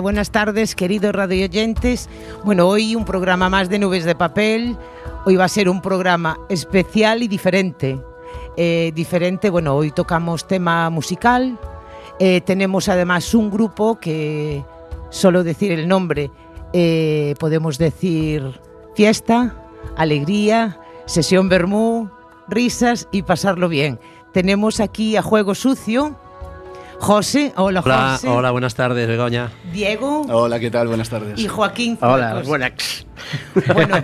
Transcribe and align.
Buenas 0.00 0.30
tardes, 0.30 0.74
queridos 0.74 1.14
radioyentes. 1.14 2.08
Bueno, 2.42 2.66
hoy 2.66 2.96
un 2.96 3.04
programa 3.04 3.50
más 3.50 3.68
de 3.68 3.78
Nubes 3.78 4.04
de 4.04 4.14
Papel. 4.14 4.76
Hoy 5.26 5.36
va 5.36 5.44
a 5.44 5.48
ser 5.48 5.68
un 5.68 5.82
programa 5.82 6.38
especial 6.48 7.22
y 7.22 7.28
diferente. 7.28 8.00
Eh, 8.56 8.92
diferente, 8.94 9.50
bueno, 9.50 9.76
hoy 9.76 9.90
tocamos 9.90 10.46
tema 10.46 10.88
musical. 10.88 11.58
Eh, 12.18 12.40
tenemos 12.40 12.88
además 12.88 13.34
un 13.34 13.50
grupo 13.50 14.00
que, 14.00 14.64
solo 15.10 15.44
decir 15.44 15.72
el 15.72 15.86
nombre, 15.86 16.30
eh, 16.72 17.34
podemos 17.38 17.76
decir 17.76 18.58
fiesta, 18.94 19.54
alegría, 19.96 20.80
sesión 21.04 21.50
vermú, 21.50 22.08
risas 22.48 23.06
y 23.12 23.22
pasarlo 23.22 23.68
bien. 23.68 24.00
Tenemos 24.32 24.80
aquí 24.80 25.16
a 25.16 25.22
Juego 25.22 25.54
Sucio 25.54 26.16
José, 27.00 27.54
hola, 27.56 27.80
hola 27.80 28.12
José. 28.12 28.28
Hola, 28.28 28.50
buenas 28.50 28.74
tardes, 28.74 29.08
Begoña. 29.08 29.50
Diego. 29.72 30.26
Hola, 30.28 30.60
¿qué 30.60 30.70
tal? 30.70 30.86
Buenas 30.86 31.08
tardes. 31.08 31.40
Y 31.40 31.48
Joaquín. 31.48 31.98
Hola, 32.00 32.42
buenas. 32.44 32.72
Bueno, 33.74 33.96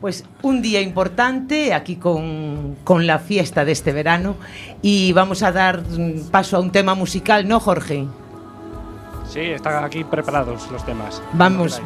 pues 0.00 0.24
un 0.42 0.62
día 0.62 0.80
importante 0.80 1.74
aquí 1.74 1.96
con, 1.96 2.76
con, 2.82 3.06
la 3.06 3.18
fiesta 3.18 3.64
de 3.64 3.72
este 3.72 3.92
verano 3.92 4.36
y 4.82 5.12
vamos 5.12 5.42
a 5.42 5.52
dar 5.52 5.82
paso 6.30 6.56
a 6.56 6.60
un 6.60 6.72
tema 6.72 6.94
musical, 6.94 7.46
¿no, 7.46 7.60
Jorge? 7.60 8.06
Sí, 9.28 9.40
están 9.40 9.84
aquí 9.84 10.02
preparados 10.02 10.70
los 10.70 10.84
temas. 10.84 11.22
Vamos. 11.34 11.80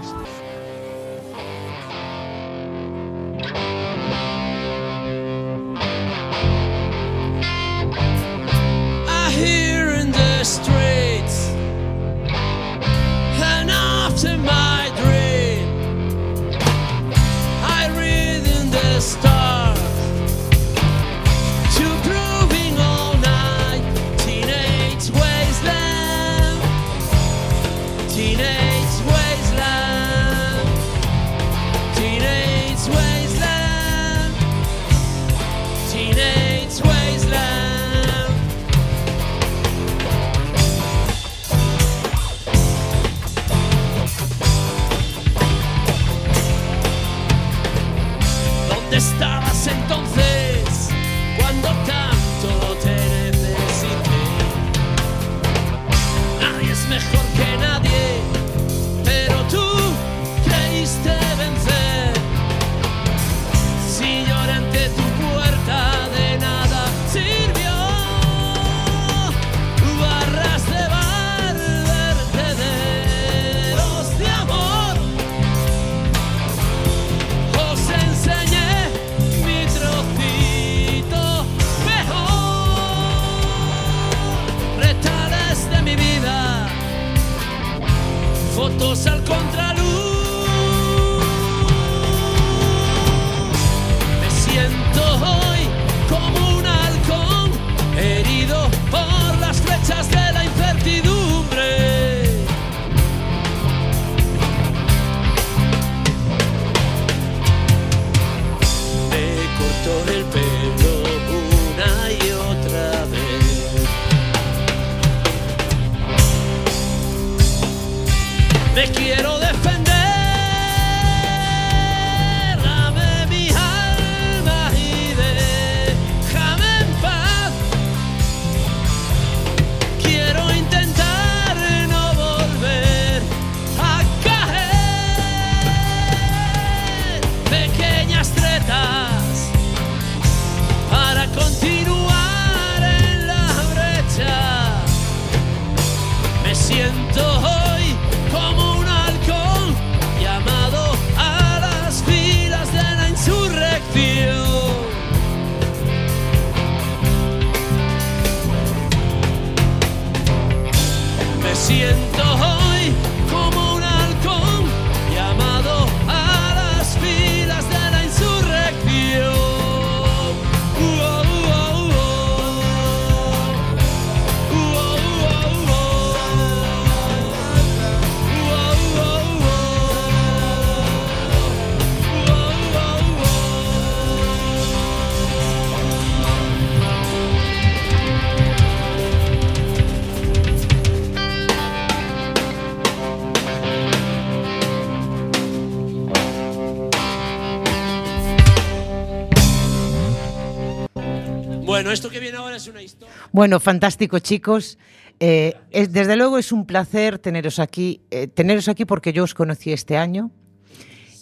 Bueno, 203.38 203.60
fantástico, 203.60 204.18
chicos. 204.18 204.78
Eh, 205.20 205.54
es, 205.70 205.92
desde 205.92 206.16
luego 206.16 206.38
es 206.38 206.50
un 206.50 206.66
placer 206.66 207.20
teneros 207.20 207.60
aquí, 207.60 208.00
eh, 208.10 208.26
teneros 208.26 208.66
aquí 208.66 208.84
porque 208.84 209.12
yo 209.12 209.22
os 209.22 209.32
conocí 209.32 209.72
este 209.72 209.96
año 209.96 210.32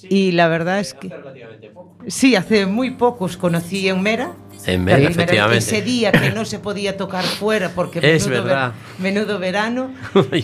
y 0.09 0.33
la 0.33 0.49
verdad 0.49 0.81
es 0.81 0.95
que 0.95 1.13
sí, 2.07 2.35
hace 2.35 2.65
muy 2.65 2.93
poco 2.93 3.27
os 3.27 3.37
conocí 3.37 3.87
en 3.91 4.01
Mera. 4.01 4.33
En 4.65 4.83
Mera, 4.85 4.97
Ahí, 4.97 5.05
efectivamente. 5.05 5.59
Ese 5.59 5.83
día 5.83 6.11
que 6.11 6.31
no 6.31 6.47
se 6.47 6.59
podía 6.59 6.97
tocar 6.97 7.23
fuera 7.23 7.69
porque 7.75 7.99
Es 8.03 8.27
menudo, 8.27 8.45
verdad. 8.45 8.73
ver- 8.99 9.13
menudo 9.13 9.39
verano. 9.39 9.91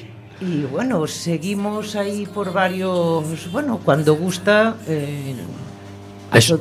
Y 0.43 0.65
bueno, 0.65 1.07
seguimos 1.07 1.97
ahí 1.97 2.27
por 2.27 2.53
varios, 2.53 3.51
bueno, 3.51 3.81
cuando 3.83 4.15
gusta. 4.17 4.77
eh, 4.89 5.37
Eso. 6.35 6.61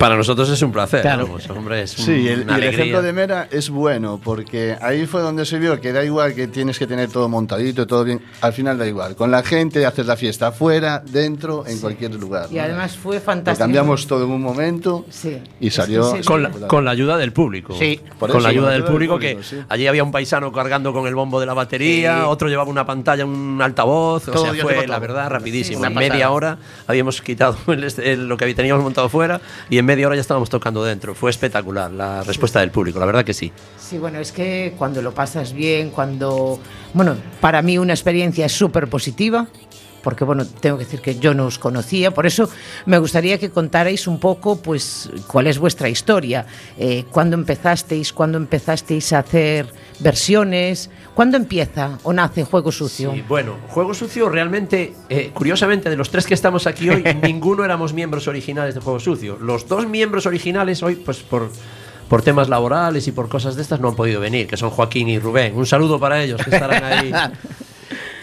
Para 0.00 0.16
nosotros 0.16 0.48
es 0.48 0.62
un 0.62 0.72
placer. 0.72 1.02
Claro. 1.02 1.26
vamos, 1.26 1.48
hombre, 1.50 1.82
es 1.82 1.90
Sí, 1.90 2.26
el, 2.26 2.40
una 2.44 2.54
y 2.58 2.62
el 2.62 2.68
ejemplo 2.68 3.02
de 3.02 3.12
Mera 3.12 3.48
es 3.50 3.68
bueno, 3.68 4.18
porque 4.24 4.74
ahí 4.80 5.04
fue 5.04 5.20
donde 5.20 5.44
se 5.44 5.58
vio 5.58 5.78
que 5.78 5.92
da 5.92 6.02
igual 6.02 6.34
que 6.34 6.48
tienes 6.48 6.78
que 6.78 6.86
tener 6.86 7.10
todo 7.10 7.28
montadito, 7.28 7.86
todo 7.86 8.02
bien. 8.04 8.22
Al 8.40 8.54
final 8.54 8.78
da 8.78 8.86
igual. 8.86 9.14
Con 9.14 9.30
la 9.30 9.42
gente 9.42 9.84
haces 9.84 10.06
la 10.06 10.16
fiesta 10.16 10.46
afuera, 10.48 11.02
dentro, 11.04 11.66
en 11.66 11.78
cualquier 11.80 12.14
lugar. 12.14 12.46
Y 12.50 12.54
¿no? 12.54 12.62
además 12.62 12.96
fue 12.96 13.16
Lo 13.16 13.20
fantástico. 13.20 13.62
cambiamos 13.62 14.06
todo 14.06 14.24
en 14.24 14.30
un 14.30 14.40
momento 14.40 15.04
Sí. 15.10 15.36
y 15.60 15.68
salió. 15.70 16.10
se- 16.16 16.24
Con 16.24 16.42
la, 16.44 16.50
con 16.50 16.82
la 16.86 16.92
ayuda 16.92 17.18
del 17.18 17.34
público. 17.34 17.74
Sí. 17.78 18.00
Por 18.18 18.30
con 18.30 18.38
eso, 18.38 18.40
la 18.40 18.48
ayuda 18.48 18.62
con 18.68 18.70
la 18.70 18.72
del 18.72 18.72
ayuda 18.72 18.72
del 18.72 18.84
público, 18.84 19.14
público, 19.16 19.38
que 19.40 19.44
sí. 19.44 19.56
allí 19.68 19.86
había 19.86 20.02
un 20.02 20.12
paisano 20.12 20.50
cargando 20.50 20.94
con 20.94 21.06
el 21.08 21.14
bombo 21.14 21.38
de 21.40 21.44
la 21.46 21.52
batería, 21.52 22.20
Sí. 22.20 22.24
otro 22.26 22.48
llevaba 22.48 22.70
una 22.70 22.86
pantalla, 22.86 23.26
un 23.26 23.60
altavoz, 23.62 24.28
o 24.28 24.32
Todo 24.32 24.44
sea, 24.44 24.52
Dios 24.54 24.64
fue 24.64 24.86
la 24.86 24.98
verdad 24.98 25.28
rapidísimo. 25.28 25.84
En 25.84 25.94
media 25.94 26.30
hora 26.30 26.56
habíamos 26.86 27.20
quitado 27.20 27.58
el 27.66 27.84
este- 27.84 28.12
el- 28.12 28.26
lo 28.26 28.38
que 28.38 28.54
teníamos 28.54 28.82
montado 28.82 29.10
fuera 29.10 29.42
y 29.68 29.76
en 29.76 29.89
media 29.90 30.06
hora 30.06 30.14
ya 30.14 30.20
estábamos 30.20 30.48
tocando 30.48 30.84
dentro. 30.84 31.16
Fue 31.16 31.30
espectacular 31.30 31.90
la 31.90 32.22
respuesta 32.22 32.60
del 32.60 32.70
público, 32.70 33.00
la 33.00 33.06
verdad 33.06 33.24
que 33.24 33.34
sí. 33.34 33.50
Sí, 33.76 33.98
bueno, 33.98 34.20
es 34.20 34.30
que 34.30 34.72
cuando 34.78 35.02
lo 35.02 35.12
pasas 35.12 35.52
bien, 35.52 35.90
cuando... 35.90 36.60
Bueno, 36.94 37.16
para 37.40 37.60
mí 37.60 37.76
una 37.76 37.92
experiencia 37.92 38.48
súper 38.48 38.86
positiva, 38.88 39.48
porque 40.04 40.24
bueno, 40.24 40.46
tengo 40.46 40.78
que 40.78 40.84
decir 40.84 41.00
que 41.00 41.18
yo 41.18 41.34
no 41.34 41.46
os 41.46 41.58
conocía, 41.58 42.12
por 42.12 42.24
eso 42.24 42.48
me 42.86 42.98
gustaría 42.98 43.38
que 43.38 43.50
contarais 43.50 44.06
un 44.06 44.20
poco, 44.20 44.62
pues, 44.62 45.10
cuál 45.26 45.48
es 45.48 45.58
vuestra 45.58 45.88
historia, 45.88 46.46
eh, 46.78 47.04
cuándo 47.10 47.34
empezasteis, 47.34 48.12
cuándo 48.12 48.38
empezasteis 48.38 49.12
a 49.12 49.18
hacer 49.18 49.66
versiones, 49.98 50.88
cuándo 51.14 51.36
empieza 51.36 51.98
o 52.02 52.12
nace 52.12 52.44
Juego 52.44 52.72
Sucio. 52.72 53.12
Sí, 53.12 53.24
bueno, 53.28 53.56
Juego 53.68 53.94
Sucio 53.94 54.28
realmente, 54.28 54.94
eh, 55.08 55.30
curiosamente, 55.34 55.90
de 55.90 55.96
los 55.96 56.10
tres 56.10 56.26
que 56.26 56.34
estamos 56.34 56.66
aquí 56.66 56.88
hoy, 56.90 57.04
ninguno 57.22 57.64
éramos 57.64 57.92
miembros 57.92 58.28
originales 58.28 58.74
de 58.74 58.80
Juego 58.80 59.00
Sucio. 59.00 59.36
Los 59.40 59.68
dos 59.68 59.86
miembros 59.86 60.26
originales 60.26 60.82
hoy, 60.82 60.96
pues 60.96 61.18
por, 61.18 61.50
por 62.08 62.22
temas 62.22 62.48
laborales 62.48 63.06
y 63.06 63.12
por 63.12 63.28
cosas 63.28 63.56
de 63.56 63.62
estas, 63.62 63.80
no 63.80 63.88
han 63.88 63.96
podido 63.96 64.20
venir, 64.20 64.46
que 64.46 64.56
son 64.56 64.70
Joaquín 64.70 65.08
y 65.08 65.18
Rubén. 65.18 65.56
Un 65.56 65.66
saludo 65.66 65.98
para 65.98 66.22
ellos, 66.22 66.42
que 66.42 66.50
estarán 66.50 66.84
ahí. 66.84 67.12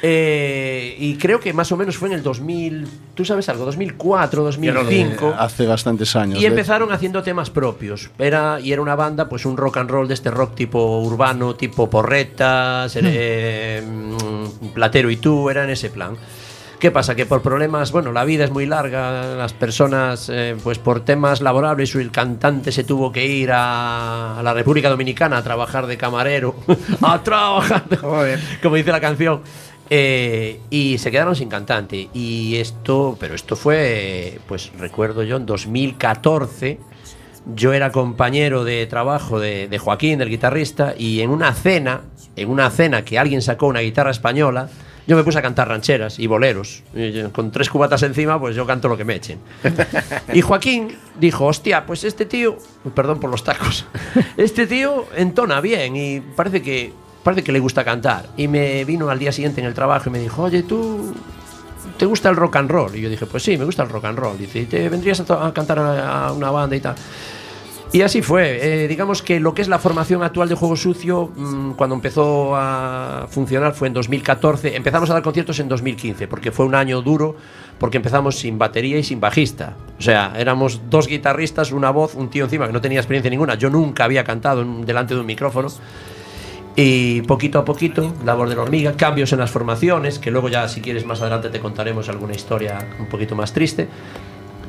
Eh, 0.02 0.96
y 1.00 1.16
creo 1.16 1.40
que 1.40 1.54
más 1.54 1.72
o 1.72 1.78
menos 1.78 1.98
fue 1.98 2.10
en 2.10 2.16
el 2.16 2.24
2000, 2.24 2.88
¿tú 3.16 3.26
sabes 3.26 3.50
algo? 3.50 3.66
2004, 3.66 4.44
2005. 4.44 5.30
Eh, 5.30 5.34
hace 5.38 5.66
bastantes 5.66 6.16
años. 6.16 6.40
Y 6.40 6.46
empezaron 6.46 6.92
haciendo 6.92 7.24
temas 7.24 7.50
propios. 7.50 8.12
Era, 8.20 8.60
y 8.60 8.72
era 8.72 8.82
una 8.82 8.96
banda, 8.96 9.28
pues 9.28 9.46
un 9.46 9.58
rock 9.58 9.78
and 9.78 9.90
roll 9.90 10.08
de 10.08 10.14
este 10.14 10.32
rock 10.32 10.56
tipo 10.56 11.00
urbano, 11.00 11.56
tipo 11.56 11.90
porretas, 11.90 12.96
eh, 12.96 13.84
mm, 13.86 14.68
Platero 14.74 15.10
y 15.10 15.18
tú, 15.18 15.50
era 15.50 15.64
en 15.64 15.72
ese 15.72 15.90
plan. 15.90 16.16
¿Qué 16.80 16.92
pasa? 16.92 17.16
Que 17.16 17.26
por 17.26 17.42
problemas, 17.42 17.92
bueno, 17.92 18.12
la 18.12 18.24
vida 18.24 18.44
es 18.44 18.52
muy 18.52 18.68
larga, 18.68 19.36
las 19.36 19.52
personas, 19.54 20.30
eh, 20.32 20.56
pues 20.64 20.78
por 20.78 21.00
temas 21.04 21.42
laborables, 21.42 21.96
el 21.96 22.12
cantante 22.12 22.72
se 22.72 22.84
tuvo 22.84 23.12
que 23.12 23.26
ir 23.26 23.52
a, 23.52 24.38
a 24.38 24.44
la 24.44 24.54
República 24.54 24.88
Dominicana 24.88 25.38
a 25.38 25.44
trabajar 25.44 25.88
de 25.88 25.98
camarero, 25.98 26.56
a 27.02 27.24
trabajar, 27.24 27.84
como 28.62 28.76
dice 28.76 28.92
la 28.92 29.02
canción. 29.02 29.42
Eh, 29.90 30.60
y 30.70 30.98
se 30.98 31.12
quedaron 31.12 31.36
sin 31.36 31.50
cantante. 31.50 32.10
Y 32.14 32.56
esto, 32.58 33.18
pero 33.20 33.36
esto 33.36 33.56
fue, 33.56 34.40
pues 34.48 34.72
recuerdo 34.78 35.24
yo, 35.24 35.38
en 35.38 35.46
2014. 35.46 36.80
Yo 37.56 37.74
era 37.74 37.92
compañero 37.94 38.66
de 38.66 38.86
trabajo 38.88 39.40
de, 39.40 39.78
Joaquín, 39.80 40.20
del 40.20 40.30
guitarrista, 40.30 40.94
y 40.98 41.22
en 41.22 41.30
una 41.30 41.54
cena, 41.54 42.02
en 42.36 42.50
una 42.50 42.70
cena 42.70 43.06
que 43.06 43.18
alguien 43.18 43.42
sacó 43.42 43.68
una 43.68 43.80
guitarra 43.80 44.12
española, 44.12 44.70
yo 45.08 45.16
me 45.16 45.24
puse 45.24 45.40
a 45.40 45.42
cantar 45.42 45.70
rancheras 45.70 46.20
y 46.20 46.28
boleros. 46.28 46.84
Con 47.32 47.52
tres 47.52 47.70
cubatas 47.70 48.04
encima, 48.04 48.38
pues 48.38 48.54
yo 48.54 48.68
canto 48.68 48.90
lo 48.90 48.98
que 48.98 49.06
me 49.06 49.16
echen. 49.16 49.40
Y 50.34 50.42
Joaquín 50.42 50.98
dijo, 51.18 51.46
hostia, 51.46 51.86
pues 51.86 52.04
este 52.04 52.26
tío, 52.26 52.58
perdón 52.94 53.22
por 53.22 53.30
los 53.30 53.46
tacos, 53.46 53.86
este 54.38 54.68
tío 54.68 55.06
entona 55.16 55.62
bien 55.62 55.96
y 55.96 56.20
parece 56.20 56.62
que, 56.62 56.92
parece 57.28 57.44
que 57.44 57.52
le 57.52 57.60
gusta 57.60 57.84
cantar. 57.84 58.30
Y 58.38 58.48
me 58.48 58.86
vino 58.86 59.10
al 59.10 59.20
día 59.20 59.34
siguiente 59.34 59.60
en 59.60 59.68
el 59.68 59.74
trabajo 59.74 60.08
y 60.08 60.14
me 60.14 60.20
dijo, 60.20 60.44
oye, 60.44 60.64
tú, 60.64 61.14
¿te 61.98 62.06
gusta 62.06 62.30
el 62.30 62.38
rock 62.38 62.56
and 62.56 62.72
roll? 62.72 62.96
Y 62.96 63.02
yo 63.02 63.10
dije, 63.10 63.26
pues 63.26 63.44
sí, 63.44 63.58
me 63.58 63.66
gusta 63.66 63.84
el 63.84 63.90
rock 63.90 64.06
and 64.06 64.18
roll. 64.18 64.38
Dice, 64.38 64.60
¿y 64.60 64.66
te 64.66 64.88
vendrías 64.88 65.20
a, 65.30 65.48
a 65.48 65.54
cantar 65.54 65.78
a, 65.78 66.28
a 66.28 66.32
una 66.32 66.52
banda 66.52 66.78
y 66.78 66.80
tal? 66.80 66.96
Y 67.92 68.02
así 68.02 68.22
fue. 68.22 68.84
Eh, 68.84 68.88
digamos 68.88 69.22
que 69.22 69.42
lo 69.42 69.54
que 69.54 69.62
es 69.62 69.68
la 69.68 69.78
formación 69.78 70.24
actual 70.24 70.48
de 70.48 70.56
Juego 70.56 70.78
Sucio, 70.78 71.30
mm, 71.36 71.72
cuando 71.72 71.96
empezó 71.96 72.56
a 72.56 73.28
funcionar 73.30 73.74
fue 73.74 73.90
en 73.90 73.94
2014. 73.94 74.78
Empezamos 74.78 75.10
a 75.10 75.14
dar 75.14 75.22
conciertos 75.22 75.60
en 75.60 75.68
2015, 75.68 76.30
porque 76.30 76.54
fue 76.54 76.66
un 76.66 76.76
año 76.76 77.02
duro, 77.02 77.36
porque 77.78 77.98
empezamos 77.98 78.40
sin 78.40 78.58
batería 78.58 78.98
y 78.98 79.04
sin 79.04 79.20
bajista. 79.20 79.76
O 80.00 80.02
sea, 80.02 80.32
éramos 80.38 80.80
dos 80.90 81.08
guitarristas, 81.08 81.74
una 81.74 81.92
voz, 81.92 82.16
un 82.16 82.30
tío 82.30 82.46
encima 82.46 82.68
que 82.68 82.74
no 82.74 82.80
tenía 82.80 83.00
experiencia 83.00 83.30
ninguna. 83.30 83.56
Yo 83.56 83.70
nunca 83.70 84.06
había 84.06 84.24
cantado 84.24 84.64
delante 84.86 85.14
de 85.14 85.20
un 85.20 85.26
micrófono. 85.26 85.68
Y 86.80 87.24
poquito 87.24 87.58
a 87.58 87.66
poquito, 87.66 88.14
labor 88.24 88.50
de 88.50 88.56
la 88.56 88.62
hormiga, 88.62 88.94
cambios 88.94 89.34
en 89.34 89.40
las 89.40 89.50
formaciones, 89.50 90.20
que 90.20 90.30
luego 90.30 90.48
ya 90.48 90.68
si 90.68 90.80
quieres 90.80 91.08
más 91.08 91.20
adelante 91.22 91.50
te 91.50 91.60
contaremos 91.60 92.08
alguna 92.08 92.36
historia 92.36 92.88
un 93.00 93.08
poquito 93.08 93.36
más 93.36 93.52
triste. 93.52 93.88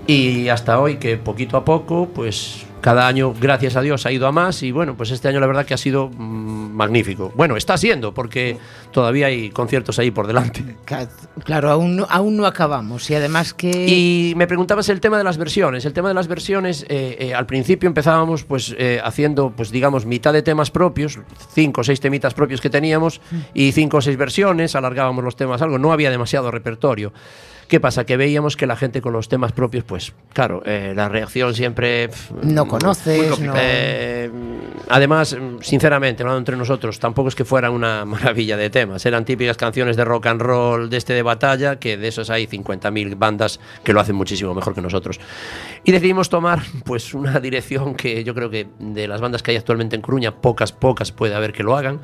Y 0.07 0.49
hasta 0.49 0.81
hoy 0.81 0.97
que 0.97 1.19
poquito 1.19 1.59
a 1.59 1.67
poco, 1.67 2.09
pues 2.09 2.65
cada 2.81 3.07
año, 3.07 3.35
gracias 3.39 3.77
a 3.77 3.81
Dios, 3.81 4.07
ha 4.07 4.13
ido 4.13 4.27
a 4.27 4.33
más 4.33 4.63
y 4.63 4.71
bueno, 4.71 4.97
pues 4.97 5.11
este 5.11 5.29
año 5.29 5.41
la 5.41 5.47
verdad 5.47 5.67
que 5.67 5.75
ha 5.75 5.79
sido 5.79 6.09
mm, 6.09 6.73
magnífico. 6.73 7.33
Bueno, 7.35 7.57
está 7.57 7.77
siendo 7.77 8.15
porque 8.15 8.59
todavía 8.93 9.27
hay 9.27 9.51
conciertos 9.51 9.99
ahí 9.99 10.11
por 10.11 10.27
delante. 10.27 10.65
Claro, 11.45 11.71
aún 11.71 11.97
no, 11.97 12.07
aún 12.09 12.37
no 12.37 12.47
acabamos 12.47 13.11
y 13.11 13.15
además 13.15 13.55
que... 13.55 13.87
Y 13.89 14.35
me 14.37 14.47
preguntabas 14.47 14.89
el 14.89 15.01
tema 15.01 15.19
de 15.19 15.25
las 15.25 15.39
versiones. 15.39 15.85
El 15.85 15.93
tema 15.93 16.09
de 16.09 16.15
las 16.15 16.29
versiones, 16.29 16.85
eh, 16.89 17.17
eh, 17.21 17.35
al 17.35 17.47
principio 17.47 17.87
empezábamos 17.87 18.45
pues 18.45 18.75
eh, 18.79 19.01
haciendo, 19.03 19.51
pues 19.51 19.71
digamos, 19.71 20.07
mitad 20.07 20.33
de 20.33 20.43
temas 20.43 20.71
propios, 20.71 21.19
cinco 21.55 21.81
o 21.83 21.85
seis 21.85 22.01
temitas 22.01 22.35
propios 22.35 22.61
que 22.61 22.71
teníamos 22.71 23.21
y 23.55 23.73
cinco 23.73 23.99
o 23.99 24.01
seis 24.01 24.17
versiones, 24.17 24.75
alargábamos 24.75 25.25
los 25.25 25.37
temas 25.37 25.63
algo, 25.63 25.79
no 25.79 25.93
había 25.93 26.11
demasiado 26.11 26.51
repertorio. 26.51 27.13
¿Qué 27.69 27.81
pasa? 27.81 28.05
Que 28.07 28.17
veíamos 28.17 28.57
que 28.57 28.67
la 28.67 28.77
gente 28.77 29.03
con 29.03 29.13
los 29.13 29.29
temas 29.29 29.53
propios, 29.53 29.85
pues 29.85 30.15
claro, 30.33 30.63
eh, 30.65 30.95
la 30.97 31.09
reacción 31.11 31.55
siempre... 31.55 32.09
No 32.43 32.67
conoces, 32.67 33.39
no- 33.41 33.53
Eh, 33.57 34.31
además, 34.89 35.37
mm, 35.39 35.61
sinceramente, 35.63 36.23
hablando 36.23 36.39
entre 36.39 36.57
nosotros, 36.57 36.99
tampoco 36.99 37.29
es 37.29 37.35
que 37.35 37.45
fueran 37.45 37.73
una 37.73 38.05
maravilla 38.07 38.57
de 38.57 38.71
temas. 38.71 39.05
Eran 39.07 39.25
típicas 39.25 39.57
canciones 39.57 39.97
de 39.97 40.05
rock 40.05 40.27
and 40.27 40.41
roll 40.41 40.91
de 40.91 40.97
este 40.97 41.13
de 41.15 41.23
batalla, 41.23 41.79
que 41.79 41.97
de 41.97 42.09
esos 42.09 42.31
hay 42.31 42.47
50.000 42.47 43.17
bandas 43.19 43.61
que 43.85 43.93
lo 43.93 44.01
hacen 44.01 44.17
muchísimo 44.17 44.55
mejor 44.55 44.75
que 44.75 44.81
nosotros. 44.81 45.21
Y 45.85 45.93
decidimos 45.93 46.29
tomar 46.29 46.61
pues 46.85 47.15
una 47.15 47.41
dirección 47.41 47.95
que 47.95 48.25
yo 48.25 48.35
creo 48.35 48.51
que 48.51 48.67
de 48.79 49.09
las 49.09 49.21
bandas 49.21 49.43
que 49.43 49.51
hay 49.53 49.57
actualmente 49.57 49.97
en 49.97 50.03
Coruña, 50.03 50.35
pocas, 50.35 50.73
pocas 50.73 51.13
puede 51.13 51.35
haber 51.35 51.53
que 51.53 51.63
lo 51.63 51.77
hagan, 51.77 52.01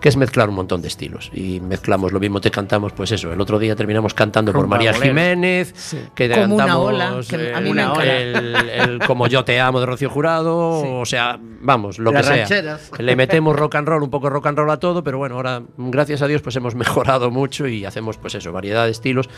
que 0.00 0.08
es 0.08 0.16
mezclar 0.16 0.48
un 0.48 0.54
montón 0.54 0.80
de 0.82 0.88
estilos. 0.88 1.30
Y 1.34 1.60
mezclamos 1.60 2.12
lo 2.12 2.20
mismo, 2.20 2.40
te 2.40 2.50
cantamos, 2.50 2.92
pues 2.92 3.10
eso. 3.12 3.32
El 3.32 3.40
otro 3.40 3.58
día 3.58 3.74
terminamos 3.74 4.14
cantando 4.14 4.52
por 4.52 4.62
Rumba 4.62 4.76
María 4.76 4.92
bolero. 4.92 5.06
Jiménez, 5.12 5.72
Sí. 5.76 5.98
que 6.14 6.28
Como 6.30 6.54
una 6.54 6.66
cantamos 6.66 6.86
ola, 6.86 7.20
que 7.28 7.52
a 7.54 7.60
mí 7.60 7.72
me 7.72 7.82
eh, 8.04 8.32
el, 8.34 8.56
el 8.70 8.98
Como 9.00 9.26
yo 9.26 9.44
te 9.44 9.58
amo 9.60 9.80
de 9.80 9.86
Rocío 9.86 10.08
Jurado, 10.08 10.82
Sí. 10.82 10.88
o 10.92 11.04
sea, 11.04 11.38
vamos, 11.40 11.98
lo 11.98 12.12
Las 12.12 12.22
que 12.27 12.27
sea. 12.28 12.78
Le 12.98 13.16
metemos 13.16 13.56
rock 13.56 13.76
and 13.76 13.88
roll, 13.88 14.02
un 14.02 14.10
poco 14.10 14.30
rock 14.30 14.46
and 14.46 14.58
roll 14.58 14.70
a 14.70 14.78
todo, 14.78 15.02
pero 15.02 15.18
bueno, 15.18 15.36
ahora, 15.36 15.62
gracias 15.76 16.22
a 16.22 16.26
Dios, 16.26 16.42
pues 16.42 16.56
hemos 16.56 16.74
mejorado 16.74 17.30
mucho 17.30 17.66
y 17.66 17.84
hacemos, 17.84 18.16
pues 18.18 18.34
eso, 18.34 18.52
variedad 18.52 18.84
de 18.84 18.90
estilos 18.90 19.28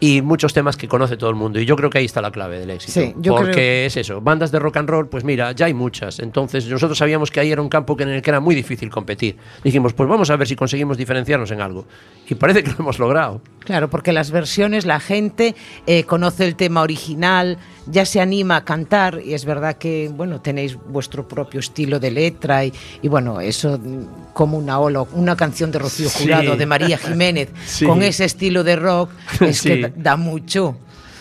y 0.00 0.22
muchos 0.22 0.52
temas 0.52 0.76
que 0.76 0.86
conoce 0.86 1.16
todo 1.16 1.30
el 1.30 1.36
mundo. 1.36 1.60
Y 1.60 1.66
yo 1.66 1.74
creo 1.76 1.90
que 1.90 1.98
ahí 1.98 2.04
está 2.04 2.20
la 2.22 2.30
clave 2.30 2.58
del 2.60 2.70
éxito. 2.70 3.00
Sí, 3.00 3.14
yo 3.18 3.34
porque 3.34 3.52
creo- 3.52 3.86
es 3.86 3.96
eso, 3.96 4.20
bandas 4.20 4.52
de 4.52 4.58
rock 4.58 4.76
and 4.76 4.88
roll, 4.88 5.08
pues 5.08 5.24
mira, 5.24 5.52
ya 5.52 5.66
hay 5.66 5.74
muchas. 5.74 6.18
Entonces 6.20 6.66
nosotros 6.68 6.96
sabíamos 6.98 7.30
que 7.30 7.40
ahí 7.40 7.50
era 7.50 7.60
un 7.62 7.68
campo 7.68 7.96
en 7.98 8.08
el 8.10 8.22
que 8.22 8.30
era 8.30 8.40
muy 8.40 8.54
difícil 8.54 8.90
competir. 8.90 9.36
Dijimos, 9.64 9.92
pues 9.94 10.08
vamos 10.08 10.30
a 10.30 10.36
ver 10.36 10.46
si 10.46 10.54
conseguimos 10.56 10.96
diferenciarnos 10.96 11.50
en 11.50 11.60
algo. 11.60 11.84
Y 12.28 12.34
parece 12.36 12.62
que 12.62 12.70
lo 12.70 12.76
hemos 12.80 12.98
logrado. 12.98 13.40
Claro, 13.60 13.88
porque 13.90 14.12
las 14.12 14.30
versiones, 14.30 14.86
la 14.86 15.00
gente 15.00 15.54
eh, 15.86 16.04
conoce 16.04 16.44
el 16.46 16.54
tema 16.56 16.82
original, 16.82 17.58
ya 17.86 18.04
se 18.06 18.20
anima 18.20 18.56
a 18.56 18.64
cantar 18.64 19.20
y 19.24 19.34
es 19.34 19.44
verdad 19.44 19.76
que, 19.78 20.10
bueno, 20.14 20.40
tenéis 20.40 20.76
vuestro 20.86 21.26
propio 21.26 21.60
estilo 21.60 21.98
de 21.98 22.10
letra 22.10 22.64
y, 22.64 22.72
y, 23.02 23.08
bueno, 23.08 23.40
eso 23.40 23.78
mm, 23.78 24.32
como 24.34 24.58
una 24.58 24.78
ola, 24.78 25.02
una 25.12 25.36
canción 25.36 25.70
de 25.70 25.78
Rocío 25.78 26.08
Sí. 26.08 26.24
Jurado, 26.24 26.56
de 26.56 26.66
María 26.66 26.98
Jiménez, 26.98 27.48
Sí. 27.66 27.84
con 27.86 28.02
ese 28.02 28.24
estilo 28.26 28.62
de 28.62 28.76
rock, 28.76 29.10
es 29.40 29.58
Sí. 29.62 29.68
que 29.68 29.87
da- 29.96 30.16
mucho. 30.16 30.74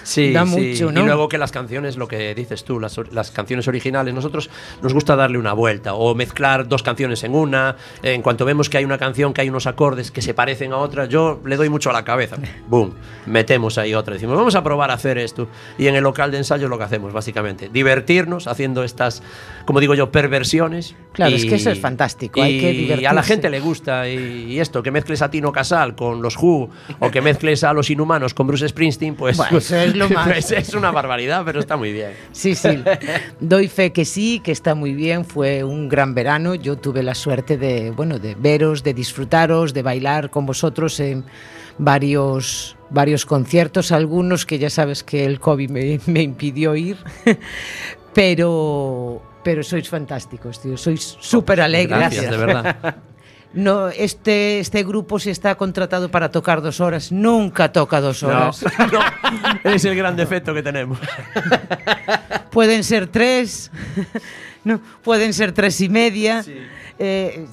Sí, 0.08 0.32
da 0.32 0.46
sí. 0.46 0.52
mucho, 0.70 0.90
¿no? 0.92 1.02
Y 1.02 1.06
luego 1.06 1.28
que 1.28 1.38
las 1.38 1.52
canciones, 1.52 1.98
lo 1.98 2.08
que 2.08 2.34
dices 2.34 2.64
tú, 2.64 2.80
las, 2.80 2.98
las 3.12 3.30
canciones 3.32 3.68
originales, 3.68 4.14
nosotros 4.14 4.50
nos 4.82 4.94
gusta 4.94 5.18
darle 5.18 5.38
una 5.38 5.52
vuelta 5.52 5.96
o 5.96 6.16
mezclar 6.16 6.68
dos 6.70 6.82
canciones 6.82 7.26
en 7.26 7.36
una. 7.36 7.76
En 8.02 8.22
cuanto 8.22 8.46
vemos 8.46 8.70
que 8.70 8.78
hay 8.78 8.86
una 8.86 8.98
canción, 8.98 9.34
que 9.34 9.42
hay 9.42 9.50
unos 9.50 9.68
acordes 9.68 10.10
que 10.12 10.22
se 10.22 10.34
parecen 10.34 10.72
a 10.72 10.78
otra, 10.78 11.06
yo 11.08 11.42
le 11.46 11.58
doy 11.58 11.68
mucho 11.68 11.90
a 11.90 11.94
la 11.94 12.06
cabeza. 12.06 12.38
Boom, 12.70 12.94
metemos 13.26 13.78
ahí 13.78 13.94
otra. 13.94 14.14
Decimos, 14.14 14.38
vamos 14.38 14.56
a 14.56 14.64
probar 14.64 14.92
a 14.92 14.94
hacer 14.94 15.18
esto. 15.18 15.50
Y 15.78 15.88
en 15.88 15.96
el 15.96 16.04
local 16.04 16.32
de 16.32 16.38
ensayo 16.38 16.70
lo 16.70 16.78
que 16.78 16.86
hacemos, 16.86 17.12
básicamente, 17.12 17.68
divertirnos 17.68 18.48
haciendo 18.48 18.86
estas, 18.86 19.22
como 19.66 19.82
digo 19.82 19.94
yo, 19.94 20.10
perversiones. 20.12 20.96
Claro, 21.12 21.32
Y- 21.32 21.36
es 21.36 21.46
que 21.46 21.56
eso 21.56 21.70
es 21.70 21.80
fantástico, 21.82 22.42
hay 22.42 22.60
que 22.62 22.72
y 22.72 22.86
a 22.86 22.96
la 22.96 22.96
divertirse. 22.98 23.24
gente 23.34 23.50
le 23.50 23.60
gusta. 23.60 24.08
Y, 24.08 24.54
y 24.54 24.60
esto, 24.62 24.82
que 24.82 24.92
mezcles 24.92 25.22
a 25.22 25.30
Tino 25.30 25.52
Casal 25.52 25.96
con 25.96 26.22
los 26.22 26.38
Who 26.38 26.70
o 27.00 27.12
que 27.12 27.22
mezcles 27.22 27.64
a 27.66 27.74
los 27.74 27.90
Inhumanos 27.90 28.34
con 28.34 28.48
Bruce 28.48 28.70
Springsteen, 28.70 29.16
pues 29.16 29.36
Bueno, 29.36 29.58
eso 29.58 29.76
es 29.76 29.97
más. 30.14 30.28
Pues 30.28 30.52
es 30.52 30.74
una 30.74 30.92
barbaridad, 30.92 31.44
pero 31.46 31.60
está 31.60 31.78
muy 31.78 31.92
bien. 31.92 32.12
Sí, 32.32 32.56
sí. 32.56 32.84
Doy 33.40 33.68
fe 33.68 33.92
que 33.92 34.06
sí, 34.06 34.40
que 34.40 34.52
está 34.52 34.76
muy 34.76 34.94
bien. 34.94 35.26
Fue 35.26 35.64
un 35.64 35.90
gran 35.90 36.14
verano. 36.14 36.56
Yo 36.56 36.78
tuve 36.78 37.04
la 37.04 37.16
suerte 37.16 37.58
de, 37.58 37.92
bueno, 37.92 38.20
de 38.20 38.36
veros, 38.36 38.84
de 38.84 38.94
disfrutaros, 38.94 39.74
de 39.74 39.82
bailar 39.82 40.30
con 40.30 40.46
vosotros 40.46 41.00
en 41.00 41.26
varios 41.78 42.76
varios 42.90 43.26
conciertos, 43.26 43.92
algunos 43.92 44.46
que 44.46 44.60
ya 44.60 44.70
sabes 44.70 45.04
que 45.04 45.26
el 45.26 45.42
COVID 45.42 45.70
me, 45.70 46.00
me 46.06 46.22
impidió 46.22 46.74
ir, 46.76 46.98
pero 48.14 49.22
pero 49.44 49.64
sois 49.64 49.88
fantásticos, 49.88 50.60
tío. 50.60 50.76
Sois 50.76 51.16
súper 51.22 51.62
alegres. 51.62 52.00
Gracias, 52.00 52.32
de 52.32 52.38
verdad. 52.38 52.98
No, 53.54 53.88
este, 53.90 54.60
este 54.60 54.84
grupo 54.84 55.20
si 55.20 55.30
está 55.30 55.56
contratado 55.56 56.10
para 56.10 56.30
tocar 56.30 56.62
dos 56.62 56.80
horas, 56.80 57.12
nunca 57.12 57.72
toca 57.72 58.02
dos 58.02 58.24
horas. 58.24 58.64
No, 59.64 59.72
es 59.72 59.84
el 59.86 59.96
gran 59.96 60.16
defecto 60.16 60.54
que 60.54 60.62
tenemos. 60.62 61.00
Pueden 62.52 62.84
ser 62.84 63.08
tres, 63.08 63.72
no, 64.64 64.82
pueden 65.04 65.34
ser 65.34 65.52
tres 65.52 65.80
y 65.82 65.90
media. 65.90 66.44
Eh, 67.00 67.46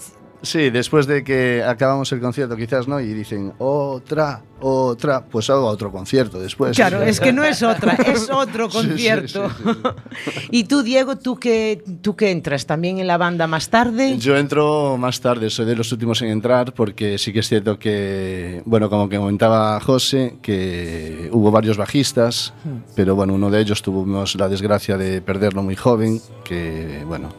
Sí, 0.44 0.70
después 0.70 1.06
de 1.06 1.24
que 1.24 1.64
acabamos 1.66 2.12
el 2.12 2.20
concierto 2.20 2.56
quizás, 2.56 2.86
¿no? 2.86 3.00
Y 3.00 3.14
dicen, 3.14 3.54
otra, 3.58 4.42
otra, 4.60 5.24
pues 5.24 5.48
hago 5.48 5.66
otro 5.66 5.90
concierto 5.90 6.38
después. 6.38 6.76
claro, 6.76 7.02
es 7.02 7.18
que 7.18 7.32
no 7.32 7.44
es 7.44 7.62
otra, 7.62 7.94
es 8.06 8.28
otro 8.30 8.70
sí, 8.70 8.76
concierto. 8.76 9.48
sí, 9.50 9.64
sí, 9.64 10.40
y 10.50 10.64
tú, 10.64 10.82
Diego, 10.82 11.16
¿tú 11.16 11.36
que, 11.36 11.82
tú 12.02 12.14
que 12.14 12.30
entras 12.30 12.66
también 12.66 12.98
en 12.98 13.06
la 13.06 13.16
banda 13.16 13.46
más 13.46 13.70
tarde. 13.70 14.18
Yo 14.18 14.36
entro 14.36 14.96
más 14.98 15.20
tarde, 15.20 15.48
soy 15.48 15.64
de 15.64 15.76
los 15.76 15.90
últimos 15.92 16.20
en 16.20 16.28
entrar 16.28 16.74
porque 16.74 17.16
sí 17.16 17.32
que 17.32 17.40
es 17.40 17.48
cierto 17.48 17.78
que, 17.78 18.62
bueno, 18.66 18.90
como 18.90 19.08
que 19.08 19.16
comentaba 19.16 19.80
José, 19.80 20.36
que 20.42 21.30
hubo 21.32 21.50
varios 21.50 21.78
bajistas, 21.78 22.52
pero 22.94 23.14
bueno, 23.14 23.34
uno 23.34 23.50
de 23.50 23.60
ellos 23.60 23.80
tuvimos 23.80 24.34
la 24.34 24.48
desgracia 24.48 24.98
de 24.98 25.22
perderlo 25.22 25.62
muy 25.62 25.76
joven, 25.76 26.20
que 26.44 27.02
bueno, 27.06 27.30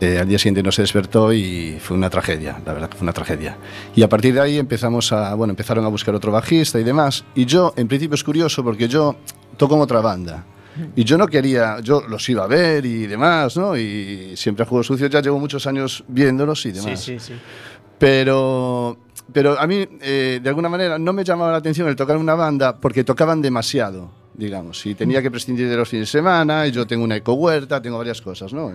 eh, 0.00 0.18
al 0.18 0.28
día 0.28 0.38
siguiente 0.38 0.62
no 0.62 0.70
se 0.70 0.82
despertó 0.82 1.32
y 1.32 1.78
fue 1.80 1.96
una 1.96 2.08
tragedia, 2.08 2.60
la 2.64 2.72
verdad 2.72 2.88
que 2.88 2.96
fue 2.96 3.04
una 3.04 3.12
tragedia. 3.12 3.56
Y 3.96 4.02
a 4.02 4.08
partir 4.08 4.34
de 4.34 4.40
ahí 4.40 4.58
empezamos 4.58 5.12
a, 5.12 5.34
bueno, 5.34 5.52
empezaron 5.52 5.84
a 5.84 5.88
buscar 5.88 6.14
otro 6.14 6.30
bajista 6.30 6.78
y 6.78 6.84
demás, 6.84 7.24
y 7.34 7.46
yo, 7.46 7.72
en 7.76 7.88
principio 7.88 8.14
es 8.14 8.24
curioso 8.24 8.62
porque 8.62 8.88
yo 8.88 9.16
toco 9.56 9.74
en 9.74 9.80
otra 9.82 10.00
banda. 10.00 10.44
Y 10.94 11.02
yo 11.02 11.18
no 11.18 11.26
quería, 11.26 11.80
yo 11.80 12.02
los 12.08 12.28
iba 12.28 12.44
a 12.44 12.46
ver 12.46 12.86
y 12.86 13.08
demás, 13.08 13.56
¿no? 13.56 13.76
Y 13.76 14.36
siempre 14.36 14.62
a 14.62 14.66
Juegos 14.66 14.86
Sucios 14.86 15.10
ya 15.10 15.20
llevo 15.20 15.40
muchos 15.40 15.66
años 15.66 16.04
viéndolos 16.06 16.64
y 16.66 16.70
demás. 16.70 17.00
Sí, 17.00 17.18
sí, 17.18 17.32
sí. 17.32 17.34
Pero, 17.98 18.96
pero 19.32 19.58
a 19.58 19.66
mí, 19.66 19.84
eh, 20.00 20.38
de 20.40 20.48
alguna 20.48 20.68
manera, 20.68 20.96
no 20.96 21.12
me 21.12 21.24
llamaba 21.24 21.50
la 21.50 21.58
atención 21.58 21.88
el 21.88 21.96
tocar 21.96 22.16
una 22.16 22.36
banda 22.36 22.76
porque 22.76 23.02
tocaban 23.02 23.42
demasiado, 23.42 24.12
digamos. 24.34 24.86
Y 24.86 24.94
tenía 24.94 25.20
que 25.20 25.32
prescindir 25.32 25.68
de 25.68 25.76
los 25.76 25.88
fines 25.88 26.12
de 26.12 26.18
semana, 26.18 26.64
y 26.66 26.70
yo 26.70 26.86
tengo 26.86 27.02
una 27.02 27.16
ecohuerta, 27.16 27.82
tengo 27.82 27.98
varias 27.98 28.22
cosas, 28.22 28.52
¿no? 28.52 28.72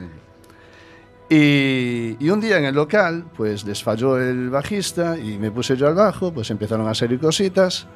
Y, 1.35 2.15
y 2.23 2.29
un 2.29 2.39
día 2.39 2.59
en 2.59 2.65
el 2.65 2.75
local, 2.75 3.25
pues 3.35 3.65
les 3.65 3.81
falló 3.81 4.19
el 4.19 4.51
bajista 4.51 5.17
y 5.17 5.39
me 5.39 5.49
puse 5.49 5.75
yo 5.75 5.87
al 5.87 5.95
bajo, 5.95 6.31
pues 6.31 6.51
empezaron 6.51 6.87
a 6.87 6.93
salir 6.93 7.19
cositas 7.19 7.87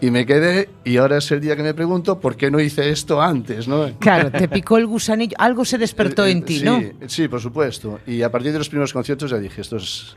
y 0.00 0.10
me 0.10 0.24
quedé 0.24 0.70
y 0.82 0.96
ahora 0.96 1.18
es 1.18 1.30
el 1.32 1.42
día 1.42 1.54
que 1.54 1.62
me 1.62 1.74
pregunto 1.74 2.18
por 2.18 2.34
qué 2.34 2.50
no 2.50 2.60
hice 2.60 2.88
esto 2.88 3.20
antes, 3.20 3.68
¿no? 3.68 3.92
Claro, 3.98 4.30
te 4.30 4.48
picó 4.48 4.78
el 4.78 4.86
gusanillo, 4.86 5.36
algo 5.38 5.66
se 5.66 5.76
despertó 5.76 6.24
Eh, 6.24 6.28
eh, 6.28 6.32
en 6.32 6.44
ti, 6.44 6.60
sí, 6.60 6.64
¿no? 6.64 6.80
Sí, 7.08 7.28
por 7.28 7.40
supuesto. 7.40 8.00
Y 8.06 8.22
a 8.22 8.32
partir 8.32 8.52
de 8.52 8.58
los 8.58 8.70
primeros 8.70 8.92
conciertos 8.92 9.30
ya 9.30 9.38
dije, 9.38 9.60
esto 9.60 9.76
es... 9.76 10.16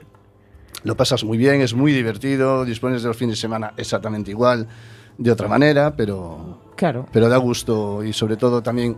Lo 0.83 0.95
pasas 0.95 1.25
muy 1.25 1.37
bien, 1.37 1.59
es 1.59 1.73
muy 1.73 1.91
divertido, 1.91 2.63
dispones 2.63 3.01
de 3.01 3.09
los 3.09 3.17
fines 3.17 3.35
de 3.35 3.41
semana 3.41 3.73
exactamente 3.75 4.31
igual, 4.31 4.67
de 5.17 5.31
otra 5.31 5.49
manera, 5.49 5.95
pero, 5.95 6.61
Claro. 6.75 7.05
pero 7.11 7.29
da 7.29 7.37
gusto 7.37 8.03
y 8.03 8.11
sobre 8.13 8.35
todo 8.37 8.61
también 8.61 8.97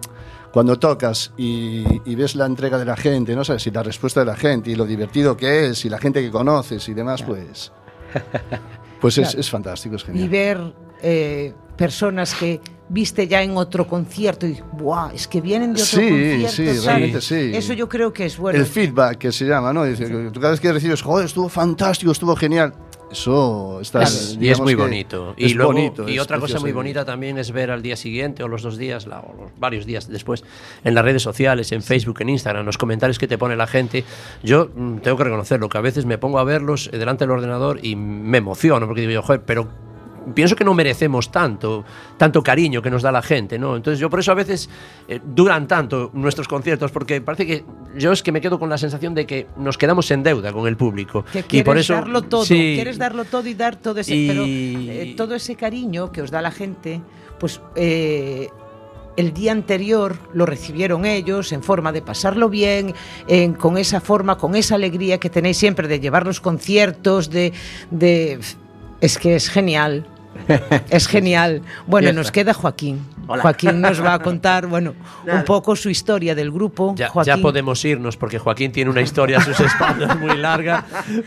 cuando 0.52 0.80
tocas 0.80 1.32
y, 1.38 1.84
y 2.06 2.16
ves 2.16 2.36
la 2.36 2.46
entrega 2.46 2.78
de 2.78 2.86
la 2.86 2.96
gente, 2.98 3.36
¿no 3.36 3.44
sabes? 3.44 3.68
Y 3.68 3.72
la 3.72 3.84
respuesta 3.84 4.22
de 4.22 4.26
la 4.26 4.36
gente 4.36 4.72
y 4.72 4.76
lo 4.76 4.86
divertido 4.86 5.38
que 5.38 5.68
es 5.68 5.86
y 5.86 5.90
la 5.90 6.00
gente 6.00 6.22
que 6.22 6.32
conoces 6.32 6.88
y 6.90 6.94
demás, 6.94 7.22
pues... 7.24 7.72
Pues 9.00 9.18
es, 9.20 9.28
Claro. 9.28 9.40
es 9.42 9.50
fantástico, 9.50 9.96
es 9.98 10.04
Y 10.04 10.06
genial. 10.08 10.30
ver 10.30 10.74
eh, 11.04 11.54
personas 11.76 12.34
que 12.34 12.60
viste 12.90 13.28
ya 13.28 13.44
en 13.44 13.56
otro 13.58 13.88
concierto 13.88 14.48
y 14.48 14.60
¡buah! 14.74 15.12
Es 15.14 15.28
que 15.28 15.40
vienen 15.42 15.74
de 15.76 15.84
otro 15.84 16.00
Sí, 16.00 16.10
concierto. 16.10 16.48
sí, 16.50 16.66
¿sabes? 16.66 16.86
realmente 16.86 17.22
sí. 17.22 17.52
Eso 17.54 17.74
yo 17.74 17.88
creo 17.88 18.12
que 18.12 18.26
es 18.26 18.38
bueno. 18.38 18.58
El 18.58 18.66
feedback 18.66 19.18
que 19.20 19.32
se 19.32 19.46
llama, 19.46 19.72
¿no? 19.74 19.84
Dice, 19.84 20.08
tú 20.32 20.40
cada 20.40 20.52
vez 20.52 20.60
que 20.60 20.72
recibes, 20.74 21.02
joder, 21.04 21.26
estuvo 21.28 21.48
fantástico, 21.50 22.12
estuvo 22.12 22.36
genial. 22.36 22.74
Eso 23.12 23.80
está. 23.82 24.04
y 24.40 24.50
es 24.50 24.60
muy 24.60 24.76
bonito. 24.76 25.34
es 25.38 25.52
Y, 25.52 25.54
luego, 25.54 25.72
bonito, 25.74 26.10
y 26.10 26.16
es 26.16 26.22
otra 26.22 26.40
cosa 26.40 26.60
muy 26.60 26.72
bonita 26.72 27.06
también 27.06 27.38
es 27.38 27.52
ver 27.52 27.72
al 27.72 27.82
día 27.82 27.96
siguiente 27.96 28.44
o 28.44 28.48
los 28.48 28.62
dos 28.64 28.78
días, 28.78 29.08
la- 29.08 29.22
o 29.22 29.34
los 29.34 29.52
varios 29.60 29.86
días 29.86 30.08
después, 30.10 30.44
en 30.84 30.94
las 30.94 31.04
redes 31.06 31.22
sociales, 31.24 31.72
en 31.72 31.82
Facebook, 31.84 32.22
en 32.22 32.30
Instagram, 32.30 32.66
los 32.66 32.78
comentarios 32.78 33.18
que 33.18 33.28
te 33.28 33.38
pone 33.38 33.56
la 33.56 33.68
gente. 33.68 34.04
Yo 34.44 34.70
mm, 34.76 34.98
tengo 34.98 35.18
que 35.18 35.24
reconocerlo, 35.24 35.70
que 35.70 35.78
a 35.78 35.82
veces 35.82 36.06
me 36.06 36.18
pongo 36.18 36.40
a 36.40 36.44
verlos 36.44 36.90
delante 36.92 37.24
del 37.24 37.32
ordenador 37.32 37.80
y 37.82 37.96
me 37.96 38.40
emociono, 38.40 38.86
porque 38.88 39.08
digo, 39.08 39.22
joder, 39.22 39.42
pero 39.46 39.68
pienso 40.34 40.56
que 40.56 40.64
no 40.64 40.74
merecemos 40.74 41.32
tanto, 41.32 41.84
tanto 42.18 42.42
cariño 42.44 42.82
que 42.82 42.90
nos 42.90 43.02
da 43.02 43.12
la 43.12 43.22
gente, 43.22 43.58
¿no? 43.60 43.76
Entonces 43.76 44.00
yo 44.00 44.10
por 44.10 44.20
eso 44.20 44.32
a 44.32 44.36
veces 44.36 44.70
eh, 45.08 45.20
duran 45.24 45.68
tanto 45.68 46.10
nuestros 46.14 46.48
conciertos, 46.48 46.92
porque 46.92 47.22
parece 47.22 47.46
que 47.46 47.66
yo 47.98 48.12
es 48.12 48.24
que 48.24 48.32
me 48.32 48.42
quedo 48.42 48.60
con 48.60 48.70
la 48.70 48.78
sensación 48.78 49.14
de 49.16 49.26
que 49.26 49.48
nos 49.58 49.78
quedamos 49.78 50.10
en 50.12 50.24
deuda 50.24 50.52
con 50.54 50.68
el 50.68 50.78
público. 50.78 51.24
Que 51.32 51.40
y 51.40 51.44
quieres 51.44 51.66
por 51.66 51.78
eso, 51.78 51.94
darlo 51.94 52.22
todo, 52.24 52.46
sí, 52.46 52.74
quieres 52.76 52.98
darlo 52.98 53.26
todo 53.26 53.48
y 53.48 53.54
dar 53.54 53.76
todo 53.76 54.00
ese, 54.00 54.16
Y- 54.16 54.28
pero 54.28 54.44
eh, 54.46 55.14
todo 55.18 55.36
ese 55.36 55.56
cariño 55.56 56.12
que 56.12 56.22
os 56.22 56.32
da 56.32 56.42
la 56.42 56.52
gente, 56.52 57.02
pues 57.40 57.62
eh, 57.76 58.50
el 59.16 59.34
día 59.34 59.52
anterior 59.52 60.16
lo 60.34 60.46
recibieron 60.46 61.06
ellos 61.06 61.52
en 61.52 61.64
forma 61.64 61.92
de 61.92 62.02
pasarlo 62.04 62.50
bien, 62.50 62.94
en- 63.28 63.54
con 63.54 63.78
esa 63.78 64.00
forma, 64.02 64.38
con 64.38 64.56
esa 64.56 64.76
alegría 64.76 65.20
que 65.20 65.30
tenéis 65.30 65.58
siempre 65.58 65.88
de 65.88 66.00
llevar 66.00 66.26
los 66.26 66.40
conciertos, 66.40 67.30
de, 67.30 67.52
de 67.92 68.40
es 69.02 69.18
que 69.18 69.36
es 69.36 69.50
genial. 69.50 70.06
Es 70.90 71.08
genial. 71.08 71.62
Bueno, 71.86 72.14
nos 72.14 72.32
queda 72.32 72.54
Joaquín. 72.54 73.06
Hola. 73.28 73.42
Joaquín 73.42 73.82
nos 73.82 74.04
va 74.04 74.14
a 74.16 74.20
contar, 74.24 74.68
bueno, 74.68 74.94
Nada. 75.26 75.40
un 75.40 75.46
poco 75.46 75.76
su 75.76 75.90
historia 75.90 76.34
del 76.36 76.52
grupo. 76.52 76.96
Ya, 76.96 77.10
Joaquín. 77.10 77.36
ya 77.36 77.42
podemos 77.42 77.84
irnos 77.86 78.18
porque 78.18 78.40
Joaquín 78.40 78.72
tiene 78.72 78.90
una 78.90 79.02
historia 79.02 79.38
a 79.40 79.42
sus 79.42 79.60
espaldas 79.60 80.18
muy 80.20 80.36
larga. 80.38 80.86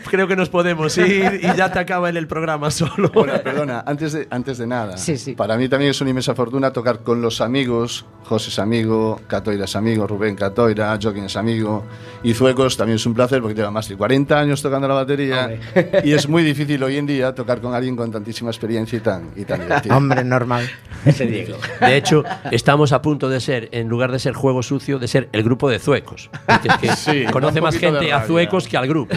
Creo 0.09 0.27
que 0.27 0.35
nos 0.35 0.49
podemos 0.49 0.97
ir 0.97 1.39
y 1.43 1.55
ya 1.57 1.71
te 1.71 1.79
acaba 1.79 2.09
él 2.09 2.17
el 2.17 2.27
programa 2.27 2.71
solo. 2.71 3.09
Bueno, 3.13 3.33
perdona, 3.43 3.83
antes 3.85 4.13
de, 4.13 4.27
antes 4.29 4.57
de 4.57 4.67
nada, 4.67 4.97
Sí, 4.97 5.17
sí. 5.17 5.33
para 5.33 5.57
mí 5.57 5.69
también 5.69 5.91
es 5.91 6.01
una 6.01 6.09
inmensa 6.09 6.33
fortuna 6.35 6.71
tocar 6.71 6.99
con 7.03 7.21
los 7.21 7.41
amigos. 7.41 8.05
José 8.23 8.49
es 8.49 8.59
amigo, 8.59 9.19
Catoira 9.27 9.65
es 9.65 9.75
amigo, 9.75 10.07
Rubén 10.07 10.35
Catoira, 10.35 10.97
Joaquín 11.01 11.25
es 11.25 11.35
amigo. 11.35 11.83
Y 12.23 12.33
Zuecos 12.33 12.77
también 12.77 12.95
es 12.95 13.05
un 13.05 13.13
placer 13.13 13.41
porque 13.41 13.55
lleva 13.55 13.71
más 13.71 13.87
de 13.89 13.95
40 13.97 14.39
años 14.39 14.61
tocando 14.61 14.87
la 14.87 14.93
batería. 14.95 15.59
Y 16.03 16.13
es 16.13 16.27
muy 16.29 16.43
difícil 16.43 16.81
hoy 16.83 16.97
en 16.97 17.05
día 17.05 17.33
tocar 17.35 17.59
con 17.61 17.73
alguien 17.73 17.95
con 17.95 18.09
tantísima 18.11 18.49
experiencia 18.49 18.97
y 18.97 19.01
tan, 19.01 19.29
y 19.35 19.43
tan 19.45 19.59
divertido. 19.61 19.97
Hombre, 19.97 20.23
normal. 20.23 20.69
Ese 21.05 21.25
Diego. 21.25 21.57
De 21.91 21.97
hecho, 21.97 22.23
estamos 22.51 22.91
a 22.93 23.01
punto 23.01 23.29
de 23.29 23.39
ser, 23.39 23.69
en 23.71 23.87
lugar 23.89 24.11
de 24.11 24.19
ser 24.19 24.33
juego 24.33 24.63
sucio, 24.63 24.99
de 24.99 25.07
ser 25.07 25.29
el 25.31 25.43
grupo 25.43 25.69
de 25.69 25.79
zuecos. 25.79 26.29
Porque 26.45 26.67
es 26.67 26.77
que 26.77 26.87
Sí, 26.95 27.25
conoce 27.31 27.61
más 27.61 27.77
gente 27.77 28.11
a 28.13 28.21
zuecos 28.21 28.67
que 28.67 28.77
al 28.77 28.87
grupo. 28.87 29.15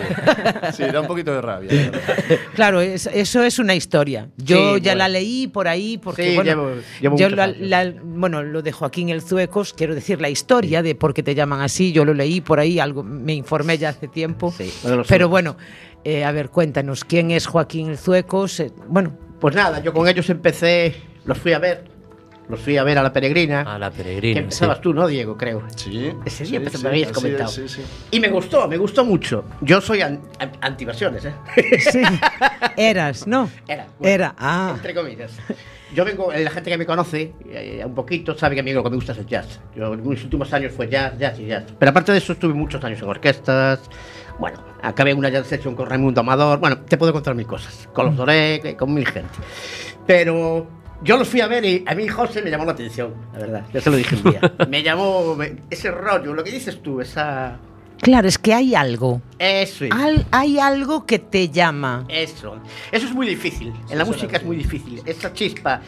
Sí, 0.72 0.82
da 0.84 1.00
un 1.00 1.06
poquito 1.06 1.32
de 1.32 1.40
rabia. 1.40 1.70
Claro, 2.54 2.80
es- 2.80 3.06
eso 3.12 3.42
es 3.42 3.58
una 3.58 3.74
historia. 3.74 4.28
Yo 4.36 4.76
Sí, 4.76 4.80
ya 4.82 4.92
bueno. 4.92 4.98
la 4.98 5.08
leí 5.08 5.46
por 5.48 5.68
ahí 5.68 5.98
porque 5.98 6.30
Sí, 6.30 6.34
bueno, 6.34 6.50
llevo- 6.50 6.70
llevo 7.00 7.16
yo 7.16 7.28
la- 7.30 7.46
la- 7.48 7.92
bueno, 8.02 8.42
lo 8.42 8.62
de 8.62 8.72
Joaquín 8.72 9.08
el 9.10 9.22
Zuecos, 9.22 9.72
quiero 9.74 9.94
decir 9.94 10.20
la 10.20 10.28
historia 10.28 10.82
de 10.82 10.94
por 10.94 11.14
qué 11.14 11.22
te 11.22 11.34
llaman 11.34 11.60
así, 11.60 11.92
yo 11.92 12.04
lo 12.04 12.14
leí 12.14 12.40
por 12.40 12.60
ahí, 12.60 12.78
algo 12.78 13.02
me 13.02 13.34
informé 13.34 13.78
ya 13.78 13.90
hace 13.90 14.08
tiempo. 14.08 14.52
Pero 15.08 15.28
bueno, 15.28 15.56
eh, 16.04 16.24
a 16.24 16.32
ver, 16.32 16.50
cuéntanos 16.50 17.04
quién 17.04 17.30
es 17.30 17.46
Joaquín 17.46 17.88
el 17.90 17.98
Zuecos. 17.98 18.60
Eh, 18.60 18.72
bueno, 18.88 19.16
Pues 19.40 19.54
nada, 19.54 19.82
yo 19.82 19.92
con 19.92 20.08
ellos 20.08 20.30
empecé, 20.30 20.94
los 21.26 21.36
fui 21.36 21.52
a 21.52 21.58
ver, 21.58 21.84
los 22.48 22.60
fui 22.60 22.76
a 22.76 22.84
ver 22.84 22.98
a 22.98 23.02
la 23.02 23.12
peregrina. 23.12 23.62
A 23.62 23.78
la 23.78 23.90
que 23.90 23.98
peregrina. 24.02 24.40
empezabas 24.40 24.76
sí. 24.78 24.82
tú, 24.82 24.94
¿no, 24.94 25.06
Diego? 25.06 25.36
Creo. 25.36 25.62
Sí, 25.76 26.12
Ese 26.24 26.44
sí, 26.44 26.50
día 26.52 26.60
empezó- 26.60 26.78
sí, 26.78 26.84
me 26.84 26.90
habías 26.90 27.12
comentado. 27.12 27.48
es, 27.48 27.54
sí, 27.54 27.68
sí. 27.68 27.82
Y 28.10 28.20
me 28.20 28.28
gustó, 28.28 28.68
me 28.68 28.76
gustó 28.76 29.04
mucho. 29.04 29.44
Yo 29.60 29.80
soy 29.80 30.02
an- 30.02 30.20
an- 30.38 30.52
antiversiones, 30.60 31.24
¿eh? 31.24 31.32
sí, 31.90 32.02
eras, 32.76 33.26
¿no? 33.26 33.48
Era. 33.68 33.86
bueno, 33.98 34.14
Era, 34.14 34.34
ah. 34.38 34.72
Entre 34.76 34.94
comillas. 34.94 35.32
Yo 35.94 36.04
vengo, 36.04 36.32
la 36.32 36.50
gente 36.50 36.70
que 36.70 36.76
me 36.78 36.86
conoce 36.86 37.32
eh, 37.48 37.80
un 37.86 37.94
poquito 37.94 38.36
sabe 38.36 38.56
que 38.56 38.60
a 38.62 38.64
mí 38.64 38.72
lo 38.72 38.82
que 38.82 38.90
me 38.90 38.96
gusta 38.96 39.12
es 39.12 39.18
el 39.18 39.26
jazz. 39.26 39.60
Yo 39.76 39.94
en 39.94 40.08
mis 40.08 40.24
últimos 40.24 40.52
años 40.52 40.72
fue 40.72 40.88
jazz, 40.88 41.16
jazz 41.18 41.38
y 41.38 41.46
jazz. 41.46 41.64
Pero 41.78 41.90
aparte 41.90 42.10
de 42.10 42.18
eso 42.18 42.32
estuve 42.32 42.52
muchos 42.52 42.82
años 42.82 43.00
en 43.00 43.08
orquestas. 43.08 43.78
Bueno, 44.40 44.58
acabé 44.82 45.12
en 45.12 45.18
una 45.18 45.28
jazz 45.28 45.46
session 45.46 45.76
con 45.76 45.88
Raimundo 45.88 46.20
Amador. 46.20 46.58
Bueno, 46.58 46.78
te 46.78 46.98
puedo 46.98 47.12
contar 47.12 47.36
mil 47.36 47.46
cosas. 47.46 47.88
Con 47.92 48.06
los 48.06 48.16
Doré, 48.16 48.56
eh, 48.56 48.76
con 48.76 48.92
mil 48.92 49.06
gente. 49.06 49.30
Pero 50.04 50.66
yo 51.04 51.16
los 51.16 51.28
fui 51.28 51.40
a 51.40 51.46
ver 51.46 51.64
y 51.64 51.84
a 51.86 51.94
mí 51.94 52.08
José 52.08 52.42
me 52.42 52.50
llamó 52.50 52.64
la 52.64 52.72
atención, 52.72 53.14
la 53.32 53.38
verdad. 53.38 53.64
Ya 53.72 53.80
se 53.80 53.90
lo 53.90 53.96
dije 53.96 54.16
un 54.16 54.30
día. 54.30 54.40
me 54.68 54.82
llamó 54.82 55.34
me- 55.36 55.56
ese 55.70 55.90
rollo, 55.90 56.34
lo 56.34 56.42
que 56.42 56.50
dices 56.50 56.82
tú, 56.82 57.00
esa... 57.00 57.58
Claro, 58.00 58.26
es 58.28 58.38
que 58.38 58.52
hay 58.52 58.74
algo. 58.74 59.22
Eso. 59.38 59.84
es. 59.84 59.90
Al- 59.92 60.26
hay 60.30 60.58
algo 60.58 61.06
que 61.06 61.18
te 61.20 61.48
llama. 61.48 62.04
Eso. 62.08 62.56
Eso 62.90 63.06
es 63.06 63.14
muy 63.14 63.26
difícil. 63.26 63.72
En 63.88 63.96
la 63.98 64.04
música 64.04 64.36
es 64.36 64.44
muy 64.44 64.56
difícil. 64.56 65.00
Esa 65.06 65.32
chispa 65.32 65.80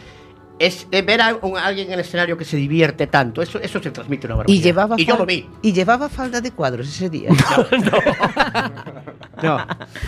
es 0.58 0.86
ver 0.90 1.20
a 1.20 1.34
un- 1.42 1.56
a 1.58 1.66
alguien 1.66 1.88
en 1.88 1.94
el 1.94 2.00
escenario 2.00 2.36
que 2.38 2.44
se 2.44 2.56
divierte 2.56 3.06
tanto. 3.06 3.42
Eso, 3.42 3.58
eso 3.60 3.82
se 3.82 3.90
transmite 3.90 4.26
una 4.26 4.36
barbaridad. 4.36 4.58
Y 4.58 4.62
llevaba 4.62 4.94
y 4.98 5.04
yo 5.04 5.16
lo 5.16 5.26
vi. 5.26 5.46
Y 5.62 5.72
llevaba 5.72 6.08
falda 6.08 6.40
de 6.40 6.50
cuadros 6.50 6.88
ese 6.88 7.10
día. 7.10 7.30
No, 9.42 9.58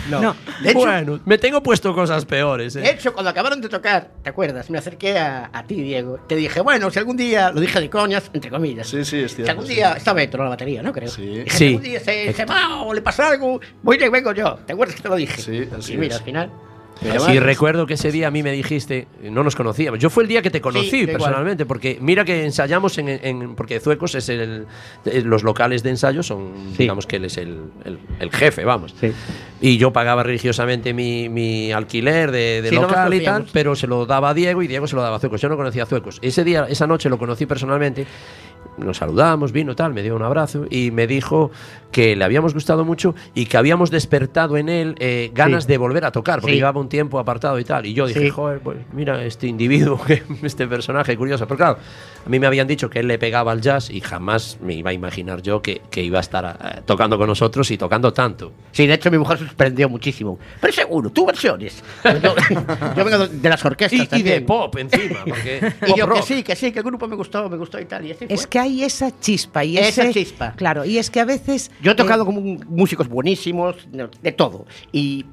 no. 0.09 0.21
No. 0.21 0.35
De 0.63 0.69
hecho, 0.71 0.79
bueno, 0.79 1.19
me 1.25 1.37
tengo 1.37 1.61
puesto 1.61 1.93
cosas 1.93 2.25
peores. 2.25 2.73
de 2.73 2.83
¿eh? 2.83 2.91
hecho, 2.93 3.13
cuando 3.13 3.29
acabaron 3.29 3.61
de 3.61 3.69
tocar, 3.69 4.09
¿te 4.23 4.29
acuerdas? 4.31 4.69
Me 4.71 4.77
acerqué 4.79 5.19
a, 5.19 5.49
a 5.53 5.63
ti, 5.67 5.75
Diego. 5.81 6.17
Te 6.27 6.35
dije, 6.35 6.61
bueno, 6.61 6.89
si 6.89 6.97
algún 6.99 7.15
día, 7.15 7.51
lo 7.51 7.61
dije 7.61 7.79
de 7.79 7.89
coñas, 7.91 8.29
entre 8.33 8.49
comillas. 8.49 8.87
Sí, 8.87 9.05
sí, 9.05 9.19
es 9.19 9.31
Si 9.31 9.35
cierto. 9.35 9.51
algún 9.51 9.67
sí. 9.67 9.75
día, 9.75 9.93
estaba 9.93 10.21
Héctor 10.23 10.41
a 10.41 10.43
la 10.45 10.49
batería, 10.51 10.81
¿no? 10.81 10.91
Creo. 10.91 11.09
Sí. 11.09 11.21
Dije, 11.27 11.49
Sí. 11.51 11.57
Si 11.57 11.67
algún 11.67 11.83
día 11.83 11.99
se, 11.99 12.33
se 12.33 12.45
va 12.45 12.81
o 12.81 12.93
le 12.93 13.01
pasa 13.01 13.29
algo, 13.29 13.59
voy 13.83 13.97
y 14.03 14.09
vengo 14.09 14.33
yo. 14.33 14.55
¿Te 14.65 14.73
acuerdas 14.73 14.95
que 14.95 15.01
te 15.03 15.09
lo 15.09 15.15
dije? 15.15 15.39
Sí, 15.41 15.67
así 15.77 15.93
y 15.93 15.97
mira, 15.97 16.15
es. 16.15 16.19
al 16.21 16.25
final. 16.25 16.51
Sí, 17.01 17.39
recuerdo 17.39 17.85
que 17.85 17.93
ese 17.93 18.11
día 18.11 18.27
a 18.27 18.31
mí 18.31 18.43
me 18.43 18.51
dijiste, 18.51 19.07
no 19.23 19.43
nos 19.43 19.55
conocíamos. 19.55 19.99
Yo 19.99 20.09
fue 20.09 20.23
el 20.23 20.29
día 20.29 20.41
que 20.41 20.49
te 20.49 20.59
conocí 20.59 20.97
igual. 20.97 21.17
personalmente, 21.17 21.65
porque 21.65 21.97
mira 22.01 22.25
que 22.25 22.43
ensayamos 22.45 22.97
en, 22.97 23.07
en- 23.09 23.55
porque 23.55 23.79
Zuecos 23.79 24.15
es 24.15 24.27
el, 24.29 24.65
eh, 25.05 25.21
los 25.23 25.43
locales 25.43 25.81
de 25.83 25.91
ensayo 25.91 26.23
son, 26.23 26.51
Sí. 26.71 26.79
digamos 26.83 27.05
que 27.07 27.15
él 27.17 27.25
es 27.25 27.37
el, 27.37 27.61
el- 27.85 27.99
el 28.19 28.31
jefe, 28.31 28.65
vamos. 28.65 28.93
Sí. 28.99 29.11
Y 29.61 29.77
yo 29.77 29.91
pagaba 29.93 30.23
religiosamente 30.23 30.93
mi, 30.93 31.29
mi 31.29 31.71
alquiler 31.71 32.31
de, 32.31 32.61
de 32.61 32.69
Sí, 32.69 32.75
no 32.75 32.81
nos 32.83 32.91
local 32.91 33.13
y 33.13 33.23
tal, 33.23 33.45
pero 33.53 33.75
se 33.75 33.87
lo 33.87 34.05
daba 34.05 34.29
a 34.29 34.33
Diego 34.33 34.61
y 34.61 34.67
Diego 34.67 34.87
se 34.87 34.95
lo 34.95 35.01
daba 35.01 35.17
a 35.17 35.19
Zuecos. 35.19 35.39
Yo 35.41 35.49
no 35.49 35.57
conocía 35.57 35.83
a 35.83 35.85
Zuecos. 35.85 36.19
Ese 36.21 36.43
día, 36.43 36.65
esa 36.69 36.87
noche 36.87 37.09
lo 37.09 37.17
conocí 37.17 37.45
personalmente. 37.45 38.05
Nos 38.79 38.97
saludamos, 38.97 39.51
vino 39.51 39.75
tal, 39.75 39.93
me 39.93 40.01
dio 40.01 40.15
un 40.15 40.23
abrazo 40.23 40.65
y 40.69 40.91
me 40.91 41.07
dijo 41.07 41.51
que 41.91 42.15
le 42.15 42.23
habíamos 42.23 42.53
gustado 42.53 42.85
mucho 42.85 43.15
y 43.33 43.45
que 43.47 43.57
habíamos 43.57 43.89
despertado 43.91 44.57
en 44.57 44.69
él 44.69 44.95
eh, 44.99 45.31
ganas 45.33 45.63
Sí. 45.65 45.69
de 45.69 45.77
volver 45.77 46.05
a 46.05 46.11
tocar, 46.11 46.39
porque 46.39 46.53
Sí. 46.53 46.57
llevaba 46.59 46.79
un 46.79 46.89
tiempo 46.89 47.19
apartado 47.19 47.59
y 47.59 47.63
tal. 47.63 47.85
Y 47.85 47.93
yo 47.93 48.07
dije, 48.07 48.19
Sí. 48.21 48.29
joder, 48.29 48.59
pues 48.59 48.77
mira 48.93 49.23
este 49.25 49.47
individuo, 49.47 49.99
este 50.43 50.67
personaje 50.67 51.17
curioso. 51.17 51.45
Pero 51.47 51.57
claro, 51.57 51.77
a 52.25 52.29
mí 52.29 52.39
me 52.39 52.47
habían 52.47 52.67
dicho 52.67 52.89
que 52.89 52.99
él 52.99 53.07
le 53.07 53.17
pegaba 53.17 53.51
al 53.51 53.61
jazz 53.61 53.89
y 53.89 54.01
jamás 54.01 54.57
me 54.61 54.73
iba 54.73 54.89
a 54.89 54.93
imaginar 54.93 55.41
yo 55.41 55.61
que, 55.61 55.81
que 55.89 56.03
iba 56.03 56.17
a 56.17 56.21
estar 56.21 56.57
eh, 56.63 56.81
tocando 56.85 57.17
con 57.17 57.27
nosotros 57.27 57.69
y 57.71 57.77
tocando 57.77 58.13
tanto. 58.13 58.51
Sí, 58.71 58.87
de 58.87 58.93
hecho 58.95 59.09
mi 59.11 59.17
mujer 59.17 59.37
se 59.39 59.45
sorprendió 59.47 59.89
muchísimo. 59.89 60.37
Pero 60.61 60.73
seguro, 60.73 61.09
tú 61.09 61.25
versiones. 61.25 61.83
Yo, 62.03 62.35
yo 62.95 63.05
vengo 63.05 63.27
de 63.27 63.49
las 63.49 63.63
orquestas 63.65 63.99
Y, 63.99 64.03
y 64.03 64.05
de 64.05 64.07
también. 64.07 64.45
pop 64.45 64.75
encima, 64.77 65.19
porque 65.25 65.59
Y 65.81 65.85
pop 65.87 65.97
yo 65.97 66.05
que 66.07 66.13
rock. 66.15 66.23
sí, 66.23 66.43
que 66.43 66.55
sí, 66.55 66.71
que 66.71 66.79
el 66.79 66.85
grupo 66.85 67.07
me 67.07 67.15
gustó, 67.15 67.49
me 67.49 67.57
gustó 67.57 67.79
y 67.79 67.85
tal. 67.85 68.05
Y 68.05 68.11
así 68.11 68.25
fue. 68.25 68.35
es 68.35 68.47
que 68.47 68.59
hay 68.59 68.83
esa 68.83 69.17
chispa 69.19 69.63
y 69.63 69.77
Esa 69.77 70.03
ese, 70.03 70.13
chispa. 70.13 70.53
Claro, 70.55 70.85
y 70.85 70.97
es 70.97 71.09
que 71.09 71.19
a 71.19 71.25
veces 71.25 71.71
Yo 71.81 71.91
he 71.91 71.95
tocado 71.95 72.23
eh, 72.23 72.25
con 72.25 72.65
músicos 72.67 73.07
buenísimos, 73.07 73.75
de 74.21 74.31
todo. 74.31 74.65
Y 74.91 75.25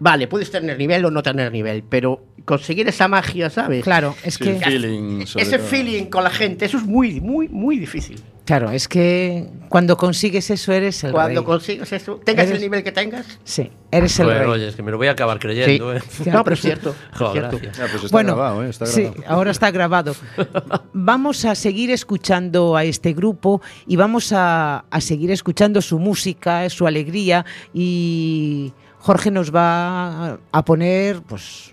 vale, 0.00 0.26
puedes 0.26 0.50
tener 0.50 0.76
nivel 0.76 1.04
o 1.04 1.10
no 1.10 1.22
tener 1.22 1.52
nivel, 1.52 1.84
pero 1.88 2.24
conseguir 2.44 2.88
esa 2.88 3.06
magia, 3.06 3.48
¿sabes? 3.50 3.84
claro, 3.84 4.16
es 4.24 4.34
Sí, 4.34 4.44
que 4.44 4.54
feeling, 4.56 5.20
Ese 5.36 5.58
todo. 5.58 5.66
feeling 5.68 6.04
con 6.06 6.24
la 6.24 6.30
gente, 6.30 6.64
eso 6.64 6.78
es 6.78 6.84
muy, 6.84 7.20
muy, 7.20 7.48
muy 7.48 7.78
difícil. 7.78 8.20
claro, 8.46 8.70
es 8.72 8.88
que 8.88 9.46
cuando 9.68 9.96
consigues 9.96 10.50
eso 10.50 10.72
eres 10.72 11.04
el 11.04 11.12
Cuando 11.12 11.40
rey. 11.42 11.46
consigues 11.46 11.92
eso, 11.92 12.18
tengas 12.24 12.46
Eres- 12.46 12.56
el 12.56 12.62
nivel 12.62 12.82
que 12.82 12.90
tengas. 12.90 13.38
Sí, 13.44 13.70
eres 13.92 14.18
el 14.18 14.26
Joder, 14.26 14.40
rey. 14.40 14.48
oye, 14.50 14.68
es 14.68 14.74
que 14.74 14.82
me 14.82 14.90
lo 14.90 14.96
voy 14.96 15.06
a 15.06 15.12
acabar 15.12 15.38
creyendo, 15.38 15.94
¿eh? 15.94 16.00
No, 16.32 16.42
pero 16.42 16.54
es 16.54 16.60
cierto. 16.62 16.90
es 17.12 17.18
Joder, 17.18 17.48
cierto. 17.50 17.58
pues 17.92 17.94
está 18.04 18.08
bueno, 18.10 18.34
grabado, 18.34 18.64
¿eh? 18.64 18.70
Está 18.70 18.86
sí, 18.86 19.08
ahora 19.26 19.50
está 19.52 19.70
grabado. 19.70 20.16
Vamos 20.92 21.44
a 21.44 21.54
seguir 21.54 21.90
escuchando 21.92 22.74
a 22.74 22.82
este 22.84 23.12
grupo 23.12 23.60
y 23.86 23.94
vamos 23.96 24.32
a, 24.32 24.84
a 24.90 25.00
seguir 25.00 25.30
escuchando 25.30 25.80
su 25.82 25.98
música, 26.00 26.68
su 26.70 26.86
alegría 26.86 27.44
y 27.72 28.72
Jorge 29.00 29.30
nos 29.30 29.54
va 29.54 30.38
a 30.52 30.64
poner 30.64 31.22
pues 31.22 31.72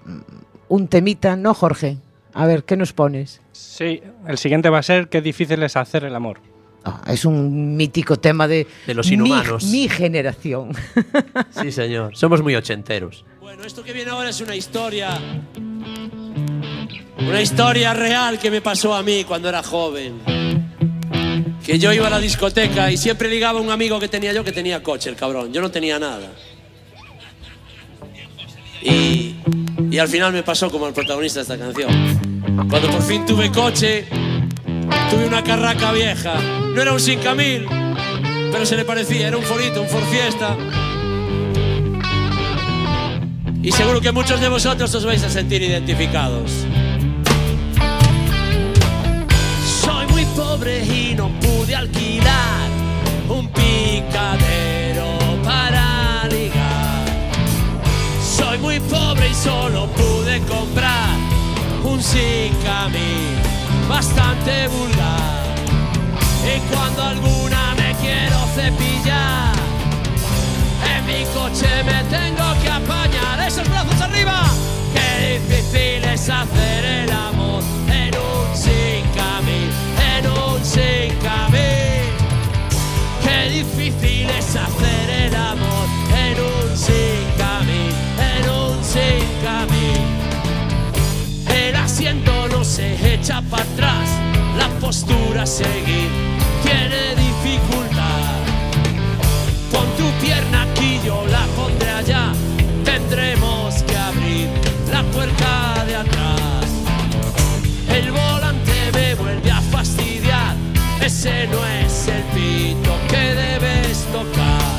un 0.69 0.87
temita, 0.87 1.35
¿no, 1.35 1.53
Jorge? 1.53 1.97
A 2.33 2.45
ver, 2.45 2.63
¿qué 2.63 2.75
nos 2.77 2.93
pones? 2.93 3.41
Sí, 3.51 4.01
el 4.27 4.37
siguiente 4.37 4.69
va 4.69 4.79
a 4.79 4.83
ser 4.83 5.09
qué 5.09 5.21
difícil 5.21 5.61
es 5.63 5.75
hacer 5.75 6.03
el 6.05 6.15
amor. 6.15 6.39
Ah, 6.85 7.01
es 7.07 7.25
un 7.25 7.75
mítico 7.75 8.17
tema 8.17 8.47
de, 8.47 8.65
De 8.85 8.93
los 8.93 9.07
mi- 9.07 9.15
inhumanos. 9.15 9.63
mi 9.65 9.89
generación. 9.89 10.71
Sí, 11.61 11.71
señor. 11.71 12.15
Somos 12.15 12.41
muy 12.41 12.55
ochenteros. 12.55 13.25
Bueno, 13.41 13.63
esto 13.63 13.83
que 13.83 13.91
viene 13.93 14.11
ahora 14.11 14.29
es 14.29 14.39
una 14.41 14.55
historia. 14.55 15.09
Una 17.19 17.41
historia 17.41 17.93
real 17.93 18.37
que 18.39 18.51
me 18.51 18.61
pasó 18.61 18.93
a 18.93 19.03
mí 19.03 19.23
cuando 19.25 19.49
era 19.49 19.63
joven. 19.63 20.19
Que 21.65 21.79
yo 21.79 21.91
iba 21.91 22.07
a 22.07 22.09
la 22.09 22.19
discoteca 22.19 22.91
y 22.91 22.97
siempre 22.97 23.29
ligaba 23.29 23.59
a 23.59 23.61
un 23.61 23.69
amigo 23.71 23.99
que 23.99 24.07
tenía 24.07 24.31
yo 24.31 24.43
que 24.43 24.51
tenía 24.53 24.81
coche, 24.83 25.09
el 25.09 25.15
cabrón. 25.15 25.51
Yo 25.51 25.59
no 25.61 25.69
tenía 25.71 25.99
nada. 25.99 26.31
Y, 28.81 29.35
al 29.99 30.07
final 30.07 30.31
me 30.33 30.43
pasó 30.43 30.69
como 30.69 30.87
el 30.87 30.93
protagonista 30.93 31.39
de 31.39 31.43
esta 31.43 31.57
canción. 31.57 31.89
Cuando 32.69 32.89
por 32.89 33.01
fin 33.01 33.25
tuve 33.25 33.51
coche, 33.51 34.05
tuve 35.09 35.25
una 35.25 35.43
carraca 35.43 35.91
vieja. 35.91 36.35
No 36.73 36.81
era 36.81 36.93
un 36.93 36.99
5000, 36.99 37.65
pero 38.51 38.65
se 38.65 38.75
le 38.75 38.85
parecía, 38.85 39.27
era 39.27 39.37
un 39.37 39.43
forito, 39.43 39.81
un 39.81 39.87
forfiesta. 39.87 40.55
Y 43.63 43.71
seguro 43.71 43.99
que 43.99 44.11
muchos 44.11 44.39
de 44.39 44.49
vosotros 44.49 44.93
os 44.93 45.05
vais 45.05 45.23
a 45.23 45.29
sentir 45.29 45.61
identificados. 45.61 46.51
Soy 49.81 50.05
muy 50.07 50.25
pobre 50.35 50.85
y 50.85 51.15
no 51.15 51.29
pude 51.39 51.75
alquilar 51.75 52.69
un 53.29 53.49
picadero 53.49 54.66
Muy 58.61 58.79
pobre 58.79 59.29
y 59.29 59.33
solo 59.33 59.87
pude 59.87 60.39
comprar 60.41 61.15
un 61.83 62.01
Sicami 62.01 63.35
bastante 63.87 64.67
vulgar. 64.67 65.55
Y 66.43 66.59
cuando 66.73 67.03
alguna 67.03 67.75
me 67.75 67.93
quiero 68.01 68.37
cepillar, 68.55 69.53
en 70.95 71.05
mi 71.05 71.23
coche 71.33 71.83
me 71.83 72.03
tengo 72.15 72.61
que 72.61 72.69
apañar. 72.69 73.47
Esos 73.47 73.67
brazos 73.69 74.01
arriba. 74.01 74.43
Qué 74.93 75.39
difícil 75.39 76.03
es 76.03 76.29
hacer 76.29 76.85
el 76.85 77.11
amor 77.11 77.63
en 77.89 78.13
un 78.15 78.55
Sicami, 78.55 79.69
en 80.15 80.27
un 80.27 80.65
Sicami. 80.65 81.57
Qué 83.23 83.49
difícil 83.49 84.29
es 84.29 84.55
hacer 84.55 85.09
el 85.09 85.35
amor 85.35 85.86
se 92.77 93.15
echa 93.15 93.41
para 93.49 93.63
atrás, 93.63 94.07
la 94.55 94.69
postura 94.79 95.47
seguir 95.47 96.09
tiene 96.61 97.15
dificultad. 97.15 98.35
Pon 99.71 99.87
tu 99.97 100.07
pierna 100.23 100.61
aquí, 100.61 100.99
yo 101.03 101.25
la 101.25 101.43
pondré 101.55 101.89
allá. 101.89 102.33
Tendremos 102.85 103.81
que 103.81 103.97
abrir 103.97 104.47
la 104.91 105.01
puerta 105.05 105.85
de 105.87 105.95
atrás. 105.95 106.67
El 107.89 108.11
volante 108.11 108.77
me 108.93 109.15
vuelve 109.15 109.49
a 109.49 109.61
fastidiar. 109.71 110.53
Ese 111.01 111.47
no 111.47 111.65
es 111.65 112.07
el 112.09 112.21
pito 112.35 112.93
que 113.09 113.23
debes 113.43 114.05
tocar. 114.17 114.77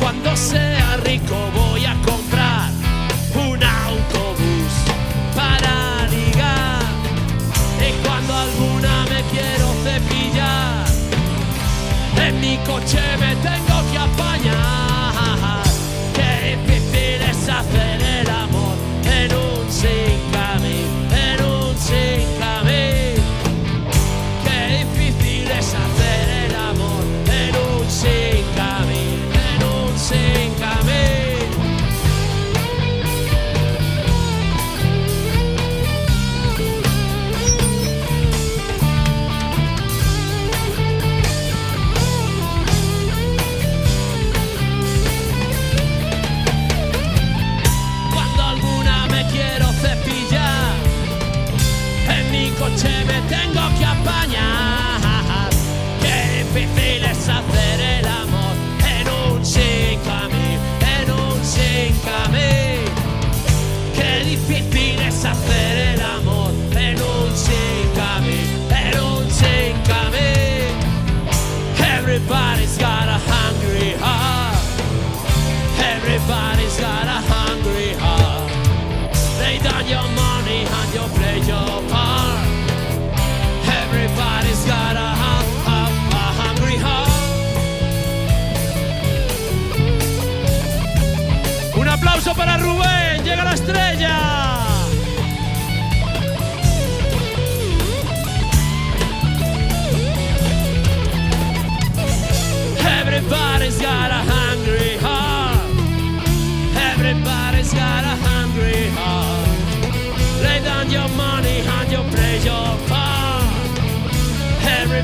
Cuando 0.00 0.36
sea 0.36 0.96
rico 1.04 1.36
voy 1.54 1.75
coche 12.66 13.16
me 13.18 13.36
tengo 13.42 13.75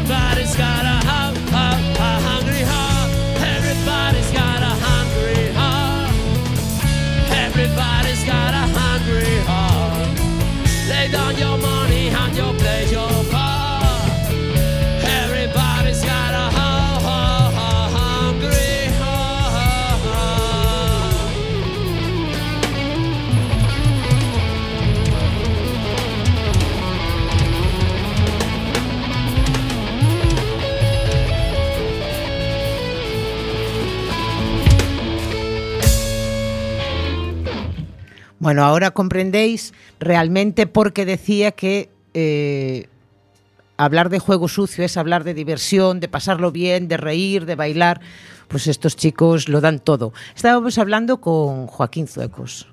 Everybody's 0.05 0.57
got 0.57 0.85
a, 0.85 0.92
Bueno, 38.43 38.65
ahora 38.65 38.91
comprendéis 38.91 39.73
realmente 40.01 40.67
por 40.67 40.93
qué 40.93 41.05
decía 41.05 41.53
que 41.53 41.91
eh, 42.13 42.89
hablar 43.77 44.09
de 44.09 44.19
juego 44.19 44.49
sucio 44.49 44.85
es 44.85 44.97
hablar 44.97 45.23
de 45.23 45.33
diversión, 45.33 46.01
de 46.01 46.09
pasarlo 46.09 46.51
bien, 46.51 46.89
de 46.89 46.97
reír, 46.97 47.47
de 47.47 47.55
bailar. 47.55 48.01
Pues 48.49 48.67
estos 48.67 48.97
chicos 48.97 49.49
lo 49.49 49.61
dan 49.61 49.79
todo. 49.79 50.13
Estábamos 50.35 50.77
hablando 50.79 51.21
con 51.21 51.69
Joaquín 51.69 52.09
Zuecos. 52.09 52.72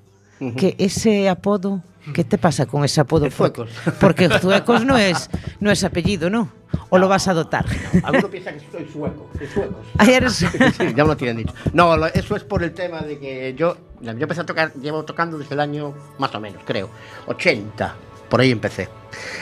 Que 0.56 0.74
ese 0.78 1.28
apodo, 1.28 1.82
¿qué 2.14 2.24
te 2.24 2.38
pasa 2.38 2.64
con 2.66 2.84
ese 2.84 3.00
apodo? 3.00 3.26
El 3.26 3.32
Zuecos. 3.32 3.68
Porque 4.00 4.28
Zuecos 4.28 4.84
no 4.86 4.96
es, 4.96 5.28
no 5.60 5.70
es 5.70 5.84
apellido, 5.84 6.30
¿no? 6.30 6.50
¿O 6.88 6.98
lo 6.98 7.08
vas 7.08 7.28
a 7.28 7.34
dotar? 7.34 7.66
Alguno 8.02 8.28
piensa 8.30 8.52
que 8.52 8.60
soy 8.72 8.88
sueco, 8.92 9.28
de 9.38 9.46
suecos. 9.48 9.86
Eres- 10.08 10.34
Sí, 10.36 10.94
ya 10.96 11.04
me 11.04 11.08
lo 11.10 11.16
tienen 11.16 11.36
dicho. 11.38 11.52
No, 11.72 11.96
lo- 11.96 12.06
eso 12.06 12.36
es 12.36 12.44
por 12.44 12.62
el 12.62 12.72
tema 12.72 13.00
de 13.02 13.18
que 13.18 13.54
yo, 13.56 13.76
yo 14.00 14.10
empecé 14.10 14.40
a 14.40 14.46
tocar, 14.46 14.72
llevo 14.74 15.04
tocando 15.04 15.36
desde 15.38 15.54
el 15.54 15.60
año, 15.60 15.94
más 16.18 16.34
o 16.34 16.40
menos, 16.40 16.62
creo, 16.64 16.88
80, 17.26 17.94
por 18.28 18.40
ahí 18.40 18.50
empecé. 18.50 18.88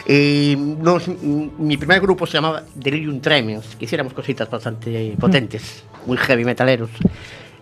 Y 0.07 0.57
nos- 0.59 1.07
mi 1.09 1.77
primer 1.77 2.01
grupo 2.01 2.27
se 2.27 2.35
llamaba 2.35 2.65
Delirium 2.75 3.21
Tremens, 3.21 3.77
que 3.77 3.85
hiciéramos 3.85 4.13
cositas 4.15 4.51
bastante 4.51 5.15
potentes, 5.21 5.85
muy 6.07 6.17
heavy 6.17 6.45
metaleros. 6.45 6.91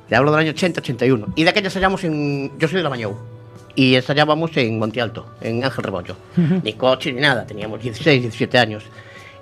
Le 0.08 0.16
hablo 0.16 0.30
del 0.30 0.40
año 0.40 0.52
80-81. 0.52 1.32
Y 1.34 1.44
de 1.44 1.50
aquella 1.50 1.66
ensayamos 1.66 2.04
en. 2.04 2.56
Yo 2.58 2.68
soy 2.68 2.78
de 2.78 2.82
la 2.82 2.90
Mañou. 2.90 3.16
Y 3.74 3.94
ensayábamos 3.94 4.56
en 4.56 4.78
Monte 4.78 5.00
Alto, 5.02 5.26
en 5.40 5.62
Ángel 5.62 5.84
Rebollo. 5.84 6.16
Ni 6.36 6.72
coche 6.72 7.12
ni 7.12 7.20
nada, 7.20 7.46
teníamos 7.46 7.82
16, 7.82 8.22
17 8.22 8.58
años. 8.58 8.84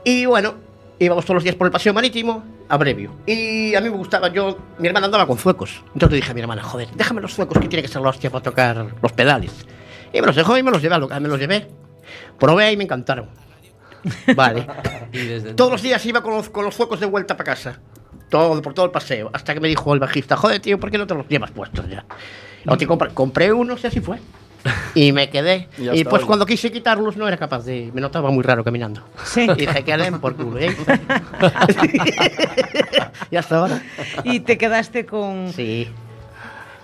Y 0.03 0.27
bueno, 0.27 0.55
íbamos 0.99 1.25
todos 1.25 1.37
los 1.37 1.45
días 1.45 1.55
por 1.55 1.67
el 1.69 1.73
paseo 1.73 1.95
marítimo 1.95 2.43
a 2.69 2.77
Brevio. 2.77 3.13
Y 3.27 3.77
a 3.77 3.81
mí 3.81 3.91
me 3.91 3.97
gustaba, 3.97 4.29
yo, 4.29 4.59
mi 4.79 4.89
hermana 4.89 5.07
andaba 5.07 5.27
con 5.27 5.39
zuecos. 5.39 5.83
Entonces 5.93 6.11
le 6.11 6.17
dije 6.17 6.33
a 6.33 6.35
mi 6.35 6.41
hermana, 6.41 6.65
joder, 6.65 6.89
déjame 6.97 7.21
los 7.21 7.33
zuecos 7.33 7.59
que 7.61 7.69
tiene 7.69 7.83
que 7.83 7.89
ser 7.89 8.03
la 8.03 8.09
hostia 8.09 8.29
para 8.31 8.43
tocar 8.43 8.87
los 9.01 9.13
pedales. 9.13 9.53
Y 10.13 10.21
me 10.21 10.27
los 10.27 10.35
dejó 10.35 10.59
y 10.59 10.65
me 10.65 10.73
los 10.73 10.83
llevé, 10.83 10.99
me 10.99 11.29
los 11.29 11.39
llevé. 11.39 11.69
Probé 12.39 12.73
y 12.73 12.77
me 12.77 12.85
encantaron. 12.85 13.29
Vale. 14.35 14.67
Y 15.13 15.19
desde 15.19 15.55
Todos 15.55 15.73
los 15.73 15.83
días 15.83 16.05
iba 16.07 16.23
con 16.23 16.35
los, 16.35 16.51
con 16.51 16.65
los 16.65 16.75
zuecos 16.75 17.01
de 17.01 17.07
vuelta 17.07 17.37
para 17.37 17.55
casa. 17.55 17.81
Todo, 18.35 18.61
por 18.61 18.75
todo 18.75 18.87
el 18.87 18.91
paseo. 18.91 19.31
Hasta 19.33 19.55
que 19.55 19.61
me 19.61 19.69
dijo 19.69 19.95
el 19.95 20.01
bajista, 20.01 20.37
joder, 20.37 20.59
tío, 20.59 20.81
¿por 20.81 20.91
qué 20.91 20.99
no 20.99 21.07
te 21.07 21.15
los 21.15 21.29
llevas 21.29 21.53
puestos 21.53 21.89
ya? 21.89 22.05
O 22.67 22.77
te 22.77 22.85
compra- 22.85 23.15
compré 23.15 23.53
unos 23.53 23.85
y 23.85 23.87
así 23.87 24.01
fue. 24.01 24.19
Y 24.97 25.13
me 25.13 25.31
quedé. 25.31 25.69
Y 25.79 26.03
pues 26.03 26.25
cuando 26.25 26.45
quise 26.45 26.73
quitarlos 26.73 27.17
no 27.17 27.29
era 27.29 27.37
capaz 27.37 27.65
de... 27.65 27.93
Me 27.95 28.01
notaba 28.01 28.33
muy 28.33 28.43
raro 28.43 28.65
caminando. 28.65 29.05
Sí. 29.25 29.43
Y 29.51 29.55
dije, 29.55 29.85
que 29.85 30.13
por 30.21 30.35
culo. 30.35 30.59
¿eh? 30.59 30.75
y 33.31 33.37
hasta 33.37 33.59
ahora. 33.59 33.81
y 34.25 34.41
te 34.41 34.59
quedaste 34.59 35.07
con... 35.07 35.53
Sí. 35.53 35.89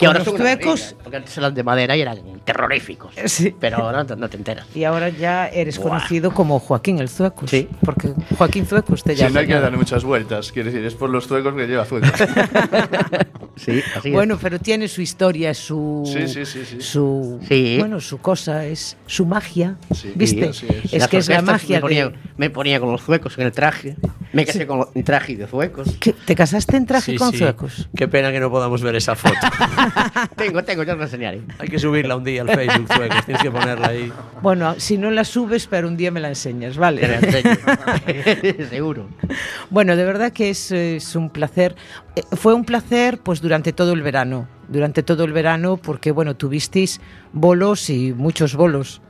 Que 0.01 0.07
¿Con 0.07 0.17
ahora 0.17 0.19
los 0.21 0.29
son 0.29 0.43
maravilla, 0.43 0.97
Porque 1.03 1.17
antes 1.19 1.37
eran 1.39 1.55
de 1.55 1.63
madera 1.63 1.95
y 1.97 2.01
eran 2.01 2.19
terroríficos. 2.45 3.15
Sí. 3.27 3.55
Pero 3.61 3.77
ahora 3.85 4.03
no 4.05 4.29
te 4.31 4.37
enteras. 4.39 4.67
Y 4.75 4.85
ahora 4.85 5.11
ya 5.11 5.47
eres 5.49 5.77
Buah. 5.79 5.89
conocido 5.91 6.33
como 6.33 6.59
Joaquín 6.59 6.99
el 7.01 7.09
Zuecos. 7.11 7.51
Sí. 7.51 7.69
Porque 7.85 8.15
Joaquín 8.39 8.65
Zuecos 8.67 9.05
te 9.05 9.15
Sí, 9.15 9.21
llama. 9.21 9.35
no 9.35 9.41
hay 9.41 9.47
que 9.47 9.55
darle 9.61 9.77
muchas 9.77 10.03
vueltas. 10.03 10.53
Quiere 10.53 10.71
decir, 10.71 10.87
es 10.87 10.95
por 10.95 11.11
los 11.11 11.27
zuecos 11.29 11.55
que 11.55 11.67
lleva 11.67 11.85
zuecos. 11.85 12.11
Sí, 13.57 13.83
así 13.95 14.09
es. 14.09 14.15
Bueno, 14.15 14.39
pero 14.41 14.59
tiene 14.59 14.89
su 14.89 15.03
historia, 15.03 15.53
su 15.53 16.03
Sí, 16.11 16.27
sí, 16.29 16.47
sí, 16.47 16.65
sí. 16.65 16.81
su 16.81 17.39
Sí. 17.47 17.77
bueno, 17.79 18.01
su 18.01 18.17
cosa 18.17 18.65
es 18.65 18.97
su 19.07 19.27
magia, 19.27 19.77
Sí, 19.95 20.13
¿viste? 20.15 20.49
así 20.49 20.67
es. 20.83 20.95
Es 20.95 21.09
que 21.09 21.19
es 21.19 21.29
la 21.29 21.43
magia 21.43 21.77
Me 21.77 21.81
ponía, 21.83 22.09
de 22.09 22.15
me 22.39 22.49
ponía 22.49 22.81
con 22.81 22.91
los 22.91 23.03
zuecos 23.03 23.37
en 23.37 23.45
el 23.45 23.53
traje. 23.53 23.97
Me 24.33 24.47
casé 24.47 24.67
con 24.67 24.87
el 24.95 25.05
traje 25.05 25.37
de 25.37 25.47
zuecos. 25.47 25.89
¿Qué? 26.01 26.15
¿Te 26.15 26.35
casaste 26.35 26.79
en 26.79 26.87
traje 26.87 27.13
Sí, 27.13 27.19
con 27.19 27.33
sí. 27.33 27.39
zuecos? 27.39 27.89
Qué 27.95 28.09
pena 28.09 28.33
que 28.33 28.41
no 28.41 28.51
podamos 28.51 28.81
ver 28.81 28.95
esa 28.97 29.15
foto. 29.15 29.35
tengo, 30.37 30.63
tengo, 30.65 30.83
ya 30.83 30.93
os 30.93 30.99
lo 30.99 31.05
enseñaré. 31.05 31.43
Hay 31.59 31.69
que 31.69 31.79
subirla 31.79 32.17
un 32.17 32.25
día 32.25 32.43
al 32.43 32.49
Facebook. 32.49 32.89
Tienes 33.27 33.43
que 33.43 33.51
ponerla 33.51 33.89
ahí. 33.89 34.13
Bueno, 34.43 34.75
si 34.79 34.99
no 34.99 35.11
la 35.11 35.25
subes, 35.25 35.67
pero 35.67 35.89
un 35.89 35.97
día 35.97 36.11
me 36.11 36.21
la 36.21 36.29
enseñas, 36.29 36.77
¿vale? 36.77 37.01
Te 37.01 37.09
la 37.09 37.19
enseño. 37.19 38.69
Seguro. 38.71 39.09
Bueno, 39.71 39.97
de 39.97 40.05
verdad 40.05 40.33
que 40.33 40.51
es, 40.51 40.71
es 40.73 41.17
un 41.17 41.31
placer. 41.31 41.77
Eh, 42.17 42.23
fue 42.37 42.55
un 42.55 42.65
placer 42.65 43.19
pues 43.19 43.41
durante 43.41 43.73
todo 43.73 43.93
el 43.93 44.03
verano, 44.03 44.49
durante 44.69 45.03
todo 45.03 45.25
el 45.25 45.33
verano 45.33 45.77
porque 45.77 46.13
bueno, 46.13 46.37
tuvisteis 46.37 47.01
bolos 47.33 47.91
y 47.91 48.13
muchos 48.13 48.55
bolos. 48.55 49.01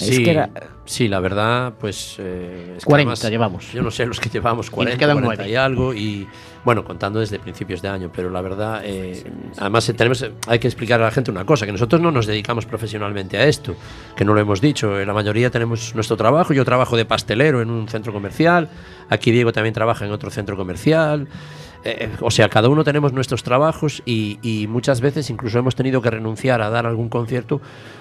Es 0.00 0.16
Sí, 0.16 0.22
que 0.24 0.30
era- 0.30 0.50
sí, 0.84 1.08
la 1.08 1.20
verdad, 1.20 1.72
pues... 1.78 2.16
eh, 2.18 2.74
es 2.76 2.84
que 2.84 2.88
40 2.88 3.28
llevamos. 3.30 3.72
Yo 3.72 3.82
no 3.82 3.90
sé 3.90 4.06
los 4.06 4.20
que 4.20 4.28
llevamos, 4.28 4.70
40, 4.70 4.98
quedan 4.98 5.16
40 5.16 5.36
nueve. 5.42 5.50
y 5.52 5.56
algo, 5.56 5.92
y 5.94 6.26
bueno, 6.64 6.84
contando 6.84 7.18
desde 7.20 7.38
principios 7.38 7.82
de 7.82 7.88
año, 7.88 8.10
pero 8.14 8.30
la 8.30 8.40
verdad, 8.40 8.82
eh, 8.84 9.24
además 9.58 9.88
eh, 9.88 9.94
tenemos, 9.94 10.24
hay 10.46 10.58
que 10.58 10.68
explicar 10.68 11.00
a 11.00 11.04
la 11.06 11.10
gente 11.10 11.30
una 11.30 11.44
cosa, 11.44 11.66
que 11.66 11.72
nosotros 11.72 12.00
no 12.00 12.10
nos 12.10 12.26
dedicamos 12.26 12.66
profesionalmente 12.66 13.38
a 13.38 13.46
esto, 13.46 13.74
que 14.16 14.24
no 14.24 14.34
lo 14.34 14.40
hemos 14.40 14.60
dicho, 14.60 14.98
eh, 14.98 15.04
la 15.06 15.14
mayoría 15.14 15.50
tenemos 15.50 15.94
nuestro 15.94 16.16
trabajo, 16.16 16.52
yo 16.52 16.64
trabajo 16.64 16.96
de 16.96 17.04
pastelero 17.04 17.60
en 17.62 17.70
un 17.70 17.88
centro 17.88 18.12
comercial, 18.12 18.68
aquí 19.08 19.30
Diego 19.30 19.52
también 19.52 19.74
trabaja 19.74 20.04
en 20.04 20.12
otro 20.12 20.30
centro 20.30 20.56
comercial, 20.56 21.26
eh, 21.84 22.10
o 22.20 22.30
sea, 22.30 22.48
cada 22.48 22.68
uno 22.68 22.84
tenemos 22.84 23.12
nuestros 23.12 23.42
trabajos 23.42 24.02
y, 24.04 24.38
y 24.42 24.66
muchas 24.66 25.00
veces 25.00 25.30
incluso 25.30 25.58
hemos 25.58 25.74
tenido 25.74 26.02
que 26.02 26.10
renunciar 26.10 26.60
a 26.62 26.70
dar 26.70 26.86
algún 26.86 27.08
concierto, 27.08 27.60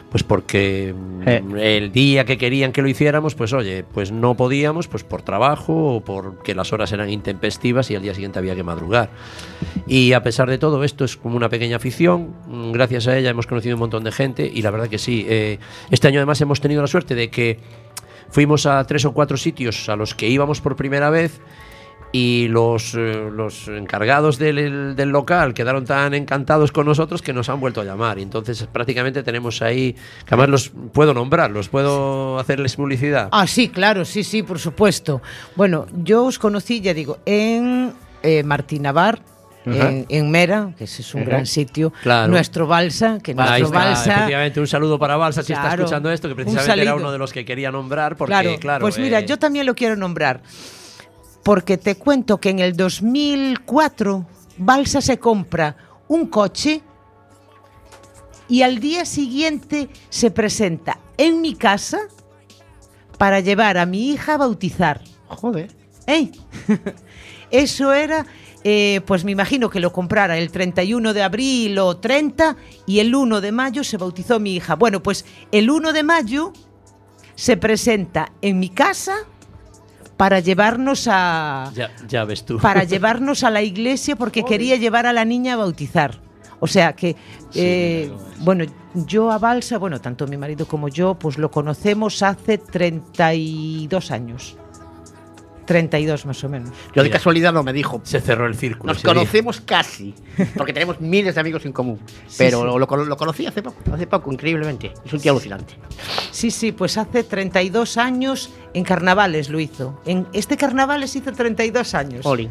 pues 0.10 0.24
porque 0.24 0.94
mm, 0.98 1.22
Eh. 1.28 1.78
el 1.78 1.92
día 1.92 2.26
que 2.26 2.38
querían 2.38 2.72
que 2.72 2.82
lo 2.82 2.88
hiciéramos, 2.88 3.36
pues 3.36 3.54
oye, 3.54 3.84
pues 3.94 4.12
no 4.12 4.36
podíamos, 4.36 4.88
pues 4.88 5.04
por 5.04 5.22
trabajo 5.22 5.96
o 5.96 6.02
porque 6.02 6.56
las 6.56 6.72
horas 6.74 6.92
eran 6.92 7.10
intempestivas 7.10 7.92
y 7.92 7.96
al 7.96 8.02
día 8.02 8.14
siguiente 8.14 8.40
había 8.40 8.56
que 8.56 8.64
madrugar. 8.64 9.10
Y 9.86 10.14
a 10.14 10.24
pesar 10.24 10.50
de 10.50 10.58
todo, 10.58 10.84
esto 10.84 11.06
es 11.06 11.18
como 11.18 11.36
una 11.38 11.50
pequeña 11.50 11.76
afición. 11.78 12.34
mm, 12.48 12.72
Gracias 12.72 13.08
a 13.08 13.18
ella 13.18 13.30
hemos 13.30 13.48
conocido 13.48 13.76
un 13.76 13.80
montón 13.82 14.04
de 14.04 14.12
gente 14.12 14.50
y 14.54 14.62
la 14.62 14.72
verdad 14.72 14.88
que 14.88 14.98
sí. 14.98 15.26
eh, 15.30 15.60
este 15.92 16.08
año 16.08 16.20
además 16.20 16.40
hemos 16.42 16.62
tenido 16.62 16.82
la 16.82 16.88
suerte 16.88 17.14
de 17.16 17.30
que 17.30 17.60
fuimos 18.30 18.66
a 18.66 18.84
tres 18.86 19.06
o 19.06 19.14
cuatro 19.14 19.38
sitios 19.38 19.88
a 19.90 19.96
los 19.96 20.14
que 20.16 20.28
íbamos 20.30 20.62
por 20.62 20.76
primera 20.76 21.10
vez 21.10 21.40
y 22.12 22.48
los, 22.48 22.94
eh, 22.96 23.30
los 23.32 23.68
encargados 23.68 24.38
del, 24.40 24.96
del 24.96 25.10
local 25.10 25.54
quedaron 25.54 25.86
tan 25.86 26.14
encantados 26.14 26.72
con 26.72 26.86
nosotros 26.86 27.22
que 27.22 27.34
nos 27.34 27.50
han 27.50 27.60
vuelto 27.60 27.82
a 27.82 27.84
llamar. 27.84 28.18
Entonces 28.20 28.66
prácticamente 28.72 29.24
tenemos 29.24 29.62
ahí, 29.62 29.94
que 29.94 30.00
además 30.34 30.50
los 30.50 30.72
puedo 30.94 31.14
nombrar, 31.14 31.52
los 31.52 31.68
puedo 31.70 32.40
hacerles 32.40 32.76
publicidad. 32.76 33.30
Ah, 33.32 33.46
sí, 33.46 33.70
claro, 33.70 34.06
sí, 34.06 34.24
sí, 34.24 34.42
por 34.44 34.58
supuesto. 34.60 35.22
Bueno, 35.56 35.86
yo 36.04 36.26
os 36.26 36.40
conocí, 36.40 36.80
ya 36.82 36.94
digo, 36.94 37.18
en 37.26 37.92
eh, 38.24 38.44
Martinavar, 38.44 39.20
en, 39.66 40.06
en 40.08 40.32
Mera, 40.32 40.72
que 40.78 40.86
ese 40.86 41.02
es 41.02 41.14
un 41.14 41.26
gran 41.26 41.46
sitio. 41.46 41.92
Claro. 42.02 42.30
Nuestro 42.32 42.68
Balsa, 42.68 43.20
que 43.22 43.32
Ahí 43.32 43.36
nuestro 43.36 43.66
está, 43.66 43.80
Balsa. 43.80 44.12
efectivamente, 44.16 44.60
un 44.62 44.68
saludo 44.68 44.98
para 44.98 45.18
Balsa 45.18 45.44
si 45.44 45.52
está 45.52 45.66
Claro, 45.66 45.84
escuchando 45.84 46.10
esto, 46.10 46.30
que 46.30 46.32
un 46.32 46.38
precisamente 46.38 46.72
era 46.84 46.92
saludo. 46.92 47.04
uno 47.04 47.12
de 47.12 47.18
los 47.18 47.34
que 47.34 47.44
quería 47.44 47.70
nombrar, 47.70 48.16
porque 48.16 48.32
claro, 48.32 48.56
claro. 48.62 48.82
pues 48.82 48.98
mira, 48.98 49.20
eh, 49.20 49.26
yo 49.26 49.38
también 49.38 49.66
lo 49.66 49.76
quiero 49.76 49.98
nombrar. 49.98 50.40
Porque 51.48 51.78
te 51.78 51.96
cuento 51.96 52.42
que 52.42 52.50
en 52.50 52.60
el 52.60 52.76
2004 52.76 54.26
Balsa 54.58 55.00
se 55.00 55.18
compra 55.18 55.78
un 56.10 56.28
coche 56.28 56.82
y 58.50 58.64
al 58.64 58.80
día 58.80 59.06
siguiente 59.06 59.88
se 60.10 60.30
presenta 60.30 61.00
en 61.16 61.40
mi 61.40 61.56
casa 61.56 62.00
para 63.18 63.40
llevar 63.40 63.78
a 63.78 63.86
mi 63.86 64.10
hija 64.10 64.34
a 64.34 64.38
bautizar. 64.40 65.02
Joder. 65.30 65.74
¿Eh? 66.06 66.32
Eso 67.50 67.94
era, 67.94 68.26
eh, 68.66 69.00
pues 69.06 69.24
me 69.24 69.32
imagino 69.32 69.70
que 69.70 69.80
lo 69.80 69.94
comprara 69.94 70.38
el 70.38 70.52
31 70.52 71.14
de 71.14 71.24
abril 71.24 71.80
o 71.80 71.96
30 71.96 72.58
y 72.86 73.00
el 73.00 73.16
1 73.16 73.40
de 73.40 73.54
mayo 73.54 73.86
se 73.86 73.96
bautizó 73.96 74.42
mi 74.42 74.58
hija. 74.58 74.76
Bueno, 74.76 75.02
pues 75.02 75.24
el 75.54 75.70
1 75.70 75.94
de 75.94 76.04
mayo 76.04 76.52
se 77.36 77.56
presenta 77.56 78.34
en 78.42 78.60
mi 78.60 78.68
casa 78.68 79.16
para 80.18 80.40
llevarnos 80.40 81.08
a 81.10 81.72
ya, 81.74 81.92
ya 82.08 82.26
ves 82.26 82.44
tú. 82.44 82.58
para 82.58 82.84
llevarnos 82.92 83.44
a 83.44 83.52
la 83.52 83.62
iglesia 83.62 84.16
porque 84.16 84.44
quería 84.44 84.76
llevar 84.76 85.06
a 85.06 85.14
la 85.14 85.24
niña 85.24 85.54
a 85.54 85.58
bautizar. 85.58 86.20
O 86.60 86.66
sea 86.66 86.94
que, 86.94 87.16
eh, 87.54 88.12
bueno, 88.40 88.66
yo 88.96 89.32
a 89.32 89.38
Balsa, 89.38 89.78
bueno, 89.78 90.02
tanto 90.02 90.26
mi 90.26 90.38
marido 90.38 90.68
como 90.68 90.88
yo, 90.88 91.14
pues 91.14 91.38
lo 91.38 91.52
conocemos 91.52 92.24
hace 92.24 92.58
32 92.58 94.10
años. 94.10 94.58
32 95.68 96.26
más 96.26 96.44
o 96.44 96.50
menos. 96.50 96.72
Yo 96.96 97.04
de 97.04 97.10
Mira. 97.10 97.20
casualidad 97.20 97.54
no 97.54 97.62
me 97.62 97.74
dijo. 97.74 98.02
Se 98.04 98.20
cerró 98.20 98.48
el 98.48 98.56
círculo. 98.56 98.92
Nos 98.94 99.04
día. 99.04 99.14
conocemos 99.14 99.62
casi, 99.62 100.16
porque 100.56 100.74
tenemos 100.74 101.00
miles 101.02 101.36
de 101.36 101.42
amigos 101.42 101.64
en 101.66 101.74
común. 101.74 102.00
Pero 102.38 102.62
sí. 102.62 102.66
Lo, 102.66 102.80
lo, 102.80 103.06
lo 103.06 103.18
conocí 103.18 103.46
hace 103.46 103.62
poco, 103.62 103.78
hace 103.94 104.08
poco, 104.08 104.32
increíblemente. 104.34 104.94
Es 105.06 105.14
un 105.14 105.20
tío 105.20 105.34
alucinante. 105.34 105.76
Sí, 106.32 106.50
sí, 106.50 106.72
pues 106.72 106.98
hace 106.98 107.24
32 107.24 107.98
años 107.98 108.50
en 108.74 108.84
carnavales 108.84 109.50
lo 109.50 109.60
hizo. 109.60 110.02
En 110.06 110.26
este 110.34 110.58
carnavales 110.58 111.16
hizo 111.16 111.32
32 111.32 111.94
años. 111.94 112.26
Oli. 112.26 112.50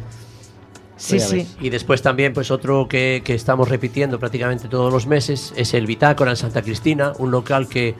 Sí, 0.95 1.19
ya 1.19 1.27
sí. 1.27 1.47
Y 1.61 1.69
después 1.69 2.01
también, 2.01 2.33
pues 2.33 2.49
otro 2.49 2.87
que, 2.87 3.21
que 3.23 3.35
estamos 3.35 3.69
repitiendo 3.69 4.19
prácticamente 4.19 4.67
todos 4.67 4.91
los 4.91 5.05
meses 5.05 5.53
es 5.55 5.73
el 5.73 5.85
Bitácora 5.85 6.31
en 6.31 6.37
Santa 6.37 6.61
Cristina, 6.61 7.13
un 7.19 7.29
local 7.31 7.67
que 7.67 7.95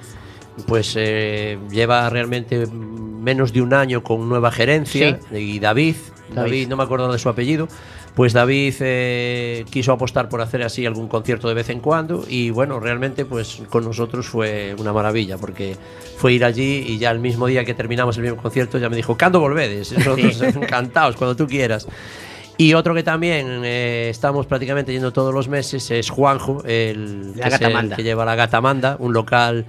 pues 0.66 0.94
eh, 0.98 1.60
lleva 1.70 2.10
realmente 2.10 2.66
menos 2.68 3.54
de 3.54 3.62
un 3.62 3.74
año 3.74 4.04
con 4.04 4.28
nueva 4.28 4.52
gerencia 4.52 5.20
y 5.32 5.60
David, 5.60 5.96
David, 6.30 6.36
David. 6.36 6.68
no 6.70 6.78
me 6.78 6.84
acuerdo 6.84 7.12
de 7.12 7.20
su 7.20 7.30
apellido, 7.30 7.68
pues 8.16 8.34
David 8.34 8.74
eh, 8.80 9.66
quiso 9.70 9.92
apostar 9.92 10.28
por 10.28 10.42
hacer 10.42 10.64
así 10.64 10.86
algún 10.86 11.08
concierto 11.08 11.48
de 11.48 11.54
vez 11.54 11.70
en 11.70 11.80
cuando 11.80 12.26
y 12.28 12.50
bueno, 12.50 12.80
realmente 12.80 13.26
pues 13.26 13.62
con 13.70 13.84
nosotros 13.84 14.28
fue 14.28 14.76
una 14.80 14.92
maravilla 14.92 15.38
porque 15.38 15.76
fue 16.18 16.34
ir 16.34 16.44
allí 16.44 16.84
y 16.88 16.98
ya 16.98 17.12
el 17.12 17.20
mismo 17.20 17.46
día 17.46 17.64
que 17.64 17.76
terminamos 17.76 18.18
el 18.18 18.24
mismo 18.24 18.42
concierto 18.42 18.80
ya 18.80 18.90
me 18.90 18.96
dijo, 18.96 19.16
¿cuándo 19.16 19.40
volvedes? 19.40 19.92
Nosotros 19.98 20.42
encantados, 20.56 21.16
cuando 21.16 21.36
tú 21.36 21.48
quieras. 21.48 21.88
Y 22.58 22.74
otro 22.74 22.96
que 22.96 23.04
también 23.04 23.62
eh, 23.64 24.08
estamos 24.10 24.48
prácticamente 24.48 24.92
yendo 24.92 25.14
todos 25.14 25.32
los 25.32 25.48
meses 25.48 25.92
es 25.92 26.10
Juanjo, 26.10 26.64
el, 26.66 27.38
La 27.38 27.50
que, 27.50 27.56
es 27.56 27.62
el 27.62 27.96
que 27.96 28.02
lleva 28.02 28.26
la 28.26 28.34
Gata 28.34 28.62
Manda, 28.62 28.96
un 29.00 29.14
local 29.14 29.68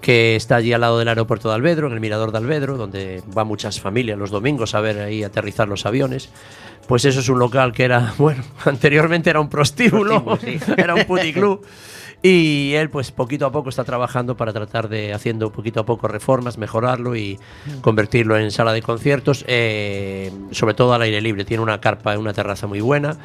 que 0.00 0.36
está 0.36 0.56
allí 0.56 0.72
al 0.72 0.80
lado 0.80 0.98
del 0.98 1.08
aeropuerto 1.08 1.48
de 1.48 1.54
Alvedro, 1.54 1.88
en 1.88 1.92
el 1.92 2.00
mirador 2.00 2.32
de 2.32 2.38
Alvedro, 2.38 2.76
donde 2.76 3.22
van 3.26 3.46
muchas 3.46 3.80
familias 3.80 4.18
los 4.18 4.30
domingos 4.30 4.74
a 4.74 4.80
ver 4.80 5.00
ahí 5.00 5.24
aterrizar 5.24 5.68
los 5.68 5.86
aviones. 5.86 6.30
Pues 6.86 7.04
eso 7.04 7.20
es 7.20 7.28
un 7.28 7.38
local 7.38 7.72
que 7.72 7.84
era, 7.84 8.14
bueno, 8.18 8.42
anteriormente 8.64 9.30
era 9.30 9.40
un 9.40 9.48
prostíbulo, 9.48 10.24
Prostíbulo, 10.24 10.74
era 10.76 10.94
un 10.94 11.04
puticlub. 11.04 11.64
Y 12.20 12.72
él, 12.74 12.90
pues 12.90 13.12
poquito 13.12 13.46
a 13.46 13.52
poco 13.52 13.68
está 13.68 13.84
trabajando 13.84 14.36
para 14.36 14.52
tratar 14.52 14.88
de, 14.88 15.12
haciendo 15.12 15.52
poquito 15.52 15.80
a 15.80 15.86
poco 15.86 16.08
reformas, 16.08 16.58
mejorarlo 16.58 17.14
y 17.14 17.38
convertirlo 17.80 18.36
en 18.36 18.50
sala 18.50 18.72
de 18.72 18.82
conciertos, 18.82 19.44
eh, 19.46 20.32
sobre 20.50 20.74
todo 20.74 20.94
al 20.94 21.02
aire 21.02 21.20
libre. 21.20 21.44
Tiene 21.44 21.62
una 21.62 21.80
carpa, 21.80 22.18
una 22.18 22.32
terraza 22.32 22.66
muy 22.66 22.80
buena. 22.80 23.16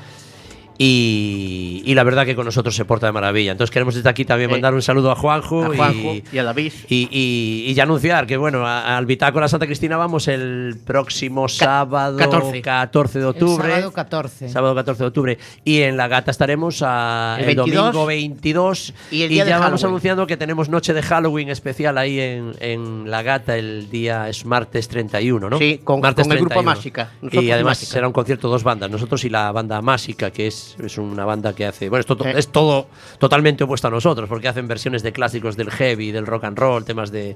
Y, 0.77 1.81
y 1.85 1.93
la 1.95 2.03
verdad 2.03 2.25
que 2.25 2.35
con 2.35 2.45
nosotros 2.45 2.75
se 2.75 2.85
porta 2.85 3.05
de 3.07 3.11
maravilla. 3.11 3.51
Entonces 3.51 3.71
queremos 3.71 3.95
desde 3.95 4.09
aquí 4.09 4.25
también 4.25 4.49
Eh, 4.49 4.53
mandar 4.53 4.73
un 4.73 4.81
saludo 4.81 5.11
a 5.11 5.15
Juanjo, 5.15 5.63
A 5.63 5.75
Juanjo 5.75 6.13
y, 6.15 6.23
y 6.31 6.37
a 6.37 6.43
David. 6.43 6.73
y, 6.89 7.07
y- 7.11 7.63
y 7.69 7.73
ya 7.73 7.83
anunciar 7.83 8.25
que 8.27 8.37
bueno, 8.37 8.65
a- 8.65 8.97
al 8.97 9.05
Bitácora 9.05 9.47
Santa 9.47 9.65
Cristina 9.65 9.97
vamos 9.97 10.27
el 10.27 10.75
próximo 10.85 11.47
sábado 11.47 12.17
14. 12.17 12.61
14 12.61 13.19
de 13.19 13.23
El 13.25 13.29
octubre. 13.29 13.69
sábado 13.69 13.91
14. 13.91 14.49
Sábado 14.49 14.75
14 14.75 15.03
de 15.03 15.07
octubre. 15.07 15.37
Y 15.63 15.81
en 15.81 15.97
La 15.97 16.07
Gata 16.07 16.31
estaremos 16.31 16.81
a- 16.83 17.35
El 17.39 17.49
el, 17.49 17.55
22. 17.55 17.85
domingo 17.85 18.05
22. 18.05 18.93
Y 19.11 19.23
el 19.23 19.29
día 19.29 19.45
ya 19.45 19.59
vamos 19.59 19.81
Halloween. 19.81 19.85
anunciando 19.87 20.27
que 20.27 20.37
tenemos 20.37 20.69
noche 20.69 20.93
de 20.93 21.01
Halloween 21.01 21.49
especial 21.49 21.97
ahí 21.97 22.19
en, 22.19 22.51
en 22.59 23.09
La 23.11 23.21
Gata 23.23 23.57
el 23.57 23.89
día 23.89 24.29
es 24.29 24.45
martes 24.45 24.87
31, 24.87 25.49
¿no? 25.49 25.57
Sí, 25.57 25.79
con- 25.83 26.01
martes 26.01 26.25
con 26.27 26.31
el 26.37 26.39
grupo 26.43 26.63
Másica. 26.63 27.11
Nosotros 27.21 27.43
Y 27.43 27.51
además 27.51 27.77
Másica. 27.79 27.91
será 27.93 28.07
un 28.07 28.13
concierto 28.13 28.47
dos 28.49 28.63
bandas, 28.63 28.89
nosotros 28.89 29.23
y 29.23 29.29
la 29.29 29.51
banda 29.51 29.81
Másica, 29.81 30.31
que 30.31 30.47
es, 30.47 30.62
es 30.83 30.97
una 30.97 31.25
banda 31.25 31.53
que 31.53 31.65
hace. 31.65 31.89
Bueno, 31.89 32.01
esto 32.01 32.15
to- 32.17 32.25
Eh. 32.25 32.33
es 32.37 32.47
todo 32.49 32.87
totalmente 33.19 33.63
opuesto 33.63 33.87
a 33.87 33.91
nosotros, 33.91 34.27
porque 34.29 34.47
hacen 34.47 34.67
versiones 34.67 35.03
de 35.03 35.11
clásicos 35.11 35.55
del 35.57 35.69
heavy, 35.71 36.11
del 36.11 36.25
rock 36.25 36.45
and 36.45 36.57
roll, 36.57 36.83
temas 36.85 37.11
de 37.11 37.35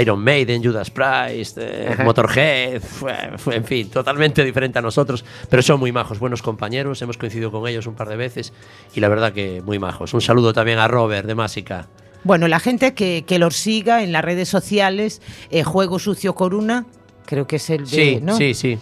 Iron 0.00 0.20
Maiden, 0.22 0.62
Judas 0.62 0.90
Priest, 0.90 1.58
eh. 1.60 1.96
Motorhead, 2.04 2.80
fue- 2.82 3.38
fue- 3.38 3.56
en 3.56 3.64
fin, 3.64 3.90
totalmente 3.90 4.44
diferente 4.44 4.78
a 4.78 4.82
nosotros, 4.82 5.24
pero 5.48 5.62
son 5.62 5.80
muy 5.80 5.92
majos, 5.92 6.18
buenos 6.18 6.42
compañeros, 6.42 7.00
hemos 7.02 7.16
coincidido 7.18 7.50
con 7.50 7.66
ellos 7.68 7.86
un 7.86 7.94
par 7.94 8.08
de 8.08 8.16
veces 8.16 8.52
y 8.94 9.00
la 9.00 9.08
verdad 9.08 9.32
que 9.32 9.62
muy 9.62 9.78
majos. 9.78 10.14
Un 10.14 10.20
saludo 10.20 10.52
también 10.52 10.78
a 10.78 10.88
Robert 10.88 11.26
de 11.26 11.34
Másica. 11.34 11.86
Bueno, 12.24 12.48
la 12.48 12.58
gente 12.60 12.94
que, 12.94 13.24
que 13.26 13.38
los 13.38 13.54
siga 13.56 14.02
en 14.02 14.12
las 14.12 14.24
redes 14.24 14.48
sociales, 14.48 15.22
eh, 15.50 15.62
Juego 15.62 15.98
Sucio 15.98 16.34
Coruna, 16.34 16.84
creo 17.26 17.46
que 17.46 17.56
es 17.56 17.70
el 17.70 17.84
de, 17.84 17.86
Sí, 17.90 18.18
¿no? 18.22 18.36
sí, 18.36 18.54
sí. 18.54 18.78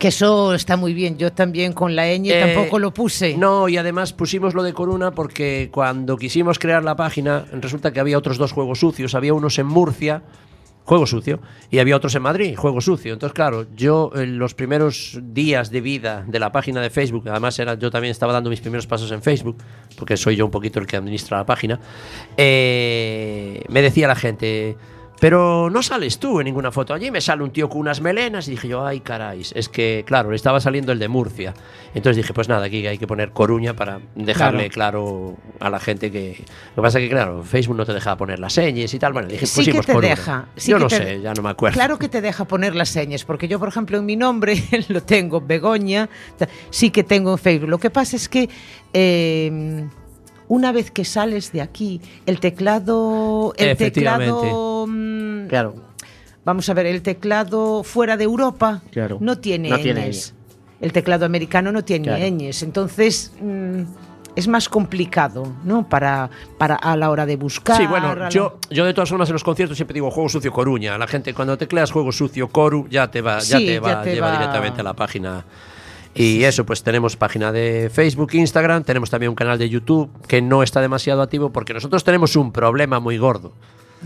Que 0.00 0.08
eso 0.08 0.54
está 0.54 0.78
muy 0.78 0.94
bien. 0.94 1.18
Yo 1.18 1.30
también 1.30 1.74
con 1.74 1.94
la 1.94 2.06
ñ 2.06 2.30
Eh, 2.30 2.40
tampoco 2.40 2.78
lo 2.78 2.90
puse. 2.94 3.36
No, 3.36 3.68
y 3.68 3.76
además 3.76 4.14
pusimos 4.14 4.54
lo 4.54 4.62
de 4.62 4.72
Coruna 4.72 5.10
porque 5.10 5.68
cuando 5.70 6.16
quisimos 6.16 6.58
crear 6.58 6.82
la 6.82 6.96
página, 6.96 7.44
resulta 7.52 7.92
que 7.92 8.00
había 8.00 8.16
otros 8.16 8.38
dos 8.38 8.52
juegos 8.52 8.80
sucios. 8.80 9.14
Había 9.14 9.34
unos 9.34 9.58
en 9.58 9.66
Murcia, 9.66 10.22
juego 10.84 11.06
sucio, 11.06 11.40
y 11.70 11.80
había 11.80 11.96
otros 11.96 12.14
en 12.14 12.22
Madrid, 12.22 12.56
juego 12.56 12.80
sucio. 12.80 13.12
Entonces, 13.12 13.34
claro, 13.34 13.66
yo 13.76 14.10
en 14.14 14.38
los 14.38 14.54
primeros 14.54 15.18
días 15.22 15.70
de 15.70 15.82
vida 15.82 16.24
de 16.26 16.38
la 16.38 16.50
página 16.50 16.80
de 16.80 16.88
Facebook, 16.88 17.28
además 17.28 17.58
era, 17.58 17.74
yo 17.74 17.90
también 17.90 18.10
estaba 18.10 18.32
dando 18.32 18.48
mis 18.48 18.62
primeros 18.62 18.86
pasos 18.86 19.12
en 19.12 19.20
Facebook, 19.20 19.58
porque 19.98 20.16
soy 20.16 20.34
yo 20.34 20.46
un 20.46 20.50
poquito 20.50 20.80
el 20.80 20.86
que 20.86 20.96
administra 20.96 21.36
la 21.36 21.44
página, 21.44 21.78
eh, 22.38 23.62
me 23.68 23.82
decía 23.82 24.08
la 24.08 24.16
gente. 24.16 24.78
Pero 25.20 25.68
no 25.70 25.82
sales 25.82 26.18
tú 26.18 26.40
en 26.40 26.46
ninguna 26.46 26.72
foto. 26.72 26.94
Allí 26.94 27.10
me 27.10 27.20
sale 27.20 27.42
un 27.44 27.50
tío 27.50 27.68
con 27.68 27.80
unas 27.82 28.00
melenas 28.00 28.48
y 28.48 28.52
dije 28.52 28.68
yo, 28.68 28.86
ay 28.86 29.00
caray, 29.00 29.42
es 29.54 29.68
que 29.68 30.02
claro, 30.06 30.30
le 30.30 30.36
estaba 30.36 30.60
saliendo 30.60 30.92
el 30.92 30.98
de 30.98 31.08
Murcia. 31.08 31.52
Entonces 31.94 32.16
dije, 32.16 32.32
pues 32.32 32.48
nada, 32.48 32.64
aquí 32.66 32.86
hay 32.86 32.96
que 32.96 33.06
poner 33.06 33.30
Coruña 33.32 33.74
para 33.74 34.00
dejarle 34.14 34.70
claro, 34.70 35.36
a 35.60 35.68
la 35.68 35.78
gente 35.78 36.10
que... 36.10 36.42
Lo 36.74 36.76
que 36.76 36.82
pasa 36.82 36.98
es 36.98 37.04
que 37.04 37.10
claro, 37.10 37.42
Facebook 37.42 37.76
no 37.76 37.84
te 37.84 37.92
deja 37.92 38.16
poner 38.16 38.38
las 38.38 38.54
señas 38.54 38.94
y 38.94 38.98
tal. 38.98 39.12
Bueno, 39.12 39.28
dije, 39.28 39.44
sí 39.46 39.64
que 39.66 39.80
te 39.80 39.92
Coruña. 39.92 40.08
deja. 40.08 40.46
sí 40.56 40.70
yo 40.70 40.78
que 40.78 40.82
no 40.84 40.88
te- 40.88 40.96
sé, 40.96 41.20
ya 41.20 41.34
no 41.34 41.42
me 41.42 41.50
acuerdo. 41.50 41.74
Claro 41.74 41.98
que 41.98 42.08
te 42.08 42.22
deja 42.22 42.46
poner 42.46 42.74
las 42.74 42.88
señas, 42.88 43.24
porque 43.26 43.46
yo, 43.46 43.58
por 43.58 43.68
ejemplo, 43.68 43.98
en 43.98 44.06
mi 44.06 44.16
nombre 44.16 44.54
lo 44.88 45.02
tengo 45.02 45.42
Begoña, 45.42 46.08
sí 46.70 46.90
que 46.90 47.04
tengo 47.04 47.32
en 47.32 47.38
Facebook. 47.38 47.68
Lo 47.68 47.78
que 47.78 47.90
pasa 47.90 48.16
es 48.16 48.26
que 48.28 48.48
eh, 48.94 49.84
una 50.50 50.72
vez 50.72 50.90
que 50.90 51.04
sales 51.04 51.52
de 51.52 51.62
aquí, 51.62 52.00
el 52.26 52.40
teclado, 52.40 53.54
el 53.56 53.76
teclado, 53.76 54.84
mm, 54.88 55.46
Claro. 55.46 55.76
vamos 56.44 56.68
a 56.68 56.74
ver, 56.74 56.86
el 56.86 57.02
teclado 57.02 57.84
fuera 57.84 58.16
de 58.16 58.24
Europa 58.24 58.82
Claro. 58.90 59.18
no 59.20 59.38
tiene 59.38 59.70
No 59.70 59.78
tiene 59.78 60.06
ñes. 60.06 60.34
El 60.80 60.92
teclado 60.92 61.24
americano 61.24 61.70
no 61.70 61.84
tiene 61.84 62.06
Claro. 62.08 62.26
ñes, 62.34 62.62
entonces 62.64 63.32
mm, 63.40 63.82
es 64.34 64.48
más 64.48 64.68
complicado, 64.68 65.52
¿no? 65.64 65.88
Para, 65.88 66.30
para 66.58 66.74
a 66.74 66.96
la 66.96 67.10
hora 67.10 67.26
de 67.26 67.36
buscar. 67.36 67.76
Sí, 67.76 67.86
bueno, 67.86 68.14
la- 68.16 68.28
yo, 68.28 68.58
yo 68.70 68.84
de 68.84 68.92
todas 68.94 69.08
formas 69.08 69.28
en 69.28 69.34
los 69.34 69.44
conciertos 69.44 69.76
siempre 69.76 69.94
digo 69.94 70.10
juego 70.10 70.28
sucio 70.28 70.52
Coruña. 70.52 70.98
La 70.98 71.06
gente 71.06 71.32
cuando 71.32 71.56
tecleas 71.58 71.90
juego 71.92 72.10
sucio 72.10 72.48
Coru 72.48 72.88
ya 72.88 73.08
te 73.10 73.20
va, 73.22 73.38
ya 73.40 73.58
te 73.58 73.74
ya 73.74 73.80
va, 73.80 74.02
te 74.02 74.14
lleva 74.14 74.28
va- 74.28 74.32
directamente 74.32 74.80
a 74.80 74.84
la 74.84 74.94
página. 74.94 75.44
Y 76.14 76.42
eso, 76.44 76.66
pues 76.66 76.82
tenemos 76.82 77.16
página 77.16 77.52
de 77.52 77.88
Facebook, 77.92 78.34
Instagram, 78.34 78.82
tenemos 78.82 79.10
también 79.10 79.30
un 79.30 79.36
canal 79.36 79.58
de 79.58 79.68
YouTube 79.68 80.10
que 80.26 80.42
no 80.42 80.62
está 80.62 80.80
demasiado 80.80 81.22
activo 81.22 81.50
porque 81.50 81.72
nosotros 81.72 82.02
tenemos 82.02 82.34
un 82.36 82.52
problema 82.52 82.98
muy 82.98 83.16
gordo. 83.16 83.52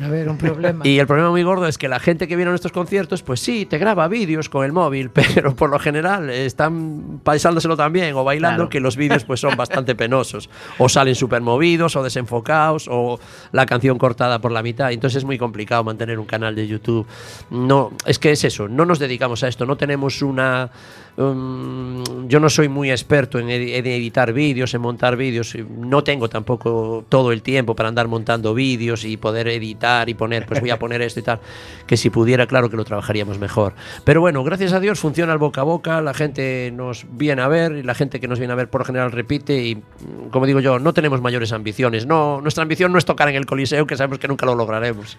A 0.02 0.08
ver, 0.08 0.28
un 0.28 0.36
problema. 0.38 0.84
Y 0.88 0.98
el 0.98 1.06
problema 1.06 1.30
muy 1.30 1.42
gordo 1.42 1.66
es 1.68 1.78
que 1.78 1.88
la 1.88 2.00
gente 2.00 2.26
que 2.26 2.34
viene 2.36 2.48
a 2.48 2.52
nuestros 2.52 2.72
conciertos, 2.72 3.22
pues 3.22 3.40
sí, 3.40 3.64
te 3.66 3.78
graba 3.78 4.08
vídeos 4.08 4.48
con 4.48 4.64
el 4.64 4.72
móvil, 4.72 5.10
pero 5.34 5.54
por 5.54 5.70
lo 5.70 5.78
general 5.78 6.30
están 6.30 7.20
paisándoselo 7.22 7.76
también 7.76 8.14
o 8.16 8.24
bailando, 8.24 8.56
Claro. 8.56 8.68
que 8.70 8.80
los 8.80 8.96
vídeos 8.96 9.24
pues 9.24 9.40
son 9.40 9.56
bastante 9.56 9.94
penosos. 9.96 10.50
O 10.78 10.88
salen 10.88 11.14
súper 11.14 11.42
movidos 11.42 11.94
o 11.96 12.02
desenfocados 12.02 12.86
o 12.90 13.20
la 13.52 13.66
canción 13.66 13.98
cortada 13.98 14.40
por 14.40 14.50
la 14.52 14.62
mitad. 14.62 14.90
Entonces 14.92 15.18
es 15.18 15.24
muy 15.24 15.38
complicado 15.38 15.84
mantener 15.84 16.18
un 16.18 16.26
canal 16.26 16.54
de 16.54 16.66
YouTube. 16.66 17.06
No, 17.50 17.92
es 18.06 18.18
que 18.18 18.32
es 18.32 18.42
eso, 18.44 18.68
no 18.68 18.84
nos 18.86 18.98
dedicamos 18.98 19.44
a 19.44 19.48
esto, 19.48 19.64
no 19.66 19.76
tenemos 19.76 20.22
una... 20.22 20.70
um, 21.16 22.02
yo 22.28 22.40
no 22.40 22.48
soy 22.50 22.68
muy 22.68 22.90
experto 22.90 23.38
en, 23.38 23.48
edi- 23.48 23.74
en 23.74 23.86
editar 23.86 24.32
vídeos, 24.32 24.74
en 24.74 24.80
montar 24.80 25.16
vídeos. 25.16 25.56
No 25.68 26.02
tengo 26.02 26.28
tampoco 26.28 27.04
todo 27.08 27.30
el 27.32 27.42
tiempo 27.42 27.74
para 27.76 27.88
andar 27.88 28.08
montando 28.08 28.54
vídeos 28.54 29.04
y 29.04 29.16
poder 29.16 29.48
editar 29.48 29.83
y 30.06 30.14
poner, 30.14 30.46
pues 30.46 30.60
voy 30.60 30.70
a 30.70 30.78
poner 30.78 31.02
esto 31.02 31.20
y 31.20 31.22
tal. 31.22 31.40
Que 31.86 31.96
si 31.96 32.10
pudiera, 32.10 32.46
claro 32.46 32.70
que 32.70 32.76
lo 32.76 32.84
trabajaríamos 32.84 33.38
mejor. 33.38 33.74
Pero 34.04 34.20
bueno, 34.20 34.42
gracias 34.44 34.72
a 34.72 34.80
Dios 34.80 34.98
funciona 34.98 35.32
el 35.32 35.38
boca 35.38 35.60
a 35.60 35.64
boca, 35.64 36.00
la 36.00 36.14
gente 36.14 36.72
nos 36.74 37.06
viene 37.10 37.42
a 37.42 37.48
ver 37.48 37.72
y 37.72 37.82
la 37.82 37.94
gente 37.94 38.20
que 38.20 38.28
nos 38.28 38.38
viene 38.38 38.52
a 38.52 38.56
ver 38.56 38.68
por 38.68 38.80
lo 38.80 38.84
general 38.84 39.12
repite 39.12 39.62
y, 39.62 39.76
mm, 39.76 40.30
como 40.30 40.46
digo 40.46 40.60
yo, 40.60 40.78
no 40.78 40.92
tenemos 40.92 41.20
mayores 41.20 41.52
ambiciones. 41.52 42.06
No, 42.06 42.40
nuestra 42.40 42.62
ambición 42.62 42.92
no 42.92 42.98
es 42.98 43.04
tocar 43.04 43.28
en 43.28 43.36
el 43.36 43.46
Coliseo, 43.46 43.86
que 43.86 43.96
sabemos 43.96 44.18
que 44.18 44.28
nunca 44.28 44.46
lo 44.46 44.54
lograremos. 44.54 45.16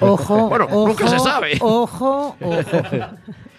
Ojo, 0.00 0.48
Bueno, 0.48 0.66
ojo, 0.70 0.88
nunca 0.88 1.08
se 1.08 1.18
sabe. 1.18 1.58
Ojo, 1.60 2.36
ojo. 2.40 2.82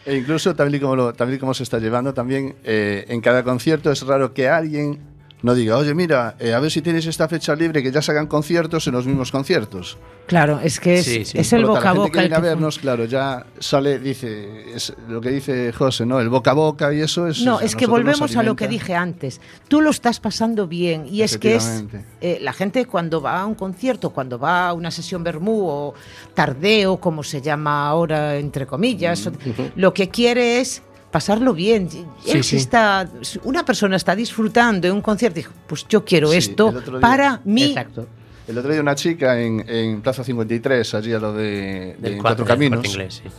E 0.05 0.15
incluso, 0.15 0.55
también 0.55 0.81
como, 0.81 0.95
lo, 0.95 1.13
también 1.13 1.37
como 1.37 1.53
se 1.53 1.63
está 1.63 1.79
llevando, 1.79 2.13
también 2.13 2.55
eh, 2.63 3.03
en 3.09 3.19
cada 3.19 3.43
concierto 3.43 3.91
es 3.91 4.07
raro 4.07 4.33
que 4.33 4.47
alguien 4.47 4.99
no 5.43 5.53
diga, 5.53 5.77
oye, 5.77 5.93
mira, 5.93 6.35
eh, 6.39 6.53
a 6.53 6.59
ver 6.59 6.71
si 6.71 6.81
tienes 6.81 7.05
esta 7.05 7.27
fecha 7.27 7.55
libre 7.55 7.83
que 7.83 7.91
ya 7.91 8.01
se 8.01 8.11
hagan 8.11 8.25
conciertos 8.27 8.87
en 8.87 8.93
los 8.93 9.05
mismos 9.05 9.31
conciertos. 9.31 9.97
Claro, 10.25 10.59
es 10.61 10.79
que 10.79 10.95
es, 10.99 11.05
Sí, 11.05 11.23
sí. 11.25 11.37
es 11.37 11.53
el 11.53 11.63
boca 11.65 11.91
a 11.91 11.93
la 11.93 11.99
boca. 11.99 12.03
gente 12.05 12.11
que 12.11 12.19
el 12.19 12.23
viene 12.25 12.35
a 12.35 12.41
que- 12.41 12.47
vernos, 12.47 12.79
claro, 12.79 13.05
ya 13.05 13.45
sale, 13.59 13.99
dice, 13.99 14.73
es 14.75 14.93
lo 15.07 15.21
que 15.21 15.29
dice 15.29 15.71
José, 15.71 16.05
¿no? 16.05 16.19
El 16.19 16.29
boca 16.29 16.51
a 16.51 16.53
boca 16.55 16.91
y 16.93 17.01
eso 17.01 17.27
es... 17.27 17.41
No, 17.43 17.59
es 17.61 17.75
que 17.75 17.85
volvemos 17.85 18.35
a 18.35 18.43
lo 18.43 18.55
que 18.55 18.67
dije 18.67 18.95
antes. 18.95 19.39
Tú 19.67 19.79
lo 19.79 19.91
estás 19.91 20.19
pasando 20.19 20.67
bien 20.67 21.05
y 21.09 21.21
es 21.21 21.37
que 21.37 21.55
es 21.55 21.83
eh, 22.19 22.39
la 22.41 22.51
gente 22.51 22.85
cuando 22.85 23.21
va 23.21 23.39
a 23.41 23.45
un 23.45 23.55
concierto, 23.55 24.09
cuando 24.09 24.39
va 24.39 24.69
a 24.69 24.73
una 24.73 24.91
sesión 24.91 25.23
bermú 25.23 25.67
o 25.69 25.93
tardeo, 26.33 26.97
como 26.97 27.23
se 27.23 27.41
llama 27.41 27.87
ahora 27.87 28.37
entre 28.37 28.65
comillas, 28.65 29.29
lo 29.75 29.93
que 29.93 30.09
quiere 30.09 30.59
es 30.59 30.81
pasarlo 31.11 31.53
bien. 31.53 31.89
Él 32.25 32.43
sí. 32.43 32.49
si 32.51 32.55
está, 32.57 33.09
una 33.43 33.63
persona 33.65 33.95
está 33.95 34.15
disfrutando 34.15 34.87
en 34.87 34.93
un 34.93 35.01
concierto, 35.01 35.39
y 35.39 35.43
dijo, 35.43 35.53
pues 35.67 35.85
yo 35.87 36.03
quiero 36.05 36.31
Sí, 36.31 36.37
esto 36.37 36.71
día- 36.71 36.99
para 36.99 37.41
mí. 37.45 37.63
Exacto. 37.69 38.07
El 38.47 38.57
otro 38.57 38.71
día 38.71 38.79
una 38.81 38.95
chica 38.95 39.39
en, 39.41 39.63
en 39.67 40.01
Plaza 40.01 40.23
53, 40.23 40.93
allí 40.93 41.11
a 41.13 41.19
lo 41.19 41.33
de, 41.33 41.95
de 41.99 42.09
Del 42.11 42.21
Cuatro 42.21 42.45
Caminos, 42.45 42.77
Corte 42.77 42.89
Inglés, 42.91 43.21
sí. 43.23 43.29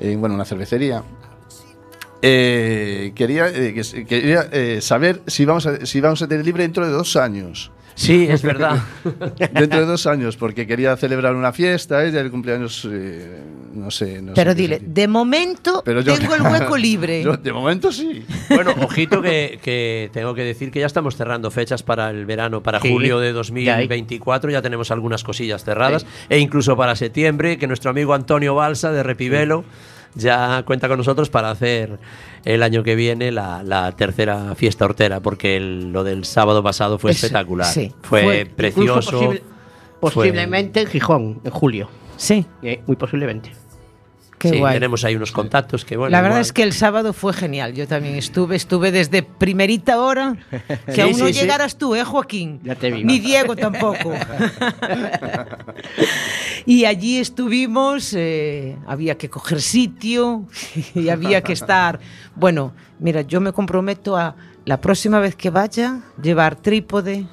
en 0.00 0.20
bueno, 0.20 0.34
una 0.34 0.44
cervecería, 0.44 1.02
eh, 2.22 3.12
quería, 3.14 3.48
eh, 3.48 3.72
quería 4.08 4.48
eh, 4.50 4.80
saber 4.80 5.22
si 5.26 5.44
vamos, 5.44 5.66
a, 5.66 5.86
si 5.86 6.00
vamos 6.00 6.20
a 6.22 6.26
tener 6.28 6.44
libre 6.44 6.62
dentro 6.64 6.84
de 6.84 6.90
dos 6.92 7.14
años. 7.16 7.70
Sí, 7.98 8.28
es 8.30 8.42
verdad. 8.42 8.78
Dentro 9.52 9.80
de 9.80 9.86
dos 9.86 10.06
años, 10.06 10.36
porque 10.36 10.68
quería 10.68 10.96
celebrar 10.96 11.34
una 11.34 11.52
fiesta, 11.52 12.04
ella 12.04 12.20
el 12.20 12.30
cumpleaños, 12.30 12.86
eh, 12.88 13.42
no 13.74 13.90
sé. 13.90 14.22
No 14.22 14.34
Pero 14.34 14.52
sé 14.52 14.56
dile, 14.56 14.80
de 14.80 15.08
momento 15.08 15.82
Pero 15.84 16.00
yo- 16.02 16.16
tengo 16.16 16.36
el 16.36 16.42
hueco 16.52 16.76
libre. 16.76 17.24
Yo, 17.24 17.36
de 17.36 17.52
momento 17.52 17.90
sí. 17.90 18.24
Bueno, 18.50 18.72
ojito 18.82 19.20
que, 19.20 19.58
que 19.60 20.10
tengo 20.12 20.32
que 20.32 20.44
decir 20.44 20.70
que 20.70 20.78
ya 20.78 20.86
estamos 20.86 21.16
cerrando 21.16 21.50
fechas 21.50 21.82
para 21.82 22.08
el 22.10 22.24
verano, 22.24 22.62
para 22.62 22.78
Sí, 22.80 22.88
julio 22.88 23.18
de 23.18 23.26
ya 23.32 23.32
hay. 23.32 23.88
2024, 23.88 24.50
ya 24.52 24.62
tenemos 24.62 24.92
algunas 24.92 25.24
cosillas 25.24 25.64
cerradas, 25.64 26.06
e 26.28 26.38
incluso 26.38 26.76
para 26.76 26.94
septiembre, 26.94 27.58
que 27.58 27.66
nuestro 27.66 27.90
amigo 27.90 28.14
Antonio 28.14 28.54
Balsa 28.54 28.92
de 28.92 29.02
Repivelo 29.02 29.64
ya 30.18 30.62
cuenta 30.66 30.88
con 30.88 30.98
nosotros 30.98 31.30
para 31.30 31.50
hacer 31.50 31.98
el 32.44 32.62
año 32.62 32.82
que 32.82 32.94
viene 32.94 33.32
la, 33.32 33.62
la 33.62 33.92
tercera 33.92 34.54
fiesta 34.54 34.84
hortera, 34.84 35.20
porque 35.20 35.56
el- 35.56 35.92
lo 35.92 36.04
del 36.04 36.24
sábado 36.24 36.62
pasado 36.62 36.98
fue 36.98 37.12
espectacular. 37.12 37.66
sí. 37.66 37.92
Fue, 38.02 38.44
precioso. 38.54 39.10
posible- 39.12 39.42
fue- 40.00 40.10
posiblemente 40.12 40.80
en 40.82 40.86
Gijón, 40.88 41.40
en 41.44 41.50
julio. 41.50 41.88
Sí, 42.16 42.44
Eh, 42.62 42.82
muy 42.86 42.96
posiblemente. 42.96 43.52
Qué 44.38 44.50
sí, 44.50 44.58
guay. 44.58 44.74
tenemos 44.74 45.04
ahí 45.04 45.16
unos 45.16 45.32
contactos 45.32 45.84
que 45.84 45.96
bueno. 45.96 46.10
La 46.10 46.20
verdad 46.20 46.36
igual- 46.36 46.42
es 46.42 46.52
que 46.52 46.62
el 46.62 46.72
sábado 46.72 47.12
fue 47.12 47.32
genial. 47.32 47.74
Yo 47.74 47.86
también 47.86 48.16
estuve, 48.16 48.56
estuve 48.56 48.92
desde 48.92 49.22
primerita 49.22 50.00
hora, 50.00 50.36
que 50.86 50.92
Sí, 50.94 51.00
aún 51.00 51.18
no 51.18 51.26
sí, 51.26 51.34
sí. 51.34 51.40
llegaras 51.40 51.76
tú, 51.76 51.94
¿eh, 51.94 52.04
Joaquín? 52.04 52.60
Ya 52.62 52.74
te 52.74 52.90
vi, 52.90 53.04
Ni. 53.04 53.18
Diego 53.18 53.56
tampoco. 53.56 54.12
y 56.66 56.84
allí 56.84 57.18
estuvimos, 57.18 58.12
eh, 58.16 58.76
había 58.86 59.16
que 59.16 59.28
coger 59.28 59.60
sitio 59.60 60.44
y 60.94 61.08
había 61.08 61.42
que 61.42 61.52
estar. 61.52 62.00
Bueno, 62.34 62.72
mira, 62.98 63.22
yo 63.22 63.40
me 63.40 63.52
comprometo 63.52 64.16
a 64.16 64.34
la 64.64 64.80
próxima 64.80 65.18
vez 65.20 65.34
que 65.34 65.50
vaya, 65.50 66.00
llevar 66.22 66.56
trípode, 66.56 67.26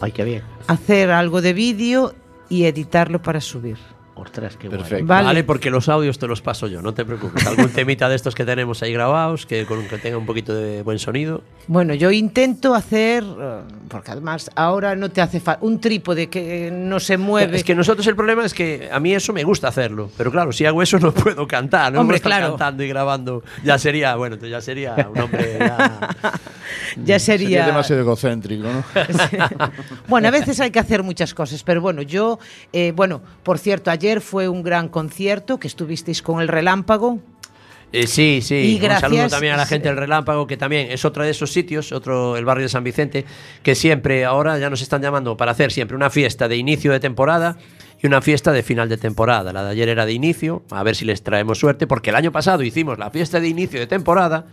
Ay, 0.00 0.12
qué 0.12 0.24
bien. 0.24 0.42
hacer 0.68 1.10
algo 1.10 1.42
de 1.42 1.52
vídeo 1.52 2.14
y 2.48 2.64
editarlo 2.64 3.20
para 3.22 3.40
subir. 3.40 3.76
Ostras, 4.20 4.56
qué 4.56 4.68
guay. 4.68 4.80
Perfecto. 4.80 5.06
Vale. 5.06 5.24
Vale. 5.26 5.44
porque 5.44 5.70
los 5.70 5.88
audios 5.88 6.18
te 6.18 6.26
los 6.26 6.40
paso 6.42 6.66
yo, 6.66 6.82
no 6.82 6.92
te 6.94 7.04
preocupes. 7.04 7.46
Algún 7.46 7.68
temita 7.74 8.08
de 8.08 8.16
estos 8.16 8.34
que 8.34 8.44
tenemos 8.44 8.82
ahí 8.82 8.92
grabados, 8.92 9.46
que, 9.46 9.64
con, 9.66 9.86
que 9.88 9.98
tenga 9.98 10.18
un 10.18 10.26
poquito 10.26 10.54
de 10.54 10.82
buen 10.82 10.98
sonido. 10.98 11.42
Bueno, 11.66 11.94
yo 11.94 12.10
intento 12.10 12.74
hacer, 12.74 13.22
eh, 13.24 13.60
porque 13.88 14.10
además 14.10 14.50
ahora 14.56 14.94
no 14.96 15.08
te 15.10 15.20
hace 15.20 15.40
falta 15.40 15.64
un 15.64 15.80
trípode 15.80 16.28
que 16.28 16.70
no 16.72 17.00
se 17.00 17.16
mueve. 17.16 17.56
Es 17.56 17.64
que 17.64 17.74
nosotros 17.74 18.06
el 18.06 18.16
problema 18.16 18.44
es 18.44 18.52
que 18.54 18.88
a 18.92 19.00
mí 19.00 19.14
eso 19.14 19.32
me 19.32 19.44
gusta 19.44 19.68
hacerlo, 19.68 20.10
pero 20.16 20.30
claro, 20.30 20.52
si 20.52 20.66
hago 20.66 20.82
eso 20.82 20.98
no 20.98 21.12
puedo 21.12 21.46
cantar, 21.46 21.92
no 21.92 22.00
Hombre, 22.00 22.20
claro. 22.20 22.48
cantando 22.50 22.82
y 22.82 22.88
grabando. 22.88 23.42
Ya 23.64 23.78
sería, 23.78 24.16
bueno, 24.16 24.36
ya 24.36 24.60
sería 24.60 24.94
un 25.12 25.20
hombre 25.20 25.56
ya- 25.60 26.08
ya 27.04 27.18
Sería 27.18 27.18
sería. 27.20 27.66
demasiado 27.66 28.02
egocéntrico, 28.02 28.64
¿no? 28.64 28.84
bueno, 30.08 30.28
a 30.28 30.30
veces 30.30 30.58
hay 30.60 30.70
que 30.70 30.78
hacer 30.78 31.02
muchas 31.02 31.34
cosas, 31.34 31.62
pero 31.62 31.80
bueno, 31.80 32.02
yo, 32.02 32.38
eh, 32.72 32.92
bueno, 32.94 33.20
por 33.42 33.58
cierto, 33.58 33.90
ayer 33.90 34.09
fue 34.18 34.48
un 34.48 34.64
gran 34.64 34.88
concierto 34.88 35.60
que 35.60 35.68
estuvisteis 35.68 36.22
con 36.22 36.40
el 36.40 36.48
Relámpago. 36.48 37.20
Eh, 37.92 38.06
sí, 38.06 38.40
sí. 38.42 38.54
Y 38.54 38.74
un 38.74 38.80
saludo 38.80 39.16
gracias, 39.18 39.30
también 39.30 39.54
a 39.54 39.56
la 39.56 39.66
gente 39.66 39.88
del 39.88 39.96
Relámpago, 39.96 40.46
que 40.46 40.56
también 40.56 40.90
es 40.90 41.04
otro 41.04 41.24
de 41.24 41.30
esos 41.30 41.52
sitios, 41.52 41.92
otro, 41.92 42.36
el 42.36 42.44
barrio 42.44 42.64
de 42.64 42.68
San 42.68 42.84
Vicente, 42.84 43.24
que 43.62 43.74
siempre, 43.74 44.24
ahora 44.24 44.58
ya 44.58 44.70
nos 44.70 44.80
están 44.82 45.02
llamando 45.02 45.36
para 45.36 45.52
hacer 45.52 45.70
siempre 45.70 45.96
una 45.96 46.10
fiesta 46.10 46.48
de 46.48 46.56
inicio 46.56 46.92
de 46.92 47.00
temporada 47.00 47.56
y 48.02 48.06
una 48.06 48.20
fiesta 48.20 48.52
de 48.52 48.62
final 48.62 48.88
de 48.88 48.96
temporada. 48.96 49.52
La 49.52 49.64
de 49.64 49.70
ayer 49.70 49.88
era 49.88 50.06
de 50.06 50.12
inicio, 50.12 50.62
a 50.70 50.82
ver 50.82 50.96
si 50.96 51.04
les 51.04 51.22
traemos 51.22 51.58
suerte, 51.58 51.86
porque 51.86 52.10
el 52.10 52.16
año 52.16 52.32
pasado 52.32 52.62
hicimos 52.62 52.98
la 52.98 53.10
fiesta 53.10 53.40
de 53.40 53.48
inicio 53.48 53.78
de 53.78 53.86
temporada 53.86 54.46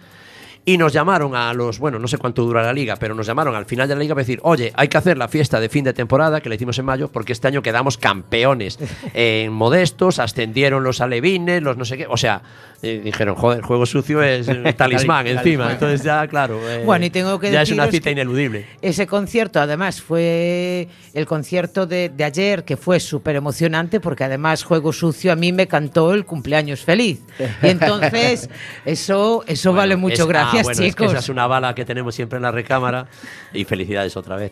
y 0.68 0.78
nos 0.78 0.92
llamaron 0.92 1.34
a 1.34 1.54
los, 1.54 1.80
bueno, 1.80 1.98
no 1.98 2.10
sé 2.10 2.18
cuánto 2.18 2.44
dura 2.44 2.62
la 2.62 2.74
liga, 2.74 2.98
pero 2.98 3.16
nos 3.16 3.26
llamaron 3.26 3.56
al 3.56 3.66
final 3.66 3.88
de 3.88 3.96
la 3.96 4.02
liga 4.02 4.14
para 4.14 4.24
decir, 4.24 4.42
oye, 4.44 4.74
hay 4.76 4.90
que 4.90 4.98
hacer 4.98 5.18
la 5.18 5.30
fiesta 5.30 5.62
de 5.62 5.70
fin 5.70 5.86
de 5.86 5.94
temporada, 5.94 6.42
que 6.42 6.50
la 6.50 6.56
hicimos 6.56 6.78
en 6.78 6.84
mayo, 6.84 7.08
porque 7.08 7.32
este 7.32 7.48
año 7.48 7.62
quedamos 7.62 7.98
campeones 7.98 8.78
en 9.14 9.54
modestos, 9.54 10.20
ascendieron 10.20 10.84
los 10.84 11.00
alevines, 11.00 11.64
los 11.64 11.78
no 11.78 11.86
sé 11.86 11.96
qué, 11.96 12.06
o 12.10 12.18
sea, 12.18 12.42
eh, 12.82 13.02
dijeron, 13.04 13.36
joder, 13.36 13.62
juego 13.62 13.86
sucio 13.86 14.22
es 14.22 14.48
un 14.50 14.64
talismán 14.74 15.26
encima, 15.28 15.72
entonces 15.72 16.04
ya, 16.04 16.28
claro, 16.28 16.60
eh, 16.70 16.84
Bueno, 16.86 17.06
y 17.06 17.10
tengo 17.10 17.40
que 17.40 17.52
ya 17.52 17.62
es 17.64 17.72
una 17.72 17.88
cita 17.88 18.12
ineludible. 18.12 18.66
Ese 18.82 19.08
concierto, 19.08 19.60
además, 19.60 20.02
fue 20.02 20.88
el 21.14 21.26
concierto 21.26 21.86
de, 21.88 22.10
de 22.10 22.24
ayer, 22.24 22.64
que 22.64 22.78
fue 22.78 23.00
súper 23.00 23.36
emocionante, 23.36 24.00
porque 24.00 24.24
además 24.24 24.64
Juego 24.64 24.94
Sucio 24.94 25.32
a 25.32 25.36
mí 25.36 25.52
me 25.52 25.68
cantó 25.68 26.14
el 26.14 26.26
cumpleaños 26.26 26.82
feliz. 26.82 27.22
Y 27.64 27.68
entonces, 27.68 28.50
eso, 28.86 29.44
eso 29.48 29.74
vale 29.74 29.96
mucho. 29.96 30.24
es- 30.24 30.28
Gracias, 30.28 30.62
ah, 30.62 30.64
bueno, 30.64 30.72
es 30.72 30.80
que 30.80 30.86
chicos. 31.04 31.08
esa 31.12 31.20
es 31.20 31.30
una 31.30 31.48
bala 31.48 31.74
que 31.74 31.86
tenemos 31.86 32.14
siempre 32.14 32.38
en 32.38 32.44
la 32.44 32.52
recámara 32.52 33.08
y 33.54 33.64
felicidades 33.66 34.16
otra 34.18 34.36
vez. 34.36 34.52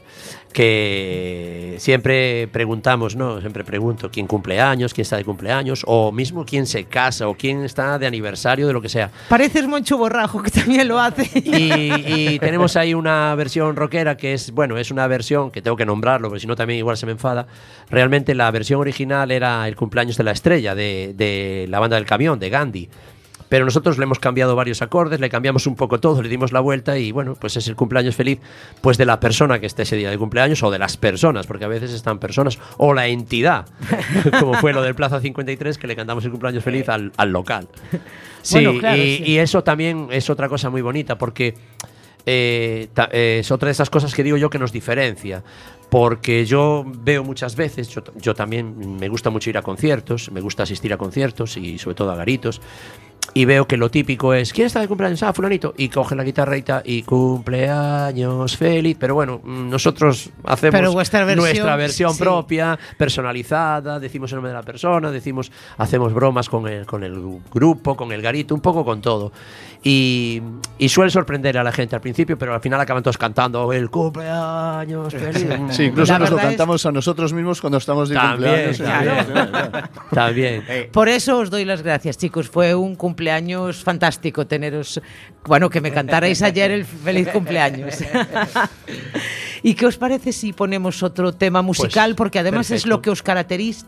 Que 0.75 1.75
siempre 1.79 2.47
preguntamos, 2.47 3.15
¿no? 3.15 3.39
Siempre 3.39 3.63
pregunto 3.63 4.09
quién 4.11 4.25
cumple 4.25 4.59
años, 4.59 4.93
quién 4.93 5.03
está 5.03 5.17
de 5.17 5.23
cumpleaños, 5.25 5.83
o 5.85 6.11
mismo 6.11 6.45
quién 6.45 6.65
se 6.65 6.85
casa, 6.85 7.27
o 7.27 7.35
quién 7.35 7.63
está 7.63 7.99
de 7.99 8.07
aniversario, 8.07 8.14
de 8.21 8.73
lo 8.73 8.81
que 8.81 8.89
sea. 8.89 9.11
Pareces 9.29 9.67
Moncho 9.67 9.97
Borrajo, 9.97 10.41
que 10.41 10.51
también 10.51 10.87
lo 10.87 10.99
hace. 10.99 11.29
Y, 11.33 12.33
y 12.33 12.39
tenemos 12.39 12.75
ahí 12.75 12.93
una 12.93 13.33
versión 13.35 13.75
rockera 13.75 14.17
que 14.17 14.33
es, 14.33 14.51
bueno, 14.51 14.77
es 14.77 14.91
una 14.91 15.07
versión 15.07 15.51
que 15.51 15.61
tengo 15.61 15.77
que 15.77 15.85
nombrarlo, 15.85 16.29
porque 16.29 16.41
si 16.41 16.47
no 16.47 16.55
también 16.55 16.79
igual 16.79 16.97
se 16.97 17.05
me 17.05 17.13
enfada. 17.13 17.47
Realmente 17.89 18.35
la 18.35 18.49
versión 18.51 18.79
original 18.79 19.31
era 19.31 19.67
el 19.67 19.75
cumpleaños 19.75 20.17
de 20.17 20.23
la 20.23 20.31
estrella, 20.31 20.75
de, 20.75 21.13
de 21.15 21.65
la 21.69 21.79
banda 21.79 21.95
del 21.95 22.05
camión, 22.05 22.39
de 22.39 22.49
Gandhi. 22.49 22.89
Pero 23.49 23.63
nosotros 23.65 23.97
le 23.97 24.03
hemos 24.03 24.19
cambiado 24.19 24.55
varios 24.55 24.81
acordes, 24.81 25.19
le 25.19 25.29
cambiamos 25.29 25.67
un 25.67 25.75
poco 25.75 25.99
todo, 25.99 26.21
le 26.23 26.29
dimos 26.29 26.51
la 26.51 26.59
vuelta 26.61 26.97
y 26.97 27.11
bueno, 27.11 27.35
pues 27.39 27.55
es 27.57 27.67
el 27.67 27.75
cumpleaños 27.75 28.15
feliz 28.15 28.39
pues 28.81 28.97
de 28.97 29.05
la 29.05 29.19
persona 29.19 29.59
que 29.59 29.65
esté 29.67 29.83
ese 29.83 29.95
día 29.95 30.09
de 30.09 30.17
cumpleaños 30.17 30.63
o 30.63 30.71
de 30.71 30.79
las 30.79 30.97
personas, 30.97 31.45
porque 31.45 31.65
a 31.65 31.67
veces 31.67 31.91
están 31.91 32.17
personas, 32.19 32.57
o 32.77 32.93
la 32.93 33.07
entidad, 33.07 33.65
como 34.39 34.55
fue 34.55 34.73
lo 34.73 34.81
del 34.81 34.95
Plaza 34.95 35.19
53, 35.19 35.77
que 35.77 35.87
le 35.87 35.95
cantamos 35.95 36.25
el 36.25 36.31
cumpleaños 36.31 36.63
feliz 36.63 36.89
al, 36.89 37.11
al 37.17 37.31
local. 37.31 37.67
Sí, 38.45 38.63
Bueno, 38.63 38.79
claro, 38.79 39.01
y, 39.01 39.17
sí. 39.17 39.23
y 39.25 39.37
eso 39.39 39.63
también 39.63 40.07
es 40.11 40.29
otra 40.29 40.47
cosa 40.47 40.69
muy 40.69 40.83
bonita, 40.83 41.17
porque 41.17 41.55
eh, 42.27 42.89
ta- 42.93 43.09
eh, 43.11 43.37
es 43.39 43.49
otra 43.51 43.67
de 43.67 43.71
esas 43.71 43.89
cosas 43.89 44.13
que 44.13 44.21
digo 44.23 44.37
yo 44.37 44.51
que 44.51 44.59
nos 44.59 44.71
diferencia. 44.71 45.43
Porque 45.89 46.45
yo 46.45 46.83
veo 46.85 47.23
muchas 47.23 47.55
veces, 47.55 47.87
yo, 47.89 48.03
yo 48.15 48.33
también 48.35 48.97
me 48.99 49.07
gusta 49.07 49.29
mucho 49.31 49.49
ir 49.49 49.57
a 49.57 49.61
conciertos, 49.63 50.31
me 50.31 50.41
gusta 50.41 50.61
asistir 50.63 50.91
a 50.93 50.97
conciertos 50.97 51.57
y 51.57 51.77
sobre 51.79 51.95
todo 51.95 52.11
a 52.11 52.15
garitos. 52.15 52.61
Y 53.33 53.45
veo 53.45 53.67
que 53.67 53.77
lo 53.77 53.89
típico 53.89 54.33
es, 54.33 54.53
¿quién 54.53 54.67
está 54.67 54.79
de 54.79 54.87
cumpleaños? 54.87 55.21
Ah, 55.23 55.33
fulanito. 55.33 55.73
Y 55.77 55.89
coge 55.89 56.15
la 56.15 56.23
guitarrita 56.23 56.81
y 56.85 57.03
cumpleaños 57.03 58.55
feliz. 58.55 58.97
Pero 58.99 59.15
bueno, 59.15 59.41
mm, 59.43 59.69
nosotros 59.69 60.29
hacemos 60.43 60.79
Pero 60.79 60.91
vuestra 60.93 61.25
versión, 61.25 61.45
nuestra 61.45 61.75
versión 61.75 62.13
sí. 62.13 62.19
propia, 62.19 62.79
personalizada, 62.97 63.99
decimos 63.99 64.31
el 64.31 64.37
nombre 64.37 64.51
de 64.51 64.57
la 64.57 64.63
persona, 64.63 65.11
decimos, 65.11 65.51
hacemos 65.77 66.13
bromas 66.13 66.49
con 66.49 66.67
el, 66.67 66.85
con 66.85 67.03
el 67.03 67.41
grupo, 67.53 67.95
con 67.97 68.11
el 68.11 68.21
garito, 68.21 68.55
un 68.55 68.61
poco 68.61 68.85
con 68.85 69.01
todo. 69.01 69.31
Y, 69.87 70.41
y 70.79 70.89
suele 70.89 71.11
sorprender 71.11 71.59
a 71.59 71.63
la 71.63 71.71
gente 71.71 71.95
al 71.95 72.01
principio, 72.01 72.39
pero 72.39 72.55
al 72.55 72.59
final 72.59 72.81
acaban 72.81 73.03
todos 73.03 73.19
cantando 73.19 73.71
el 73.71 73.91
cumpleaños 73.91 75.13
feliz. 75.13 75.47
Sí, 75.69 75.83
incluso 75.83 76.11
La 76.13 76.17
nos 76.17 76.31
lo 76.31 76.37
verdad 76.37 76.51
es- 76.51 76.57
cantamos 76.57 76.85
a 76.87 76.91
nosotros 76.91 77.33
mismos 77.33 77.61
cuando 77.61 77.77
estamos 77.77 78.09
de 78.09 78.15
También, 78.15 78.73
cumpleaños. 78.75 79.27
también. 79.29 79.83
También. 80.11 80.63
Por 80.91 81.07
eso 81.07 81.37
os 81.37 81.51
doy 81.51 81.65
las 81.65 81.83
gracias, 81.83 82.17
chicos. 82.17 82.49
Fue 82.49 82.73
un 82.73 82.95
cumpleaños 82.95 83.83
fantástico 83.83 84.47
teneros. 84.47 84.99
Bueno, 85.45 85.69
que 85.69 85.81
me 85.81 85.91
cantarais 85.91 86.41
ayer 86.41 86.71
el 86.71 86.83
feliz 86.83 87.29
cumpleaños. 87.29 87.93
¿Y 89.63 89.75
qué 89.75 89.85
os 89.85 89.97
parece 89.97 90.31
si 90.31 90.51
ponemos 90.51 91.03
otro 91.03 91.31
tema 91.33 91.61
musical? 91.61 92.11
Pues, 92.11 92.17
Porque 92.17 92.39
además 92.39 92.65
es 92.71 92.81
perfecto. 92.83 92.89
lo 92.89 93.01
que 93.01 93.09
os 93.11 93.21
caracteriza, 93.23 93.85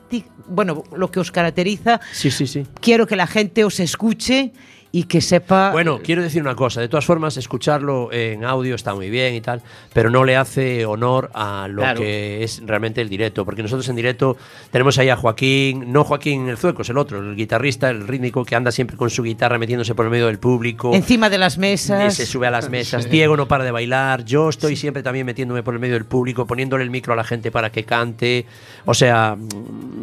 bueno, 0.48 0.84
lo 0.96 1.10
que 1.10 1.20
os 1.20 1.32
caracteriza. 1.32 2.00
Sí, 2.12 2.30
sí, 2.30 2.46
sí. 2.46 2.66
Quiero 2.82 3.08
que 3.08 3.16
la 3.16 3.26
gente 3.28 3.64
os 3.64 3.80
escuche 3.80 4.54
y 4.98 5.04
que 5.04 5.22
sepa. 5.22 5.70
Bueno, 5.72 6.00
quiero 6.04 6.24
decir 6.24 6.42
una 6.42 6.56
cosa. 6.56 6.82
De 6.82 6.88
todas 6.88 7.06
formas, 7.06 7.38
escucharlo 7.38 8.12
en 8.12 8.44
audio 8.44 8.74
está 8.74 8.96
muy 8.96 9.12
bien 9.12 9.36
y 9.36 9.42
tal, 9.42 9.62
pero 9.94 10.10
no 10.10 10.24
le 10.26 10.36
hace 10.36 10.88
honor 10.88 11.30
a 11.36 11.68
lo 11.70 11.84
Claro. 11.84 12.02
que 12.02 12.44
es 12.44 12.64
realmente 12.66 13.00
el 13.02 13.08
directo. 13.08 13.46
Porque 13.46 13.62
nosotros 13.62 13.88
en 13.90 13.96
directo 13.96 14.38
tenemos 14.72 14.98
ahí 14.98 15.10
a 15.10 15.16
Joaquín, 15.16 15.92
no 15.94 16.04
Joaquín 16.04 16.48
el 16.50 16.58
Zueco, 16.58 16.82
es 16.82 16.90
el 16.90 16.98
otro, 16.98 17.20
el 17.20 17.36
guitarrista, 17.36 17.92
el 17.92 18.08
rítmico, 18.08 18.44
que 18.44 18.56
anda 18.56 18.72
siempre 18.72 18.98
con 18.98 19.12
su 19.12 19.22
guitarra 19.22 19.60
metiéndose 19.60 19.94
por 19.94 20.06
el 20.06 20.12
medio 20.12 20.26
del 20.26 20.40
público. 20.40 20.92
encima 20.96 21.30
de 21.30 21.38
las 21.38 21.60
mesas. 21.60 22.16
Se 22.16 22.26
sube 22.26 22.48
a 22.48 22.52
las 22.52 22.68
mesas. 22.72 23.08
Diego 23.08 23.38
no 23.38 23.48
para 23.48 23.64
de 23.66 23.70
bailar. 23.70 24.26
Yo 24.26 24.50
estoy 24.50 24.76
siempre 24.76 25.04
también 25.04 25.28
metiéndome 25.28 25.62
por 25.62 25.76
el 25.76 25.80
medio 25.80 25.94
del 25.94 26.06
público, 26.06 26.48
poniéndole 26.48 26.84
el 26.84 26.90
micro 26.90 27.14
a 27.14 27.16
la 27.16 27.24
gente 27.24 27.52
para 27.52 27.72
que 27.72 27.84
cante. 27.84 28.48
O 28.86 28.96
sea, 28.96 29.38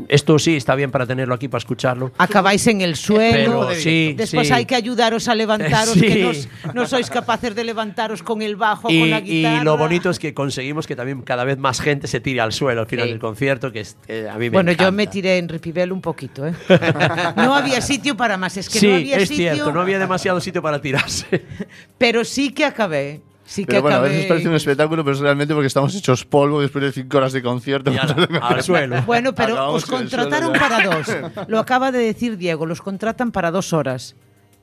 esto 0.09 0.38
sí 0.38 0.55
está 0.55 0.76
bien 0.76 0.92
para 0.92 1.05
tenerlo 1.05 1.34
aquí, 1.34 1.49
para 1.49 1.59
escucharlo. 1.59 2.12
Acabáis 2.16 2.64
en 2.68 2.80
el 2.80 2.95
suelo. 2.95 3.66
Pero 3.66 3.74
sí, 3.74 4.14
Después 4.16 4.47
sí. 4.47 4.53
hay 4.55 4.66
que 4.66 4.76
ayudaros 4.85 5.28
a 5.28 5.35
levantaros, 5.35 5.95
Sí. 5.95 6.01
que 6.03 6.47
no, 6.74 6.85
sois 6.87 7.09
capaces 7.09 7.55
de 7.55 7.64
levantaros 7.64 8.22
con 8.22 8.43
el 8.43 8.57
bajo, 8.57 8.82
con 8.82 8.93
Y, 8.93 9.09
la 9.09 9.18
y 9.20 9.22
guitarra. 9.22 9.64
lo 9.64 9.78
bonito 9.78 10.11
es 10.11 10.18
que 10.18 10.35
conseguimos 10.35 10.87
que 10.87 10.95
también 10.95 11.22
cada 11.22 11.45
vez 11.45 11.57
más 11.59 11.80
gente 11.80 12.07
se 12.07 12.20
tire 12.20 12.41
al 12.43 12.53
suelo 12.53 12.82
al 12.82 12.87
final 12.87 13.07
Sí. 13.07 13.12
del 13.12 13.20
concierto, 13.20 13.72
que 13.72 13.80
es, 13.80 13.97
eh, 14.09 14.28
a 14.30 14.35
mí 14.35 14.51
me 14.51 14.51
Bueno, 14.51 14.72
yo 14.72 14.93
me 14.93 15.07
tiré 15.07 15.39
en 15.39 15.49
Ripibel 15.49 15.91
un 15.93 16.03
poquito, 16.03 16.47
¿eh? 16.47 16.53
No 17.37 17.55
había 17.55 17.80
sitio 17.80 18.14
para 18.16 18.37
más, 18.37 18.57
es 18.59 18.68
que 18.68 18.78
sí, 18.78 18.87
no 18.89 18.95
había 18.97 19.16
es 19.16 19.28
sitio, 19.28 19.53
cierto, 19.55 19.72
no 19.72 19.80
había 19.80 19.99
demasiado 19.99 20.41
sitio 20.41 20.61
para 20.61 20.80
tirarse. 20.80 21.45
pero 21.99 22.24
sí 22.24 22.53
que 22.53 22.64
acabé. 22.66 23.22
Sí 23.47 23.62
que 23.66 23.72
Pero 23.72 23.82
bueno, 23.82 23.97
a 23.97 23.99
acabé. 24.01 24.14
veces 24.14 24.26
parece 24.26 24.49
un 24.49 24.55
espectáculo, 24.55 25.05
pero 25.05 25.14
es 25.16 25.20
realmente 25.20 25.53
porque 25.53 25.66
estamos 25.66 25.95
hechos 25.95 26.24
polvo 26.24 26.62
después 26.62 26.82
de 26.82 26.93
cinco 26.93 27.18
horas 27.18 27.30
de 27.35 27.43
concierto. 27.43 27.93
Y 27.93 27.99
al, 27.99 28.14
al 28.41 28.62
suelo. 28.62 29.03
Bueno, 29.03 29.35
pero 29.35 29.53
Acabamos 29.53 29.82
os 29.85 29.91
contrataron 29.91 30.53
para 30.55 30.80
dos. 30.82 31.07
Lo 31.49 31.59
acaba 31.59 31.93
de 31.93 31.99
decir 31.99 32.39
Diego, 32.39 32.64
los 32.64 32.80
contratan 32.80 33.32
para 33.32 33.51
dos 33.51 33.74
horas. 33.74 34.16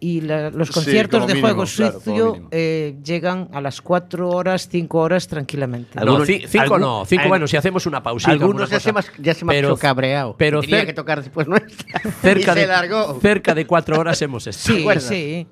Y 0.04 0.22
la- 0.22 0.50
los 0.50 0.72
conciertos 0.72 1.28
de 1.28 1.36
mínimo, 1.36 1.48
juego 1.48 1.66
sucio 1.68 2.48
eh, 2.50 2.96
llegan 3.04 3.50
a 3.54 3.62
las 3.62 3.82
cuatro 3.82 4.30
horas, 4.30 4.68
cinco 4.68 4.98
horas 4.98 5.28
tranquilamente. 5.28 5.92
No, 5.94 6.02
Algunos- 6.02 6.28
cinco 6.28 6.60
algún- 6.64 6.82
no, 6.82 7.06
cinco 7.06 7.22
al- 7.22 7.30
bueno, 7.30 7.46
si 7.48 7.56
hacemos 7.56 7.86
una 7.86 8.02
pausita. 8.02 8.32
Algunos 8.32 8.68
ya 8.72 8.80
se, 8.80 8.92
más, 8.92 9.12
ya 9.20 9.36
se 9.36 9.46
Pero- 9.46 9.78
cabreado. 9.78 10.36
pero 10.38 10.62
tenía 10.62 10.82
cer- 10.82 10.86
que 10.88 10.94
tocar 10.94 11.22
después 11.22 11.48
nuestra. 11.48 12.02
cerca 12.24 12.52
y 12.52 12.56
se 12.56 12.60
de, 12.62 12.66
largó. 12.68 13.20
cerca 13.22 13.54
de 13.54 13.68
cuatro 13.68 14.00
horas 14.00 14.20
hemos 14.24 14.48
estado. 14.48 14.76
Sí, 14.80 15.00
sí. 15.00 15.48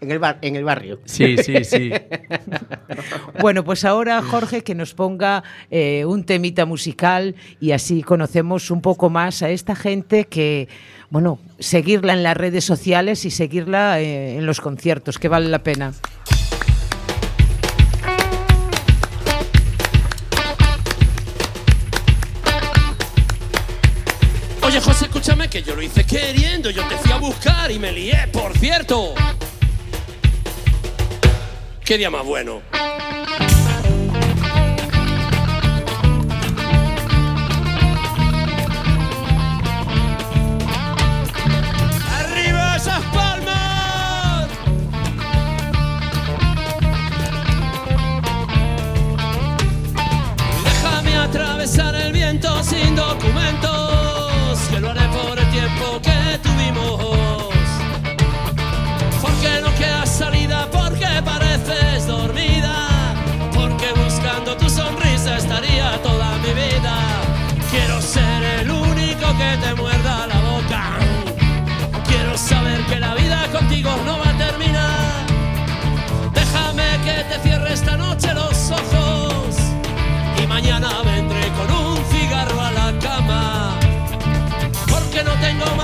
En 0.00 0.10
el, 0.10 0.18
bar, 0.18 0.38
en 0.42 0.56
el 0.56 0.64
barrio. 0.64 1.00
Sí, 1.04 1.38
sí, 1.38 1.64
sí. 1.64 1.90
Bueno, 3.40 3.64
pues 3.64 3.84
ahora 3.84 4.22
Jorge 4.22 4.62
que 4.62 4.74
nos 4.74 4.94
ponga 4.94 5.42
eh, 5.70 6.04
un 6.04 6.24
temita 6.24 6.64
musical 6.66 7.34
y 7.60 7.72
así 7.72 8.02
conocemos 8.02 8.70
un 8.70 8.80
poco 8.80 9.10
más 9.10 9.42
a 9.42 9.50
esta 9.50 9.74
gente 9.76 10.24
que, 10.26 10.68
bueno, 11.10 11.38
seguirla 11.58 12.12
en 12.12 12.22
las 12.22 12.36
redes 12.36 12.64
sociales 12.64 13.24
y 13.24 13.30
seguirla 13.30 14.00
eh, 14.00 14.38
en 14.38 14.46
los 14.46 14.60
conciertos, 14.60 15.18
que 15.18 15.28
vale 15.28 15.48
la 15.48 15.60
pena. 15.60 15.92
Oye, 24.62 24.80
José, 24.80 25.04
escúchame 25.04 25.48
que 25.48 25.62
yo 25.62 25.76
lo 25.76 25.82
hice 25.82 26.04
queriendo. 26.04 26.70
Yo 26.70 26.82
te 26.88 26.96
fui 26.96 27.12
a 27.12 27.18
buscar 27.18 27.70
y 27.70 27.78
me 27.78 27.92
lié, 27.92 28.26
por 28.32 28.58
cierto. 28.58 29.14
Qué 31.84 31.96
día 31.96 32.10
más 32.10 32.24
bueno. 32.24 32.62
Documentos, 52.96 54.58
que 54.70 54.80
lo 54.80 54.90
haré 54.90 55.06
por 55.08 55.38
el 55.38 55.50
tiempo 55.50 56.00
que 56.02 56.38
tuvimos. 56.42 56.98
Porque 59.20 59.60
no 59.62 59.72
queda 59.74 60.06
salida, 60.06 60.66
porque 60.72 61.06
pareces 61.24 62.06
dormida, 62.06 62.88
porque 63.54 63.92
buscando 64.04 64.56
tu 64.56 64.68
sonrisa 64.68 65.36
estaría 65.36 66.00
toda 66.02 66.38
mi 66.38 66.52
vida. 66.64 66.94
Quiero 67.70 68.00
ser 68.00 68.42
el 68.60 68.70
único 68.70 69.26
que 69.40 69.50
te 69.62 69.74
muerda 69.74 70.26
la 70.26 70.40
boca. 70.50 70.82
Quiero 72.08 72.36
saber 72.38 72.80
que 72.86 72.98
la 72.98 73.14
vida 73.14 73.46
contigo 73.52 73.90
no 74.06 74.18
va 74.18 74.30
a 74.30 74.38
terminar. 74.38 75.26
Déjame 76.32 76.88
que 77.04 77.16
te 77.30 77.38
cierre 77.42 77.72
esta 77.72 77.96
noche 77.96 78.32
los 78.32 78.70
ojos 78.70 79.56
y 80.42 80.46
mañana 80.46 80.88
vendré 81.04 81.48
con 81.58 81.70
un 81.76 81.85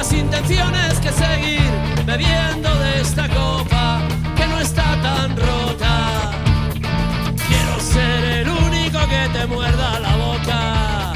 más 0.03 0.13
intenciones 0.13 0.99
que 0.99 1.13
seguir 1.13 1.71
bebiendo 2.05 2.69
de 2.81 3.03
esta 3.03 3.29
copa 3.29 4.01
que 4.37 4.47
no 4.49 4.59
está 4.59 5.01
tan 5.01 5.37
rota. 5.37 6.33
Quiero 7.47 7.79
ser 7.79 8.25
el 8.41 8.49
único 8.49 8.99
que 9.13 9.29
te 9.33 9.47
muerda 9.47 10.01
la 10.01 10.17
boca. 10.17 11.13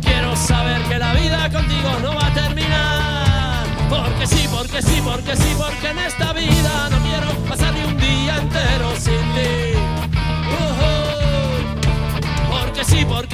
Quiero 0.00 0.34
saber 0.34 0.82
que 0.88 0.98
la 0.98 1.12
vida 1.14 1.48
contigo 1.52 1.90
no 2.02 2.14
va 2.16 2.26
a 2.26 2.34
terminar. 2.34 3.64
Porque 3.88 4.26
sí, 4.26 4.48
porque 4.50 4.82
sí, 4.82 5.00
porque 5.04 5.36
sí, 5.36 5.54
porque 5.56 5.90
en 5.90 5.98
esta 5.98 6.32
vida 6.32 6.88
no 6.90 6.98
quiero 7.06 7.28
pasar 7.48 7.74
ni 7.74 7.82
un 7.84 7.96
día 7.96 8.38
entero 8.38 8.92
sin 8.98 9.15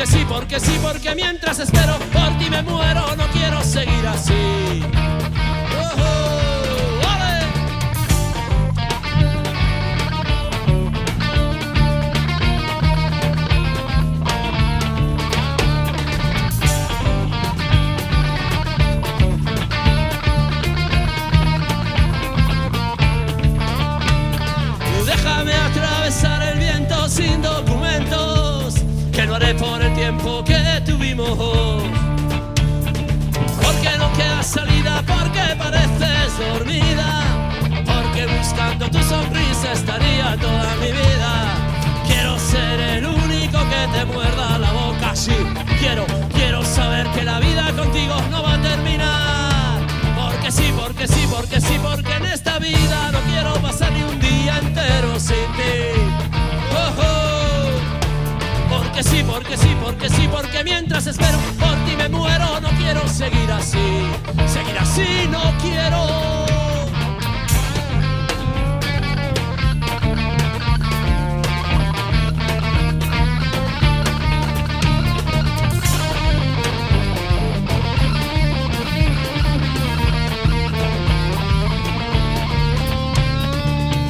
porque 0.02 0.18
sí, 0.18 0.26
porque 0.28 0.60
sí, 0.60 0.78
porque 0.82 1.14
mientras 1.14 1.60
espero 1.60 1.96
por 2.12 2.36
ti 2.38 2.50
me 2.50 2.60
muero, 2.62 3.14
no 3.14 3.24
quiero 3.28 3.62
seguir 3.62 4.04
así. 4.08 4.82
Porque 35.06 35.56
pareces 35.56 36.38
dormida, 36.38 37.22
porque 37.84 38.26
buscando 38.38 38.88
tu 38.90 39.02
sonrisa 39.02 39.72
estaría 39.72 40.36
toda 40.38 40.74
mi 40.76 40.90
vida. 40.92 41.32
Quiero 42.06 42.38
ser 42.38 42.80
el 42.80 43.06
único 43.06 43.58
que 43.70 43.98
te 43.98 44.04
muerda 44.06 44.58
la 44.58 44.72
boca, 44.72 45.14
sí, 45.14 45.36
quiero, 45.78 46.04
quiero 46.34 46.64
saber 46.64 47.06
que 47.10 47.24
la 47.24 47.38
vida 47.40 47.72
contigo 47.72 48.14
no 48.30 48.42
va 48.42 48.54
a 48.54 48.62
terminar. 48.62 49.80
Porque 50.16 50.50
sí, 50.50 50.72
porque 50.76 51.06
sí, 51.06 51.26
porque 51.30 51.60
sí, 51.60 51.78
porque 51.82 52.12
en 52.16 52.26
esta 52.26 52.58
vida 52.58 53.10
no 53.12 53.20
quiero 53.20 53.54
pasar 53.62 53.92
ni 53.92 54.02
un 54.02 54.18
día 54.20 54.58
entero 54.58 55.18
sin 55.18 55.46
ti. 55.56 55.74
Oh, 56.74 57.02
oh. 57.02 57.22
Porque 58.68 59.02
sí, 59.02 59.24
porque 59.26 59.56
sí, 59.56 59.76
porque 59.82 60.08
sí, 60.10 60.28
porque 60.30 60.64
mientras 60.64 61.06
espero 61.06 61.38
me 62.02 62.08
muero, 62.08 62.60
no 62.60 62.68
quiero 62.70 63.06
seguir 63.06 63.50
así. 63.52 63.78
Seguir 64.46 64.78
así 64.78 65.28
no 65.30 65.40
quiero. 65.60 66.46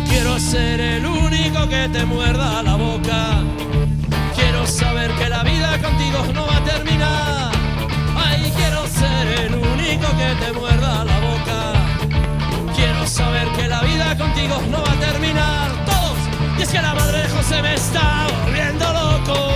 Quiero 0.08 0.38
ser 0.38 0.80
el 0.80 1.06
único 1.06 1.68
que 1.68 1.88
te 1.88 2.04
muerda 2.04 2.62
la 2.62 2.76
boca. 2.76 3.42
Quiero 4.34 4.66
saber 4.66 5.10
que 5.12 5.28
la 5.28 5.42
vida 5.42 5.78
contigo 5.80 6.24
no 6.34 6.46
va 6.46 6.56
a 6.56 6.64
terminar. 6.64 7.51
Único 9.94 10.08
que 10.16 10.46
te 10.46 10.52
muerda 10.54 11.04
la 11.04 11.20
boca. 11.20 12.74
Quiero 12.74 13.06
saber 13.06 13.46
que 13.48 13.68
la 13.68 13.82
vida 13.82 14.16
contigo 14.16 14.58
no 14.70 14.82
va 14.82 14.90
a 14.90 14.96
terminar. 14.96 15.70
Todos. 15.84 16.16
Y 16.58 16.62
es 16.62 16.70
que 16.70 16.80
la 16.80 16.94
madre 16.94 17.18
de 17.24 17.28
José 17.28 17.60
me 17.60 17.74
está 17.74 18.26
volviendo 18.42 18.90
loco. 18.90 19.52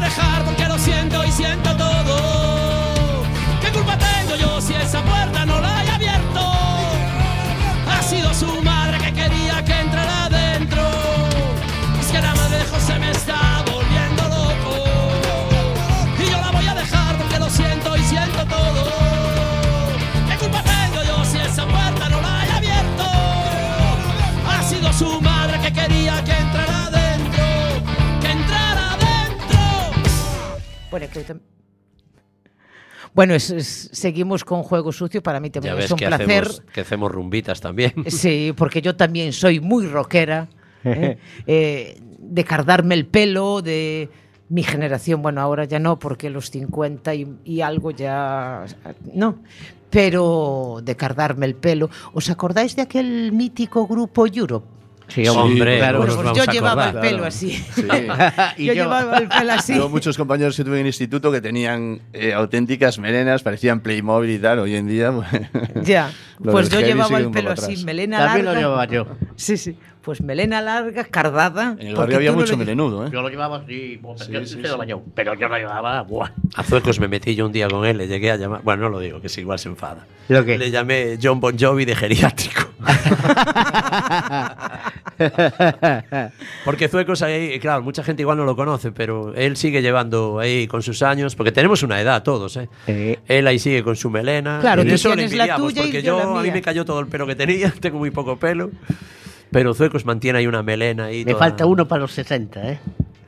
dejar 0.00 0.44
porque 0.44 0.66
lo 0.66 0.78
siento 0.78 1.24
y 1.24 1.32
siento 1.32 1.74
todo. 1.78 3.22
¿Qué 3.62 3.70
culpa 3.70 3.96
tengo 3.96 4.36
yo 4.36 4.60
si 4.60 4.74
esa 4.74 5.00
puerta 5.00 5.46
no 5.46 5.58
la 5.58 5.71
Bueno, 33.14 33.34
es- 33.34 33.50
es- 33.50 33.90
seguimos 33.92 34.44
con 34.44 34.62
Juego 34.62 34.90
Sucio. 34.92 35.22
Para 35.22 35.38
mí 35.40 35.50
también 35.50 35.76
Ya 35.76 35.84
es 35.84 35.90
un 35.90 35.98
que 35.98 36.06
placer. 36.06 36.30
hacemos, 36.44 36.62
que 36.72 36.80
hacemos 36.80 37.12
rumbitas 37.12 37.60
también. 37.60 37.92
Sí, 38.08 38.52
porque 38.56 38.80
yo 38.80 38.96
también 38.96 39.32
soy 39.32 39.60
muy 39.60 39.86
rockera. 39.86 40.48
¿eh? 40.84 41.18
Eh, 41.46 41.98
de 42.18 42.44
cardarme 42.44 42.94
el 42.94 43.06
pelo, 43.06 43.60
de 43.62 44.08
mi 44.48 44.62
generación, 44.62 45.20
bueno, 45.22 45.40
ahora 45.40 45.64
ya 45.64 45.78
no, 45.78 45.98
porque 45.98 46.30
los 46.30 46.50
50 46.50 47.14
y, 47.14 47.26
y 47.44 47.60
algo 47.60 47.90
ya. 47.90 48.64
No. 49.12 49.38
Pero 49.90 50.80
de 50.82 50.96
cardarme 50.96 51.44
el 51.46 51.54
pelo. 51.54 51.90
¿Os 52.14 52.30
acordáis 52.30 52.74
de 52.76 52.82
aquel 52.82 53.32
mítico 53.32 53.86
grupo 53.86 54.26
Europe? 54.26 54.66
Sí, 55.08 55.26
Hombre, 55.28 55.78
claro. 55.78 55.98
¿cómo 56.00 56.22
nos 56.22 56.32
Pues 56.32 56.36
yo 56.36 56.50
a 56.50 56.52
llevaba 56.54 56.88
el 56.90 57.00
pelo 57.00 57.24
así. 57.24 57.50
Sí. 57.50 57.82
Y 58.56 58.66
yo, 58.66 58.72
yo- 58.72 58.82
llevaba 58.84 59.18
el 59.18 59.28
pelo 59.28 59.52
así. 59.52 59.72
Tengo 59.74 59.88
muchos 59.88 60.16
compañeros 60.16 60.56
que 60.56 60.64
tuve 60.64 60.74
en 60.76 60.80
el 60.82 60.86
instituto 60.86 61.30
que 61.30 61.40
tenían 61.40 62.00
eh, 62.12 62.32
auténticas 62.32 62.98
melenas, 62.98 63.42
parecían 63.42 63.80
Playmobil 63.80 64.30
y 64.30 64.38
tal. 64.38 64.60
Hoy 64.60 64.76
en 64.76 64.86
día, 64.86 65.10
bueno, 65.10 65.48
Ya, 65.82 66.10
pues 66.42 66.68
yo 66.70 66.80
llevaba 66.80 67.18
el 67.18 67.30
pelo 67.30 67.50
así, 67.50 67.84
melena 67.84 68.18
También 68.18 68.46
lo 68.46 68.54
llevaba 68.54 68.86
yo. 68.86 69.06
Sí, 69.36 69.56
sí. 69.56 69.76
Pues 70.02 70.20
melena 70.20 70.60
larga, 70.60 71.04
cardada. 71.04 71.76
en 71.78 71.86
el 71.88 71.94
barrio 71.94 72.16
había 72.16 72.30
tú 72.30 72.34
no 72.36 72.40
mucho 72.40 72.52
le- 72.54 72.58
melenudo, 72.58 73.06
¿eh? 73.06 73.10
Yo 73.12 73.22
lo 73.22 73.28
llevaba 73.28 73.58
así, 73.58 74.00
Sí, 74.16 74.32
yo 74.32 74.40
sí, 74.40 74.46
sí, 74.46 74.54
sí. 74.54 74.56
lo 74.56 74.62
llevaba 74.62 74.84
yo, 74.84 75.02
pero 75.14 75.34
yo 75.34 75.48
lo 75.48 75.56
llevaba, 75.56 76.02
buah. 76.02 76.30
A 76.56 76.62
Zuecos 76.64 76.98
me 76.98 77.06
metí 77.08 77.34
yo 77.36 77.46
un 77.46 77.52
día 77.52 77.68
con 77.68 77.84
él, 77.86 77.98
le 77.98 78.08
llegué 78.08 78.32
a 78.32 78.36
llamar. 78.36 78.62
Bueno, 78.64 78.82
no 78.82 78.88
lo 78.88 78.98
digo, 78.98 79.20
que 79.20 79.28
si 79.28 79.42
igual 79.42 79.58
se 79.60 79.68
enfada. 79.68 80.04
¿Lo 80.28 80.44
qué? 80.44 80.58
Le 80.58 80.70
llamé 80.72 81.18
John 81.22 81.38
Bon 81.40 81.56
Jovi 81.58 81.84
de 81.84 81.94
geriátrico. 81.94 82.62
Porque 86.64 86.88
Zuecos 86.88 87.22
ahí, 87.22 87.58
claro, 87.60 87.82
mucha 87.82 88.02
gente 88.02 88.22
igual 88.22 88.38
no 88.38 88.44
lo 88.44 88.56
conoce, 88.56 88.92
pero 88.92 89.34
él 89.34 89.56
sigue 89.56 89.82
llevando 89.82 90.38
ahí 90.38 90.66
con 90.66 90.82
sus 90.82 91.02
años, 91.02 91.36
porque 91.36 91.52
tenemos 91.52 91.82
una 91.82 92.00
edad 92.00 92.22
todos, 92.22 92.56
¿eh? 92.56 92.68
Sí. 92.86 93.16
Él 93.28 93.46
ahí 93.46 93.58
sigue 93.58 93.82
con 93.82 93.96
su 93.96 94.10
melena. 94.10 94.58
Claro, 94.60 94.82
tú 94.84 94.88
eso 94.94 95.10
le 95.10 95.14
tienes 95.16 95.34
la 95.34 95.44
envidiamos, 95.44 95.68
tuya 95.74 95.82
y 95.82 95.84
porque 95.86 96.02
yo 96.02 96.18
yo, 96.18 96.24
la 96.34 96.40
a 96.40 96.42
mí 96.42 96.48
mía. 96.48 96.52
me 96.54 96.62
cayó 96.62 96.84
todo 96.84 97.00
el 97.00 97.06
pelo 97.06 97.26
que 97.26 97.34
tenía, 97.36 97.72
tengo 97.80 97.98
muy 97.98 98.10
poco 98.10 98.36
pelo. 98.36 98.70
Pero 99.52 99.74
Zuecos 99.74 100.04
mantiene 100.06 100.38
ahí 100.40 100.46
una 100.46 100.62
melena 100.62 101.06
ahí. 101.06 101.24
Me 101.24 101.32
toda- 101.32 101.44
falta 101.44 101.66
uno 101.66 101.86
para 101.86 102.00
los 102.02 102.12
60, 102.12 102.72
¿eh? 102.72 102.80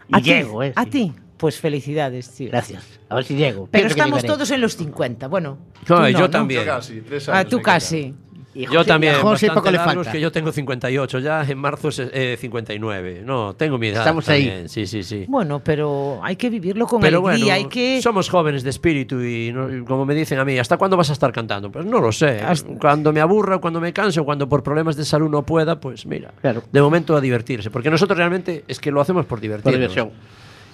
Y 0.09 0.17
¿A 0.17 0.19
llego, 0.19 0.63
¿eh? 0.63 0.73
¿A 0.75 0.85
sí. 0.85 0.91
ti? 0.91 1.13
Pues 1.37 1.61
felicidades, 1.61 2.31
tío. 2.31 2.49
Gracias. 2.51 2.83
A 3.09 3.17
ver 3.17 3.25
si 3.25 3.35
llego. 3.37 3.69
Pero 3.71 3.83
Pienso 3.89 3.97
estamos 4.03 4.25
todos 4.25 4.51
en 4.51 4.61
los 4.61 4.77
50. 4.77 5.29
Bueno, 5.29 5.59
No, 5.89 5.97
tú 6.07 6.09
yo 6.09 6.19
¿no? 6.21 6.31
también. 6.31 6.65
casi, 6.65 7.01
tres 7.03 7.29
Ah, 7.29 7.39
años 7.41 7.51
tú 7.51 7.57
me 7.59 7.63
queda. 7.63 7.73
casi. 7.75 8.15
Y 8.55 8.67
Yo 8.69 8.85
también, 8.85 9.17
a 9.17 9.19
José 9.19 9.51
poco 9.51 9.71
le 9.71 9.79
falta. 9.79 10.13
que 10.13 10.21
yo 10.21 10.31
tengo 10.31 10.53
58 10.53 11.19
ya, 11.19 11.43
en 11.43 11.59
marzo 11.59 11.89
es 11.89 11.99
eh, 11.99 12.37
59. 12.41 13.23
No, 13.25 13.55
tengo 13.57 13.79
mi 13.79 13.89
edad. 13.89 14.01
Estamos 14.03 14.29
ahí. 14.29 14.47
también, 14.47 14.69
Sí, 14.69 14.87
sí, 14.87 15.03
sí. 15.03 15.25
Bueno, 15.29 15.61
pero 15.65 16.21
hay 16.23 16.37
que 16.37 16.49
vivirlo 16.51 16.87
con 16.87 17.01
Pero 17.01 17.21
bueno, 17.21 17.47
hay 17.53 17.65
que... 17.67 18.01
somos 18.01 18.29
jóvenes 18.29 18.63
de 18.63 18.71
espíritu 18.71 19.21
y, 19.21 19.51
no- 19.53 19.75
y 19.75 19.85
como 19.85 20.07
me 20.07 20.15
dicen 20.15 20.39
a 20.39 20.45
mí, 20.45 20.57
¿hasta 20.59 20.77
cuándo 20.77 20.97
vas 20.97 21.11
a 21.11 21.15
estar 21.15 21.33
cantando? 21.33 21.71
Pues 21.73 21.85
no 21.85 22.01
lo 22.01 22.13
sé. 22.13 22.41
Hasta- 22.43 22.73
Cuando 22.79 23.13
me 23.13 23.21
aburra, 23.21 23.59
cuando 23.59 23.81
me 23.81 23.93
canso, 23.93 24.25
cuando 24.25 24.49
por 24.49 24.63
problemas 24.63 24.95
de 24.97 25.05
salud 25.05 25.29
no 25.29 25.43
pueda, 25.45 25.81
pues 25.81 26.07
mira, 26.07 26.33
Claro. 26.41 26.63
de 26.71 26.81
momento 26.81 27.17
a 27.17 27.21
divertirse. 27.21 27.71
Porque 27.71 27.91
nosotros 27.91 28.17
realmente 28.17 28.65
es 28.69 28.79
que 28.79 28.91
lo 28.93 29.01
hacemos 29.01 29.25
por 29.27 29.31
Por 29.39 29.41
divertirnos. 29.41 29.75
diversión. 29.81 30.11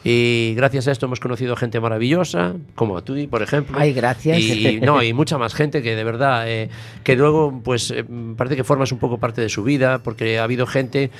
Y 0.03 0.55
gracias 0.57 0.88
a 0.88 0.92
esto 0.92 1.07
hemos 1.07 1.20
conocido 1.20 1.57
gente 1.57 1.78
maravillosa, 1.78 2.55
como 2.74 2.96
a 2.96 3.05
ti, 3.05 3.26
por 3.26 3.42
ejemplo. 3.42 3.76
Ay, 3.78 3.92
gracias. 3.92 4.38
Y, 4.38 4.80
no, 4.80 5.03
y 5.03 5.12
mucha 5.12 5.36
más 5.36 5.55
gente 5.55 5.82
que 5.82 5.94
de 5.94 6.05
verdad, 6.05 6.51
eh, 6.51 6.70
que 7.05 7.16
luego, 7.16 7.61
pues 7.62 7.90
eh, 7.90 8.05
parece 8.36 8.57
que 8.57 8.64
formas 8.64 8.92
un 8.92 8.98
poco 8.98 9.18
parte 9.18 9.42
de 9.42 9.51
su 9.51 9.62
vida, 9.62 9.98
porque 10.03 10.38
ha 10.38 10.44
habido 10.44 10.66
gente 10.66 11.11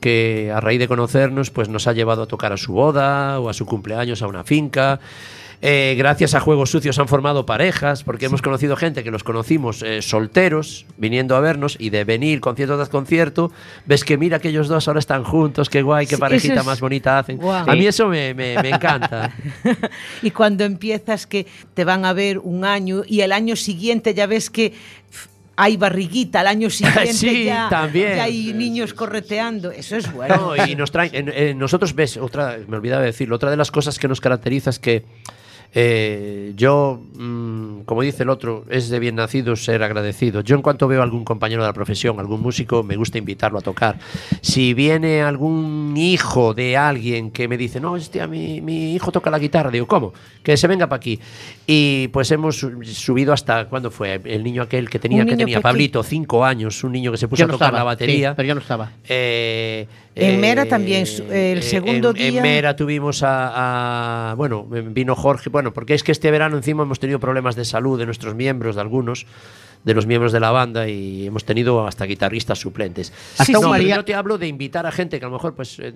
que 0.00 0.52
a 0.52 0.60
raíz 0.60 0.80
de 0.80 0.88
conocernos, 0.88 1.50
pues 1.50 1.68
nos 1.68 1.86
ha 1.86 1.92
llevado 1.92 2.22
a 2.22 2.26
tocar 2.26 2.52
a 2.52 2.56
su 2.56 2.72
boda 2.72 3.40
o 3.40 3.48
a 3.48 3.54
su 3.54 3.64
cumpleaños 3.64 4.22
a 4.22 4.26
una 4.26 4.44
finca. 4.44 5.00
Eh, 5.62 5.94
gracias 5.96 6.34
a 6.34 6.40
Juegos 6.40 6.70
Sucios 6.70 6.98
han 6.98 7.08
formado 7.08 7.46
parejas, 7.46 8.04
porque 8.04 8.26
hemos 8.26 8.42
conocido 8.42 8.76
gente 8.76 9.02
que 9.02 9.10
los 9.10 9.24
conocimos 9.24 9.82
eh, 9.82 10.02
solteros, 10.02 10.84
viniendo 10.98 11.34
a 11.34 11.40
vernos, 11.40 11.76
y 11.80 11.90
de 11.90 12.04
venir 12.04 12.40
concierto 12.40 12.76
tras 12.76 12.90
concierto, 12.90 13.50
ves 13.86 14.04
que 14.04 14.18
mira 14.18 14.38
que 14.38 14.48
ellos 14.50 14.68
dos 14.68 14.86
ahora 14.86 15.00
están 15.00 15.24
juntos, 15.24 15.70
qué 15.70 15.80
guay, 15.82 16.06
qué 16.06 16.16
Sí, 16.16 16.20
parejita 16.20 16.60
es- 16.60 16.66
más 16.66 16.80
bonita 16.80 17.18
hacen. 17.18 17.40
A 17.42 17.74
mí 17.74 17.86
eso 17.86 18.06
me, 18.08 18.34
me- 18.34 18.60
me 18.62 18.68
encanta. 18.68 19.32
y 20.22 20.30
cuando 20.30 20.64
empiezas 20.64 21.26
que 21.26 21.46
te 21.74 21.84
van 21.84 22.04
a 22.04 22.12
ver 22.12 22.38
un 22.38 22.64
año 22.64 23.02
y 23.06 23.22
el 23.22 23.32
año 23.32 23.56
siguiente 23.56 24.12
ya 24.12 24.26
ves 24.26 24.50
que 24.50 24.74
hay 25.56 25.78
barriguita, 25.78 26.40
al 26.40 26.48
año 26.48 26.68
siguiente 26.70 27.14
Sí, 27.14 27.44
ya, 27.46 27.68
también. 27.70 28.16
ya 28.16 28.24
hay 28.24 28.52
niños 28.52 28.92
correteando. 28.92 29.70
Eso 29.70 29.96
es 29.96 30.12
bueno. 30.12 30.54
No, 30.54 30.66
y 30.66 30.74
nos 30.76 30.90
traen. 30.92 31.14
en- 31.14 31.32
en 31.32 31.58
nosotros, 31.58 31.94
ves, 31.94 32.18
otra, 32.18 32.58
me 32.68 32.76
olvidaba 32.76 33.02
decirlo, 33.02 33.36
otra 33.36 33.50
de 33.50 33.56
las 33.56 33.70
cosas 33.70 33.98
que 33.98 34.06
nos 34.06 34.20
caracteriza 34.20 34.68
es 34.68 34.78
que 34.78 35.04
eh, 35.78 36.54
yo, 36.56 36.98
mm, 37.18 37.80
como 37.82 38.00
dice 38.00 38.22
el 38.22 38.30
otro, 38.30 38.64
es 38.70 38.88
de 38.88 38.98
bien 38.98 39.14
nacido 39.16 39.54
ser 39.56 39.82
agradecido. 39.82 40.40
Yo, 40.40 40.56
en 40.56 40.62
cuanto 40.62 40.88
veo 40.88 41.00
a 41.00 41.04
algún 41.04 41.22
compañero 41.22 41.60
de 41.62 41.68
la 41.68 41.74
profesión, 41.74 42.18
algún 42.18 42.40
músico, 42.40 42.82
me 42.82 42.96
gusta 42.96 43.18
invitarlo 43.18 43.58
a 43.58 43.60
tocar. 43.60 43.98
Si 44.40 44.72
viene 44.72 45.20
algún 45.20 45.92
hijo 45.98 46.54
de 46.54 46.78
alguien 46.78 47.30
que 47.30 47.46
me 47.46 47.58
dice, 47.58 47.78
no, 47.78 47.92
hostia, 47.92 48.26
mi, 48.26 48.62
mi 48.62 48.94
hijo 48.94 49.12
toca 49.12 49.28
la 49.30 49.38
guitarra, 49.38 49.70
digo, 49.70 49.86
¿cómo? 49.86 50.14
Que 50.42 50.56
se 50.56 50.66
venga 50.66 50.86
para 50.88 50.96
aquí. 50.96 51.20
Y 51.66 52.08
pues 52.08 52.30
hemos 52.30 52.56
su- 52.56 52.82
subido 52.84 53.34
hasta, 53.34 53.66
¿cuándo 53.68 53.90
fue? 53.90 54.18
El 54.24 54.44
niño 54.44 54.62
aquel 54.62 54.88
que 54.88 54.98
tenía, 54.98 55.26
que 55.26 55.36
tenía. 55.36 55.60
Pablito, 55.60 56.02
cinco 56.02 56.42
años, 56.42 56.82
un 56.84 56.92
niño 56.92 57.12
que 57.12 57.18
se 57.18 57.28
puso 57.28 57.44
a 57.44 57.46
tocar 57.48 57.66
estaba, 57.66 57.78
la 57.80 57.84
batería. 57.84 58.30
sí, 58.30 58.34
pero 58.36 58.48
yo 58.48 58.54
no 58.54 58.60
estaba. 58.62 58.92
Eh, 59.06 59.86
En 60.14 60.40
Mera 60.40 60.64
también, 60.64 61.04
su- 61.04 61.24
el 61.30 61.62
segundo 61.62 62.08
en, 62.10 62.14
día- 62.14 62.28
En 62.28 62.42
Mera 62.42 62.74
tuvimos 62.74 63.22
a, 63.22 64.30
a- 64.30 64.34
Bueno, 64.36 64.64
vino 64.64 65.14
Jorge. 65.14 65.50
Bueno, 65.50 65.65
porque 65.72 65.94
es 65.94 66.02
que 66.02 66.12
este 66.12 66.30
verano 66.30 66.56
encima 66.56 66.82
hemos 66.82 66.98
tenido 66.98 67.18
problemas 67.20 67.56
de 67.56 67.64
salud 67.64 67.98
de 67.98 68.06
nuestros 68.06 68.34
miembros, 68.34 68.74
de 68.76 68.80
algunos, 68.80 69.26
de 69.84 69.94
los 69.94 70.06
miembros 70.06 70.32
de 70.32 70.40
la 70.40 70.50
banda, 70.50 70.88
y 70.88 71.26
hemos 71.26 71.44
tenido 71.44 71.86
hasta 71.86 72.04
guitarristas 72.06 72.58
suplentes. 72.58 73.12
Hasta 73.38 73.52
no, 73.52 73.60
un 73.60 73.70
María- 73.70 74.02
te 74.04 74.14
hablo 74.14 74.36
de 74.38 74.48
invitar 74.48 74.84
a 74.86 74.90
gente 74.92 75.18
que 75.18 75.24
a 75.24 75.28
lo 75.28 75.34
mejor 75.34 75.54
pues 75.54 75.78
eh, 75.78 75.92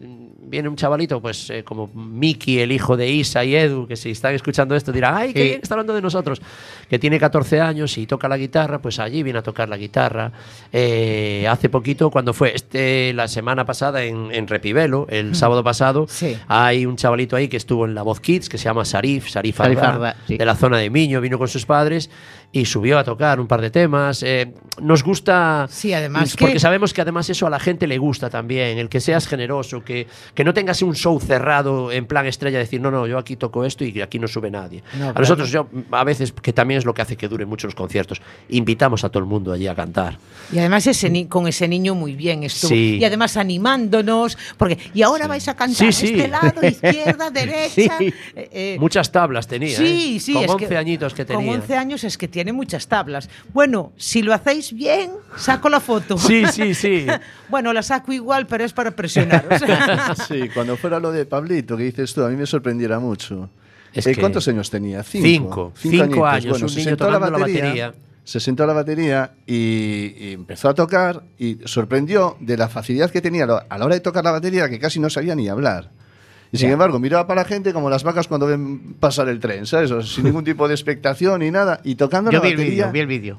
viene 0.51 0.69
un 0.69 0.77
chavalito, 0.77 1.21
pues 1.23 1.49
eh, 1.51 1.63
como 1.65 1.89
Miki, 1.95 2.59
el 2.59 2.73
hijo 2.73 2.97
de 2.97 3.09
Isa 3.09 3.45
y 3.45 3.55
Edu, 3.55 3.87
que 3.87 3.97
si 3.97 4.11
están 4.11 4.35
escuchando 4.35 4.75
esto 4.77 4.91
dirán, 4.93 5.15
ay, 5.17 5.33
qué 5.33 5.41
Sí. 5.43 5.49
bien 5.49 5.61
está 5.63 5.75
hablando 5.75 5.95
de 5.95 6.03
nosotros, 6.03 6.43
que 6.89 6.99
tiene 6.99 7.19
14 7.19 7.61
años 7.61 7.97
y 7.97 8.07
toca 8.07 8.29
la 8.29 8.37
guitarra, 8.37 8.83
pues 8.83 8.99
allí 8.99 9.23
viene 9.23 9.39
a 9.39 9.43
tocar 9.43 9.69
la 9.69 9.77
guitarra. 9.77 10.33
Eh, 10.73 11.47
hace 11.49 11.69
poquito, 11.69 12.11
cuando 12.11 12.35
fue 12.35 12.55
este 12.55 13.13
la 13.15 13.29
semana 13.29 13.65
pasada 13.65 14.03
en, 14.03 14.29
en 14.33 14.47
Repivelo, 14.49 15.07
el 15.09 15.35
sábado 15.35 15.63
pasado, 15.63 16.07
Sí. 16.09 16.37
hay 16.49 16.87
un 16.87 16.97
chavalito 16.97 17.37
ahí 17.37 17.49
que 17.49 17.57
estuvo 17.57 17.85
en 17.87 17.95
la 17.95 18.03
Voz 18.03 18.21
Kids, 18.21 18.49
que 18.49 18.59
se 18.59 18.65
llama 18.65 18.85
Sarif, 18.85 19.29
Sarif, 19.29 19.57
Sarif 19.57 19.79
Arda, 19.79 19.89
Arda, 19.95 20.17
sí. 20.27 20.37
de 20.37 20.45
la 20.45 20.57
zona 20.57 20.79
de 20.79 20.91
Miño, 20.91 21.21
vino 21.21 21.39
con 21.39 21.49
sus 21.49 21.65
padres 21.67 22.11
y 22.53 22.65
subió 22.65 22.99
a 22.99 23.05
tocar 23.05 23.39
un 23.39 23.47
par 23.47 23.61
de 23.61 23.71
temas. 23.71 24.23
Eh, 24.25 24.53
nos 24.83 25.05
gusta, 25.05 25.67
Sí, 25.71 25.93
además 25.95 26.35
porque 26.37 26.55
que- 26.55 26.59
sabemos 26.61 26.93
que 26.93 27.01
además 27.01 27.31
eso 27.31 27.47
a 27.47 27.51
la 27.51 27.61
gente 27.61 27.87
le 27.87 27.97
gusta 27.99 28.29
también, 28.29 28.77
el 28.79 28.89
que 28.89 29.01
seas 29.01 29.29
generoso, 29.29 29.85
que, 29.85 30.09
que 30.35 30.43
no 30.43 30.53
tengas 30.53 30.83
un 30.83 30.95
show 30.97 31.21
cerrado 31.21 31.93
en 31.93 32.07
plan 32.07 32.27
estrella, 32.27 32.59
decir, 32.59 32.81
no, 32.81 32.91
no, 32.91 33.07
yo 33.07 33.19
aquí 33.19 33.37
toco 33.37 33.65
esto 33.65 33.85
y 33.85 34.01
aquí 34.01 34.19
no 34.19 34.27
sube 34.27 34.51
nadie. 34.51 34.83
No, 34.95 35.11
a 35.11 35.13
claro. 35.13 35.21
nosotros, 35.21 35.51
yo, 35.53 35.69
a 35.93 36.03
veces, 36.03 36.33
que 36.33 36.53
también 36.53 36.79
es 36.79 36.85
lo 36.85 36.93
que 36.93 37.03
hace 37.03 37.17
que 37.17 37.29
duren 37.29 37.49
mucho 37.49 37.69
los 37.69 37.75
conciertos, 37.77 38.21
invitamos 38.49 39.05
a 39.05 39.11
todo 39.11 39.21
el 39.23 39.29
mundo 39.29 39.53
allí 39.53 39.69
a 39.69 39.75
cantar. 39.77 40.19
Y 40.53 40.59
además 40.59 40.87
ese 40.89 41.09
ni- 41.09 41.27
con 41.27 41.47
ese 41.47 41.69
niño 41.69 41.95
muy 41.95 42.15
bien 42.17 42.43
estuvo. 42.43 42.71
Sí. 42.71 42.99
Y 43.01 43.05
además 43.05 43.37
animándonos, 43.37 44.37
porque 44.57 44.77
y 44.95 45.03
ahora 45.03 45.27
vais 45.29 45.47
a 45.47 45.55
cantar 45.55 45.93
Sí, 45.93 45.93
sí. 45.93 46.15
este 46.15 46.29
lado, 46.29 46.67
izquierda, 46.67 47.31
derecha. 47.31 47.71
Sí. 47.99 48.13
eh, 48.35 48.49
eh, 48.53 48.77
Muchas 48.81 49.13
tablas 49.13 49.47
tenía, 49.47 49.77
Sí, 49.77 50.15
¿eh? 50.17 50.21
sí, 50.21 50.33
Con 50.33 50.45
es 50.45 50.51
11 50.51 50.67
que- 50.69 50.77
añitos 50.77 51.15
que 51.15 51.25
tenía. 51.25 51.47
Con 51.47 51.61
11 51.61 51.77
años 51.77 52.03
es 52.05 52.19
que 52.19 52.27
tiene 52.27 52.40
muchas 52.53 52.89
tablas. 52.89 53.29
Bueno, 53.53 53.93
si 53.97 54.23
lo 54.23 54.33
hacéis 54.35 54.73
bien, 54.73 55.11
saco 55.37 55.69
la 55.69 55.81
foto. 55.81 56.17
Sí, 56.19 56.45
sí, 56.53 56.75
sí. 56.75 57.07
bueno, 57.49 57.73
la 57.73 57.83
saco 57.83 58.13
igual, 58.13 58.47
pero 58.47 58.65
es 58.65 58.73
para 58.73 58.91
presionaros. 58.93 59.61
Sí, 60.29 60.49
cuando 60.55 60.77
fuera 60.77 60.99
lo 61.01 61.13
de 61.13 61.27
Pablito, 61.27 61.77
que 61.77 61.85
dices 61.85 62.13
tú, 62.15 62.25
a 62.25 62.29
mí 62.29 62.37
me 62.37 62.47
sorprendiera 62.47 62.99
mucho. 62.99 63.51
Es 63.93 64.07
Eh, 64.07 64.15
que- 64.15 64.21
¿Cuántos 64.21 64.47
años 64.49 64.71
tenía? 64.71 65.03
Cinco. 65.03 65.73
Cinco. 65.77 66.01
Cinco 66.09 66.27
añitos. 66.27 66.53
años, 66.57 66.63
un 66.63 66.69
se 66.69 66.77
niño 66.77 66.89
sentó 66.91 67.05
a 67.05 67.13
tocando 67.13 67.31
la 67.31 67.39
batería. 67.39 67.95
Se 68.23 68.39
sentó 68.39 68.63
a 68.65 68.67
la 68.67 68.73
batería 68.75 69.33
y, 69.47 70.15
y 70.19 70.33
empezó 70.35 70.69
a 70.69 70.75
tocar 70.75 71.23
y 71.39 71.59
sorprendió 71.65 72.37
de 72.39 72.57
la 72.57 72.69
facilidad 72.69 73.11
que 73.11 73.21
tenía 73.21 73.45
a 73.45 73.79
la 73.79 73.85
hora 73.85 73.95
de 73.95 74.01
tocar 74.01 74.23
la 74.23 74.31
batería 74.31 74.69
que 74.69 74.79
casi 74.79 75.01
no 75.01 75.11
sabía 75.11 75.35
ni 75.35 75.49
hablar. 75.49 75.91
Y 76.53 76.59
sin 76.59 76.71
embargo, 76.71 76.99
miraba 76.99 77.27
para 77.29 77.43
la 77.43 77.49
gente 77.49 77.73
como 77.73 77.89
las 77.91 78.03
vacas 78.03 78.27
cuando 78.27 78.47
ven 78.47 78.95
pasar 78.99 79.29
el 79.29 79.39
tren, 79.39 79.67
¿sabes? 79.67 79.91
O 79.93 80.03
sea, 80.03 80.15
sin 80.15 80.25
ningún 80.31 80.43
tipo 80.45 80.67
de 80.67 80.75
expectación 80.75 81.41
ni 81.41 81.51
nada. 81.53 81.81
Y 81.85 81.95
tocando 81.95 82.31
Yo 82.33 82.39
la 82.39 82.43
vi 82.45 82.51
el 82.51 82.57
batería. 82.57 82.75
vídeo, 82.87 82.93
vi 82.93 83.01
el 83.01 83.07
vídeo. 83.07 83.39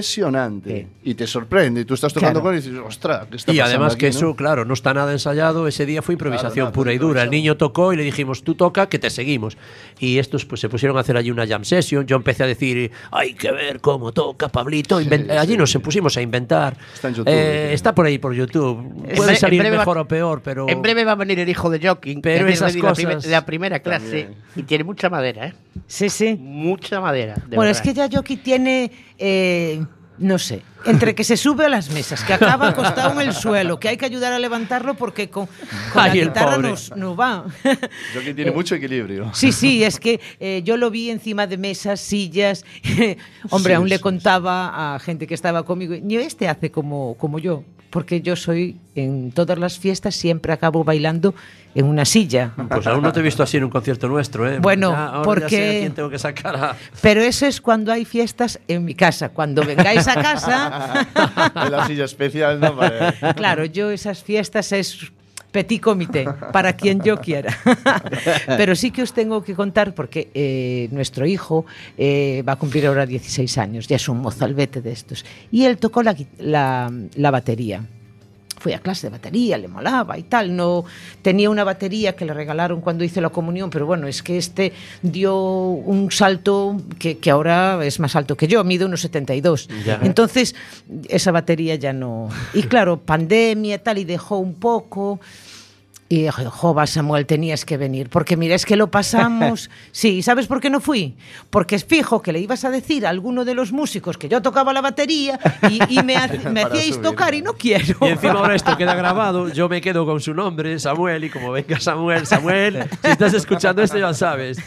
Impresionante. 0.00 0.86
Y 1.02 1.14
te 1.14 1.26
sorprende. 1.26 1.80
Y 1.82 1.84
tú 1.84 1.94
estás 1.94 2.12
tocando 2.12 2.40
Claro. 2.40 2.44
con 2.44 2.54
él 2.54 2.60
y 2.62 2.68
dices, 2.68 2.82
ostras, 2.86 3.26
¿qué 3.30 3.36
está 3.36 3.52
Y 3.52 3.56
pasando 3.58 3.70
además 3.76 3.92
aquí, 3.94 4.00
que 4.00 4.06
no?". 4.10 4.16
eso, 4.18 4.36
claro, 4.36 4.64
no 4.64 4.74
está 4.74 4.92
nada 4.94 5.12
ensayado. 5.12 5.66
Ese 5.68 5.86
día 5.86 6.02
fue 6.02 6.14
improvisación 6.14 6.52
Claro, 6.52 6.64
nada, 6.66 6.72
pura 6.74 6.92
y 6.92 6.98
dura. 6.98 7.22
El 7.22 7.30
niño 7.30 7.56
tocó 7.56 7.92
y 7.92 7.96
le 7.96 8.02
dijimos, 8.02 8.42
tú 8.44 8.54
toca, 8.54 8.88
que 8.88 8.98
te 8.98 9.10
seguimos. 9.10 9.56
Y 9.98 10.18
estos 10.18 10.44
pues 10.44 10.60
se 10.60 10.68
pusieron 10.68 10.96
a 10.96 11.00
hacer 11.00 11.16
allí 11.16 11.30
una 11.30 11.46
jam 11.46 11.64
session. 11.64 12.06
Yo 12.06 12.16
empecé 12.16 12.44
a 12.44 12.46
decir, 12.46 12.90
hay 13.10 13.34
que 13.34 13.50
ver 13.52 13.80
cómo 13.80 14.12
toca 14.12 14.48
Pablito. 14.48 15.00
Inven- 15.00 15.30
allí 15.30 15.56
nos 15.56 15.72
pusimos 15.78 16.16
a 16.16 16.22
inventar. 16.22 16.76
Está 16.94 17.08
en 17.08 17.14
YouTube, 17.14 17.32
Eh, 17.32 17.72
está 17.72 17.94
por 17.94 18.06
ahí 18.06 18.18
por 18.18 18.34
YouTube. 18.34 18.80
En 19.08 19.16
Puede 19.16 19.32
bre- 19.32 19.36
salir 19.36 19.60
en 19.60 19.64
breve 19.64 19.76
va- 19.76 19.82
mejor 19.82 19.98
o 19.98 20.06
peor, 20.08 20.40
pero. 20.42 20.68
En 20.68 20.82
breve 20.82 21.04
va 21.04 21.12
a 21.12 21.16
venir 21.16 21.38
el 21.38 21.48
hijo 21.48 21.70
de 21.70 21.86
Joking, 21.86 22.20
Pero 22.20 22.49
es 22.52 22.58
esas 22.58 22.74
la, 22.74 22.80
cosas- 22.80 23.22
de 23.24 23.30
la 23.30 23.44
primera 23.46 23.78
clase, 23.80 24.22
También. 24.24 24.34
y 24.56 24.62
tiene 24.62 24.84
mucha 24.84 25.08
madera, 25.10 25.46
¿eh? 25.48 25.54
Sí, 25.86 26.08
sí. 26.08 26.36
Mucha 26.38 27.00
madera. 27.00 27.34
de 27.34 27.40
bueno, 27.56 27.62
verdad. 27.62 27.70
es 27.72 27.80
que 27.80 27.94
ya 27.94 28.06
Yoki 28.06 28.36
tiene, 28.36 28.90
eh, 29.18 29.82
no 30.18 30.38
sé, 30.38 30.62
entre 30.84 31.14
que 31.14 31.24
se 31.24 31.36
sube 31.36 31.64
a 31.64 31.68
las 31.68 31.90
mesas, 31.90 32.22
que 32.24 32.32
acaba 32.32 32.68
acostado 32.68 33.18
en 33.20 33.28
el 33.28 33.34
suelo, 33.34 33.78
que 33.80 33.88
hay 33.88 33.96
que 33.96 34.04
ayudar 34.06 34.32
a 34.32 34.38
levantarlo 34.38 34.94
porque 34.94 35.28
con, 35.28 35.46
con 35.46 36.02
Ay, 36.02 36.08
la 36.20 36.24
guitarra 36.26 36.58
nos, 36.58 36.94
no 36.96 37.16
va. 37.16 37.44
Yo 38.14 38.20
que 38.22 38.32
tiene 38.34 38.50
mucho 38.50 38.74
equilibrio. 38.74 39.30
Sí, 39.34 39.50
sí, 39.52 39.82
es 39.84 39.98
que 40.00 40.20
eh, 40.38 40.62
yo 40.64 40.76
lo 40.76 40.90
vi 40.90 41.10
encima 41.10 41.46
de 41.46 41.56
mesas, 41.58 42.00
sillas. 42.00 42.64
Hombre, 43.50 43.72
Sí, 43.72 43.76
aún 43.76 43.88
le 43.88 43.96
sí, 43.96 44.02
contaba 44.02 44.94
a 44.94 44.98
gente 45.00 45.26
que 45.26 45.34
estaba 45.34 45.64
conmigo, 45.64 45.94
ni 46.02 46.16
este 46.16 46.48
hace 46.48 46.70
como, 46.70 47.14
como 47.18 47.38
yo, 47.38 47.64
porque 47.90 48.20
yo 48.22 48.36
soy 48.36 48.76
en 48.94 49.32
todas 49.32 49.58
las 49.58 49.78
fiestas 49.78 50.14
siempre 50.14 50.52
acabo 50.52 50.84
bailando 50.84 51.34
en 51.74 51.86
una 51.86 52.04
silla. 52.04 52.52
Pues 52.68 52.86
aún 52.86 53.02
no 53.02 53.12
te 53.12 53.20
he 53.20 53.22
visto 53.22 53.42
así 53.42 53.56
en 53.56 53.64
un 53.64 53.70
concierto 53.70 54.08
nuestro, 54.08 54.48
¿eh? 54.50 54.58
Bueno, 54.60 54.90
Ya- 54.92 55.06
ahora 55.06 55.18
ya 55.18 55.22
porque- 55.24 55.48
sé 55.48 55.76
a 55.76 55.80
quién 55.80 55.94
tengo 55.94 56.10
que 56.10 56.18
sacar 56.18 56.56
a. 56.56 56.76
Pero 57.00 57.20
eso 57.20 57.46
es 57.46 57.60
cuando 57.60 57.92
hay 57.92 58.04
fiestas 58.04 58.58
en 58.68 58.84
mi 58.84 58.94
casa. 58.94 59.28
Cuando 59.30 59.62
vengáis 59.64 60.06
a 60.08 60.14
casa, 60.14 61.06
En 61.54 61.70
la 61.72 61.86
silla 61.86 62.04
especial, 62.04 62.58
¿no? 62.60 62.76
Claro, 63.34 63.64
yo 63.64 63.90
esas 63.90 64.22
fiestas 64.22 64.72
es 64.72 65.12
petit 65.50 65.80
comité, 65.80 66.26
para 66.52 66.72
quien 66.74 67.00
yo 67.00 67.20
quiera. 67.20 67.56
Pero 68.46 68.74
sí 68.74 68.90
que 68.90 69.02
os 69.02 69.12
tengo 69.12 69.42
que 69.42 69.54
contar, 69.54 69.94
porque 69.94 70.28
eh, 70.34 70.88
nuestro 70.92 71.26
hijo 71.26 71.66
eh, 71.98 72.42
va 72.46 72.52
a 72.52 72.56
cumplir 72.56 72.86
ahora 72.86 73.06
16 73.06 73.58
años, 73.58 73.88
ya 73.88 73.96
es 73.96 74.08
un 74.08 74.18
mozalbete 74.18 74.80
de 74.80 74.92
estos, 74.92 75.24
y 75.50 75.64
él 75.64 75.78
tocó 75.78 76.02
la, 76.02 76.16
la 76.38 77.30
batería. 77.30 77.82
Fui 78.60 78.72
a 78.72 78.78
clase 78.78 79.08
de 79.08 79.10
batería, 79.10 79.58
le 79.58 79.68
molaba 79.68 80.16
y 80.16 80.22
tal. 80.22 80.54
No 80.54 80.84
tenía 81.22 81.50
una 81.50 81.64
batería 81.64 82.14
que 82.14 82.24
le 82.24 82.34
regalaron 82.34 82.80
cuando 82.80 83.02
hice 83.02 83.20
la 83.20 83.30
comunión, 83.30 83.70
pero 83.70 83.86
bueno, 83.86 84.06
es 84.06 84.22
que 84.22 84.36
este 84.38 84.72
dio 85.02 85.34
un 85.34 86.12
salto 86.12 86.76
que, 86.98 87.18
que 87.18 87.30
ahora 87.30 87.84
es 87.84 87.98
más 87.98 88.14
alto 88.14 88.36
que 88.36 88.46
yo, 88.46 88.62
mide 88.62 88.84
unos 88.84 89.00
72. 89.00 89.68
Ya. 89.84 89.98
Entonces, 90.02 90.54
esa 91.08 91.32
batería 91.32 91.74
ya 91.74 91.92
no. 91.92 92.28
Y 92.54 92.62
claro, 92.64 93.00
pandemia 93.00 93.76
y 93.76 93.78
tal, 93.78 93.98
y 93.98 94.04
dejó 94.04 94.36
un 94.38 94.54
poco. 94.54 95.20
Y 96.12 96.24
dije, 96.24 96.44
jova, 96.46 96.88
Samuel, 96.88 97.24
tenías 97.24 97.64
que 97.64 97.76
venir. 97.76 98.08
Porque 98.08 98.36
mira, 98.36 98.56
es 98.56 98.66
que 98.66 98.74
lo 98.74 98.90
pasamos. 98.90 99.70
Sí, 99.92 100.22
¿sabes 100.22 100.48
por 100.48 100.60
qué 100.60 100.68
no 100.68 100.80
fui? 100.80 101.14
Porque 101.50 101.76
es 101.76 101.84
fijo 101.84 102.20
que 102.20 102.32
le 102.32 102.40
ibas 102.40 102.64
a 102.64 102.70
decir 102.70 103.06
a 103.06 103.10
alguno 103.10 103.44
de 103.44 103.54
los 103.54 103.70
músicos 103.70 104.18
que 104.18 104.28
yo 104.28 104.42
tocaba 104.42 104.72
la 104.72 104.80
batería 104.80 105.38
y, 105.68 105.78
y 106.00 106.02
me, 106.02 106.16
me 106.50 106.62
hacíais 106.62 106.94
subir, 106.96 107.02
tocar 107.02 107.32
y 107.34 107.42
no 107.42 107.52
quiero. 107.54 107.96
Y 108.00 108.06
encima 108.08 108.32
ahora 108.32 108.56
esto 108.56 108.76
queda 108.76 108.94
grabado, 108.96 109.48
yo 109.50 109.68
me 109.68 109.80
quedo 109.80 110.04
con 110.04 110.20
su 110.20 110.34
nombre, 110.34 110.78
Samuel, 110.80 111.22
y 111.24 111.30
como 111.30 111.52
venga 111.52 111.78
Samuel, 111.78 112.26
Samuel, 112.26 112.84
si 113.04 113.08
estás 113.10 113.34
escuchando 113.34 113.80
esto 113.82 113.98
ya 113.98 114.12
sabes, 114.14 114.58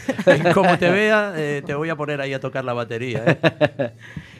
como 0.54 0.78
te 0.78 0.88
vea, 0.90 1.34
eh, 1.36 1.62
te 1.64 1.74
voy 1.74 1.90
a 1.90 1.96
poner 1.96 2.20
ahí 2.22 2.32
a 2.32 2.40
tocar 2.40 2.64
la 2.64 2.72
batería. 2.72 3.22
¿eh? 3.26 3.90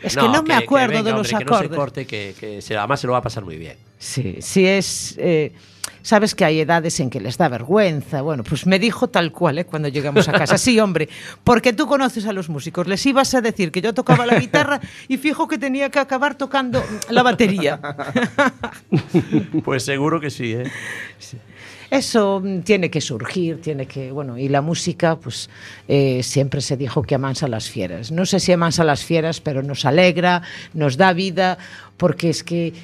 Es 0.02 0.16
que 0.16 0.26
no 0.28 0.42
me 0.42 0.54
acuerdo 0.54 1.02
de 1.02 1.12
los 1.12 1.30
hombre, 1.32 1.38
Que 1.38 1.44
no 1.44 1.50
se 1.58 1.64
acordes. 1.64 1.78
corte, 1.78 2.06
que, 2.06 2.34
que 2.40 2.62
se- 2.62 2.76
además 2.78 2.98
se 3.00 3.06
lo 3.06 3.12
va 3.12 3.18
a 3.18 3.22
pasar 3.22 3.44
muy 3.44 3.56
bien. 3.58 3.76
Sí, 3.98 4.36
sí 4.40 4.66
es. 4.66 5.14
eh, 5.18 5.52
Sabes 6.04 6.34
que 6.34 6.44
hay 6.44 6.60
edades 6.60 7.00
en 7.00 7.08
que 7.08 7.18
les 7.18 7.38
da 7.38 7.48
vergüenza. 7.48 8.20
Bueno, 8.20 8.44
pues 8.44 8.66
me 8.66 8.78
dijo 8.78 9.08
tal 9.08 9.32
cual 9.32 9.56
¿eh? 9.56 9.64
cuando 9.64 9.88
llegamos 9.88 10.28
a 10.28 10.32
casa. 10.32 10.58
Sí, 10.58 10.78
hombre, 10.78 11.08
porque 11.42 11.72
tú 11.72 11.86
conoces 11.86 12.26
a 12.26 12.34
los 12.34 12.50
músicos. 12.50 12.86
Les 12.86 13.06
ibas 13.06 13.34
a 13.34 13.40
decir 13.40 13.72
que 13.72 13.80
yo 13.80 13.94
tocaba 13.94 14.26
la 14.26 14.38
guitarra 14.38 14.82
y 15.08 15.16
fijo 15.16 15.48
que 15.48 15.56
tenía 15.56 15.88
que 15.88 15.98
acabar 15.98 16.34
tocando 16.34 16.84
la 17.08 17.22
batería. 17.22 17.80
Pues 19.64 19.84
seguro 19.84 20.20
que 20.20 20.30
sí, 20.30 20.52
¿eh? 20.52 20.70
Eso 21.90 22.40
mm, 22.44 22.60
tiene 22.60 22.90
que 22.90 23.00
surgir, 23.00 23.60
tiene 23.60 23.86
que, 23.86 24.12
bueno, 24.12 24.36
y 24.36 24.48
la 24.48 24.60
música, 24.60 25.16
pues 25.16 25.48
eh, 25.88 26.22
siempre 26.22 26.60
se 26.60 26.76
dijo 26.76 27.02
que 27.02 27.14
amansa 27.14 27.48
las 27.48 27.70
fieras. 27.70 28.10
No 28.10 28.26
sé 28.26 28.40
si 28.40 28.52
amansa 28.52 28.84
las 28.84 29.04
fieras, 29.04 29.40
pero 29.40 29.62
nos 29.62 29.84
alegra, 29.84 30.42
nos 30.74 30.96
da 30.96 31.12
vida, 31.14 31.56
porque 31.96 32.30
es 32.30 32.42
que 32.42 32.74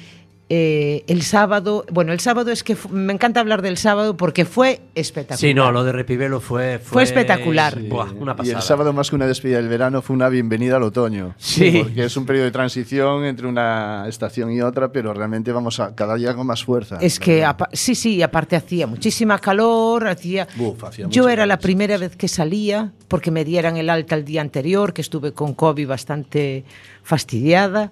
eh, 0.53 1.05
el 1.07 1.21
sábado, 1.21 1.85
bueno, 1.93 2.11
el 2.11 2.19
sábado 2.19 2.51
es 2.51 2.61
que 2.61 2.75
me 2.89 3.13
encanta 3.13 3.39
hablar 3.39 3.61
del 3.61 3.77
sábado 3.77 4.17
porque 4.17 4.43
fue 4.43 4.81
espectacular. 4.95 5.39
Sí, 5.39 5.53
no, 5.53 5.71
lo 5.71 5.85
de 5.85 5.93
Repivelo 5.93 6.41
fue... 6.41 6.77
Fue 6.77 7.03
espectacular. 7.03 7.75
Sí. 7.75 7.87
Buah, 7.87 8.11
una 8.11 8.33
Y 8.33 8.35
pasada. 8.35 8.57
el 8.57 8.61
sábado, 8.61 8.91
más 8.91 9.09
que 9.09 9.15
una 9.15 9.27
despedida 9.27 9.59
del 9.59 9.69
verano, 9.69 10.01
fue 10.01 10.13
una 10.13 10.27
bienvenida 10.27 10.75
al 10.75 10.83
otoño. 10.83 11.35
Sí. 11.37 11.83
Porque 11.83 12.03
es 12.03 12.17
un 12.17 12.25
periodo 12.25 12.47
de 12.47 12.51
transición 12.51 13.23
entre 13.23 13.47
una 13.47 14.03
estación 14.09 14.51
y 14.51 14.59
otra, 14.61 14.91
pero 14.91 15.13
realmente 15.13 15.53
vamos 15.53 15.79
a 15.79 15.95
cada 15.95 16.15
día 16.15 16.35
con 16.35 16.47
más 16.47 16.65
fuerza. 16.65 16.97
Es 16.99 17.17
que, 17.17 17.47
sí, 17.71 17.95
sí, 17.95 18.21
aparte 18.21 18.57
hacía 18.57 18.87
muchísima 18.87 19.39
calor, 19.39 20.05
hacía... 20.05 20.49
Buf, 20.57 20.83
hacía 20.83 21.07
Yo 21.07 21.29
era 21.29 21.45
la 21.45 21.55
calor, 21.55 21.63
primera 21.63 21.97
vez 21.97 22.17
que 22.17 22.27
salía 22.27 22.91
porque 23.07 23.31
me 23.31 23.45
dieran 23.45 23.77
el 23.77 23.89
alta 23.89 24.15
el 24.15 24.25
día 24.25 24.41
anterior, 24.41 24.93
que 24.93 25.01
estuve 25.01 25.31
con 25.31 25.53
COVID 25.53 25.87
bastante 25.87 26.65
fastidiada, 27.03 27.91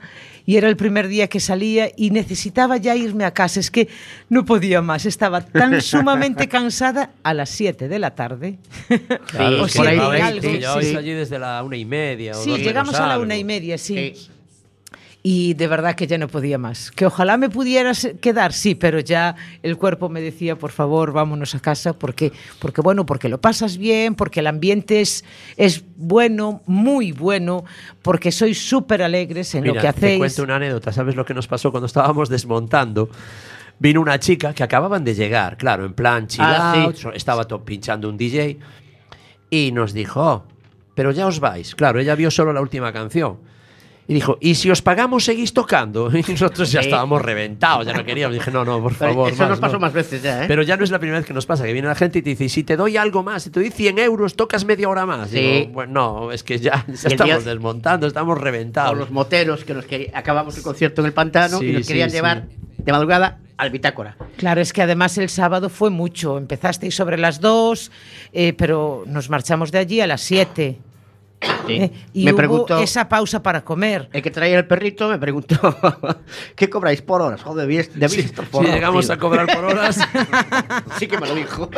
y 0.50 0.58
era 0.58 0.68
el 0.68 0.78
primer 0.78 1.08
día 1.08 1.28
que 1.28 1.40
salía 1.40 1.92
y 1.96 2.10
necesitaba 2.10 2.78
ya 2.78 2.96
irme 2.96 3.24
a 3.24 3.36
casa, 3.36 3.60
es 3.60 3.70
que 3.70 3.88
no 4.30 4.46
podía 4.46 4.82
más, 4.82 5.06
estaba 5.06 5.42
tan 5.42 5.80
sumamente 5.84 6.48
cansada 6.48 7.12
a 7.22 7.36
las 7.36 7.52
7 7.52 7.88
de 7.88 8.00
la 8.00 8.16
tarde. 8.16 8.58
Claro, 9.28 9.62
o 9.64 9.68
que 9.68 9.74
por 9.74 9.88
ahí, 9.88 10.00
algo, 10.00 10.42
que 10.42 10.58
llevabais 10.58 10.88
sí. 10.88 10.96
allí 10.96 11.12
desde 11.12 11.38
la 11.38 11.62
una 11.62 11.78
y 11.78 11.86
media. 11.86 12.32
o 12.32 12.44
Sí, 12.44 12.50
dos 12.50 12.60
llegamos 12.62 12.94
menos 12.94 13.06
a 13.06 13.10
la 13.10 13.20
una 13.20 13.38
y 13.38 13.44
media, 13.44 13.78
sí. 13.78 14.16
Sí. 14.16 14.32
Y 15.22 15.54
de 15.56 15.68
verdad 15.68 15.96
que 15.96 16.08
ya 16.08 16.18
no 16.18 16.30
podía 16.30 16.58
más. 16.58 16.92
Que 16.92 17.06
ojalá 17.06 17.36
me 17.36 17.50
pudieras 17.50 18.08
quedar, 18.22 18.54
sí, 18.54 18.74
pero 18.74 19.02
ya 19.02 19.36
el 19.64 19.76
cuerpo 19.76 20.08
me 20.08 20.22
decía, 20.22 20.56
por 20.58 20.72
favor, 20.72 21.12
vámonos 21.12 21.54
a 21.56 21.60
casa, 21.60 21.92
porque, 21.92 22.32
porque 22.60 22.80
bueno, 22.80 23.06
porque 23.06 23.28
lo 23.28 23.42
pasas 23.42 23.78
bien, 23.78 24.16
porque 24.16 24.40
el 24.40 24.48
ambiente 24.48 25.02
es, 25.02 25.26
es 25.58 25.84
bueno, 25.98 26.62
muy 26.68 27.12
bueno, 27.12 27.66
porque 28.02 28.32
sois 28.32 28.66
súper 28.66 29.04
alegres 29.04 29.54
en 29.56 29.64
Mira, 29.64 29.74
lo 29.76 29.82
que 29.82 29.88
te 29.88 29.90
hacéis. 29.90 30.18
cuento 30.20 30.44
una 30.44 30.56
anécdota. 30.56 30.94
¿Sabes 30.94 31.16
lo 31.18 31.26
que 31.26 31.34
nos 31.34 31.48
pasó 31.48 31.70
cuando 31.72 31.88
estábamos 31.88 32.30
desmontando? 32.30 33.10
Vino 33.78 34.00
una 34.00 34.20
chica 34.20 34.54
que 34.54 34.64
acababan 34.64 35.04
de 35.04 35.16
llegar, 35.16 35.58
claro, 35.58 35.86
en 35.86 35.94
plan 35.94 36.28
chill 36.28 36.46
Ah, 36.46 36.84
out, 36.86 36.96
estaba 37.14 37.46
pinchando 37.66 38.08
un 38.08 38.16
DJ 38.18 38.58
y 39.50 39.72
nos 39.74 39.92
dijo, 39.94 40.22
"Oh, 40.22 40.44
pero 40.96 41.12
ya 41.12 41.28
os 41.28 41.42
vais. 41.42 41.76
Claro, 41.76 42.00
ella 42.00 42.16
vio 42.16 42.32
solo 42.32 42.54
la 42.54 42.62
última 42.62 42.94
canción. 42.94 43.38
Y 44.10 44.14
dijo, 44.16 44.40
¿y 44.42 44.56
si 44.56 44.72
os 44.72 44.82
pagamos 44.82 45.24
seguís 45.24 45.54
tocando? 45.54 46.10
Y 46.14 46.24
nosotros 46.32 46.72
ya 46.72 46.80
estábamos 46.80 47.22
reventados, 47.22 47.86
ya 47.86 47.94
no 47.94 48.04
queríamos. 48.04 48.34
Dije, 48.34 48.50
no, 48.50 48.66
no, 48.66 48.82
por 48.82 48.96
Pero 48.96 49.12
favor. 49.14 49.32
Eso 49.32 49.44
más, 49.44 49.50
nos 49.52 49.60
pasó 49.60 49.74
no". 49.74 49.80
más 49.82 49.94
veces 49.94 50.24
ya, 50.24 50.44
¿eh? 50.44 50.48
Pero 50.48 50.64
ya 50.64 50.76
no 50.78 50.84
es 50.84 50.90
la 50.90 50.98
primera 50.98 51.20
vez 51.20 51.28
que 51.28 51.34
nos 51.34 51.46
pasa, 51.46 51.64
que 51.64 51.74
viene 51.74 51.88
la 51.88 51.94
gente 51.94 52.18
y 52.18 52.22
te 52.24 52.32
dice, 52.32 52.46
"Y 52.46 52.50
si 52.50 52.64
te 52.64 52.76
doy 52.76 52.98
algo 52.98 53.22
más, 53.22 53.44
si 53.44 53.52
te 53.52 53.60
doy 53.60 53.70
100 53.70 54.00
euros, 54.00 54.36
tocas 54.36 54.66
media 54.66 54.90
hora 54.90 55.06
más. 55.06 55.30
Sí. 55.30 55.40
Digo, 55.40 55.74
bueno, 55.74 55.94
no, 55.94 56.32
es 56.32 56.42
que 56.44 56.58
ya, 56.58 56.86
ya 56.88 56.94
estamos 57.08 57.44
día- 57.44 57.54
desmontando, 57.54 58.08
estamos 58.08 58.36
o 58.36 58.42
reventados. 58.42 58.98
los 58.98 59.12
moteros 59.12 59.64
que 59.64 59.76
nos 59.76 59.86
querían, 59.86 60.16
acabamos 60.16 60.58
el 60.58 60.64
concierto 60.64 61.02
en 61.02 61.06
el 61.06 61.14
pantano 61.14 61.60
Sí, 61.60 61.68
y 61.68 61.74
nos 61.74 61.88
querían 61.88 62.10
sí. 62.10 62.16
llevar 62.16 62.48
de 62.80 62.92
madrugada 62.92 63.38
al 63.58 63.70
bitácora. 63.70 64.18
Claro, 64.38 64.60
es 64.60 64.74
que 64.74 64.82
además 64.82 65.20
el 65.20 65.30
sábado 65.30 65.70
fue 65.70 65.92
mucho. 65.92 66.40
Empezasteis 66.40 66.96
sobre 66.96 67.20
las 67.20 67.42
2, 67.42 67.92
eh, 68.34 68.54
pero 68.54 69.04
nos 69.06 69.30
marchamos 69.30 69.72
de 69.72 69.78
allí 69.78 70.02
a 70.02 70.08
las 70.08 70.22
7. 70.22 70.80
Eh, 71.70 71.92
y 72.14 72.26
me 72.26 72.32
hubo 72.32 72.38
preguntó 72.38 72.80
esa 72.80 73.08
pausa 73.08 73.42
para 73.42 73.64
comer. 73.64 74.10
el 74.12 74.22
que 74.22 74.32
traía 74.32 74.58
el 74.58 74.68
perrito 74.68 75.08
me 75.08 75.18
preguntó 75.18 75.56
¿qué 76.56 76.70
cobráis 76.70 77.02
por 77.02 77.22
horas? 77.22 77.42
Joder, 77.44 77.70
estar 77.72 78.46
por 78.48 78.66
Si 78.66 78.72
llegamos 78.72 79.06
tío. 79.06 79.14
a 79.14 79.18
cobrar 79.18 79.48
por 79.48 79.66
horas, 79.66 80.00
sí 81.00 81.08
que 81.08 81.18
me 81.18 81.28
lo 81.28 81.36
dijo. 81.36 81.70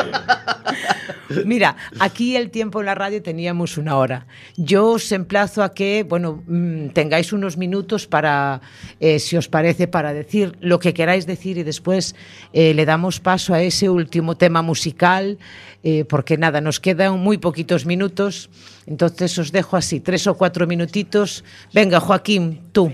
Mira, 1.46 1.76
aquí 2.00 2.36
el 2.36 2.50
tiempo 2.50 2.80
en 2.80 2.88
la 2.88 2.96
radio 2.96 3.22
teníamos 3.22 3.78
una 3.78 3.98
hora. 3.98 4.28
Yo 4.58 4.92
os 4.92 5.12
emplazo 5.12 5.64
a 5.64 5.74
que, 5.74 6.04
bueno, 6.08 6.44
mm, 6.46 6.90
tengáis 6.90 7.34
unos 7.34 7.58
minutos 7.58 8.08
para, 8.08 8.62
eh, 9.00 9.20
si 9.20 9.38
os 9.38 9.48
parece, 9.48 9.88
para 9.88 10.14
decir 10.14 10.58
lo 10.60 10.80
que 10.80 10.94
queráis 10.94 11.26
decir 11.26 11.58
y 11.58 11.64
después 11.64 12.16
eh, 12.54 12.74
le 12.74 12.86
damos 12.86 13.20
paso 13.20 13.54
a 13.54 13.62
ese 13.62 13.90
último 13.90 14.36
tema 14.36 14.62
musical, 14.62 15.38
eh, 15.84 16.06
porque 16.06 16.38
nada, 16.38 16.62
nos 16.62 16.80
quedan 16.80 17.20
muy 17.20 17.38
poquitos 17.38 17.86
minutos. 17.86 18.50
Entonces 18.96 19.38
os 19.40 19.54
dejo 19.54 19.78
así, 19.78 20.02
tres 20.02 20.28
o 20.28 20.34
cuatro 20.36 20.68
minutitos. 20.68 21.46
Venga, 21.74 22.02
Joaquín, 22.02 22.60
tú. 22.74 22.92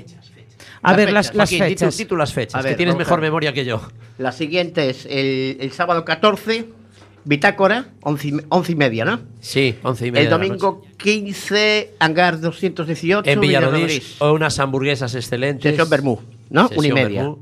A 0.83 0.91
Las 0.91 0.97
ver 0.97 1.07
fechas, 1.07 1.13
las, 1.13 1.35
las 1.35 1.49
Joaquín, 1.49 1.65
di 1.69 1.73
tú, 1.75 1.79
fechas. 1.79 1.97
di 1.97 2.05
tú 2.05 2.15
las 2.15 2.33
fechas, 2.33 2.55
A 2.59 2.61
ver, 2.61 2.73
que 2.73 2.77
tienes 2.77 2.95
mejor 2.95 3.13
a 3.13 3.21
ver. 3.21 3.29
memoria 3.31 3.51
que 3.51 3.65
yo. 3.65 3.81
La 4.19 4.31
siguiente 4.31 4.91
es 4.91 5.07
el, 5.09 5.57
el 5.59 5.71
sábado 5.71 6.05
14, 6.05 6.69
Bitácora, 7.25 7.87
11 8.03 8.27
y, 8.27 8.31
me- 8.31 8.43
11 8.49 8.71
y 8.71 8.75
media, 8.75 9.05
¿no? 9.05 9.19
Sí, 9.41 9.75
once 9.81 10.05
y 10.05 10.11
media. 10.11 10.25
El 10.25 10.29
domingo 10.29 10.83
15, 10.97 11.95
Hangar 11.99 12.39
218, 12.39 13.17
noche. 13.17 13.31
en 13.31 13.39
Villarrodís, 13.41 13.85
Villarrodís. 13.87 14.21
o 14.21 14.33
unas 14.33 14.59
hamburguesas 14.59 15.15
excelentes. 15.15 15.63
Sesión 15.71 15.89
Bermú, 15.89 16.19
¿no? 16.51 16.67
Sesión 16.67 16.79
Una 16.79 16.87
y 16.87 16.91
media. 17.03 17.21
Bermú. 17.23 17.39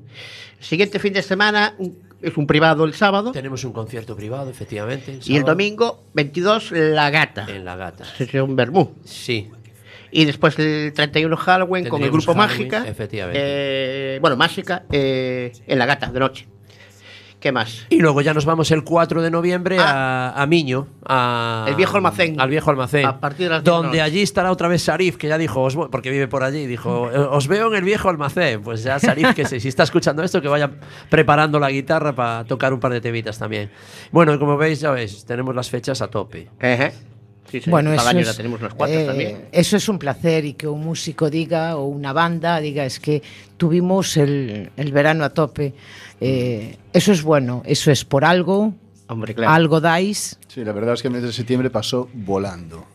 Siguiente 0.62 0.97
fin 0.99 1.12
de 1.14 1.22
semana 1.22 1.76
un- 1.78 1.97
es 2.22 2.38
un 2.38 2.47
privado 2.47 2.86
el 2.86 2.93
sábado. 2.93 3.32
Tenemos 3.32 3.63
un 3.63 3.74
concierto 3.74 4.16
privado, 4.16 4.49
efectivamente. 4.49 5.20
Y 5.26 5.38
el 5.38 5.43
domingo 5.43 6.03
22, 6.13 6.72
La 6.72 7.09
Gata. 7.09 7.45
En 7.49 7.66
La 7.66 7.76
Gata. 7.76 8.05
Sesión 8.18 8.55
Bermú. 8.55 8.95
Sí. 9.03 9.49
Y 10.11 10.26
después 10.26 10.57
el 10.59 10.93
31 10.93 11.36
Halloween 11.36 11.88
con 11.89 12.01
el 12.01 12.09
grupo 12.09 12.34
Halloween, 12.34 12.70
Mágica. 12.70 12.88
efectivamente. 12.88 13.39
eh, 13.41 14.20
bueno, 14.22 14.38
Mágica 14.38 14.86
eh, 14.91 15.51
en 15.68 15.78
La 15.80 15.86
Gata, 15.86 16.07
de 16.07 16.20
noche. 16.20 16.47
¿Qué 17.45 17.51
más? 17.51 17.85
Y 17.91 17.99
luego 17.99 18.21
ya 18.21 18.33
nos 18.33 18.43
vamos 18.45 18.71
el 18.71 18.83
4 18.83 19.21
de 19.21 19.29
noviembre 19.29 19.77
a, 19.79 20.33
a 20.35 20.47
Miño, 20.47 20.87
a- 21.05 21.65
Ah. 21.65 21.69
El 21.69 21.75
viejo 21.75 21.95
almacén. 21.95 22.41
Al 22.41 22.49
viejo 22.49 22.71
almacén. 22.71 23.05
A 23.05 23.19
partir 23.19 23.45
de 23.45 23.49
las 23.51 23.63
10 23.63 23.65
de 23.65 23.69
la 23.69 23.77
donde 23.83 24.01
allí 24.01 24.23
estará 24.23 24.49
otra 24.51 24.67
vez 24.67 24.81
Sarif, 24.81 25.15
que 25.17 25.27
ya 25.27 25.37
dijo, 25.37 25.61
os 25.61 25.75
voy- 25.75 25.89
porque 25.91 26.09
vive 26.09 26.27
por 26.27 26.41
allí, 26.43 26.65
dijo, 26.65 27.11
"Eh, 27.11 27.19
os 27.19 27.47
veo 27.47 27.67
en 27.67 27.75
el 27.75 27.83
viejo 27.83 28.09
almacén. 28.09 28.63
Pues 28.63 28.81
ya 28.83 28.97
Sarif, 28.97 29.35
que 29.35 29.45
se- 29.45 29.59
si 29.59 29.67
está 29.67 29.83
escuchando 29.83 30.23
esto, 30.23 30.41
que 30.41 30.47
vaya 30.47 30.71
preparando 31.11 31.59
la 31.59 31.69
guitarra 31.69 32.15
para 32.15 32.45
tocar 32.45 32.73
un 32.73 32.79
par 32.79 32.91
de 32.93 32.99
temitas 33.01 33.37
también. 33.37 33.69
Bueno, 34.11 34.39
como 34.39 34.57
veis, 34.57 34.79
ya 34.79 34.89
veis, 34.89 35.23
tenemos 35.25 35.53
las 35.53 35.69
fechas 35.69 36.01
a 36.01 36.07
tope. 36.07 36.49
Sí, 37.51 37.61
sí, 37.61 37.69
Bueno, 37.69 37.91
cada 37.91 38.01
eso 38.01 38.09
año 38.09 38.19
es, 38.21 38.27
ya 38.27 38.33
tenemos 38.33 38.59
unas 38.59 38.73
cuantas 38.73 38.99
eh, 39.01 39.05
también. 39.05 39.45
eso 39.51 39.77
es 39.77 39.87
un 39.87 39.99
placer 39.99 40.45
y 40.45 40.53
que 40.53 40.67
un 40.67 40.83
músico 40.83 41.29
diga 41.29 41.77
o 41.77 41.85
una 41.85 42.11
banda 42.11 42.59
diga 42.59 42.85
es 42.85 42.99
que 42.99 43.21
tuvimos 43.57 44.17
el, 44.17 44.71
el 44.75 44.91
verano 44.91 45.23
a 45.23 45.29
tope. 45.29 45.73
Eh, 46.21 46.77
eso 46.93 47.11
es 47.11 47.21
bueno, 47.23 47.61
eso 47.65 47.91
es 47.91 48.03
por 48.05 48.25
algo, 48.25 48.73
Hombre, 49.07 49.35
claro. 49.35 49.51
algo 49.53 49.79
dais. 49.81 50.39
Sí, 50.47 50.63
la 50.63 50.71
verdad 50.71 50.95
es 50.95 51.01
que 51.01 51.07
el 51.09 51.13
mes 51.13 51.23
de 51.23 51.31
septiembre 51.33 51.69
pasó 51.69 52.09
volando. 52.13 52.85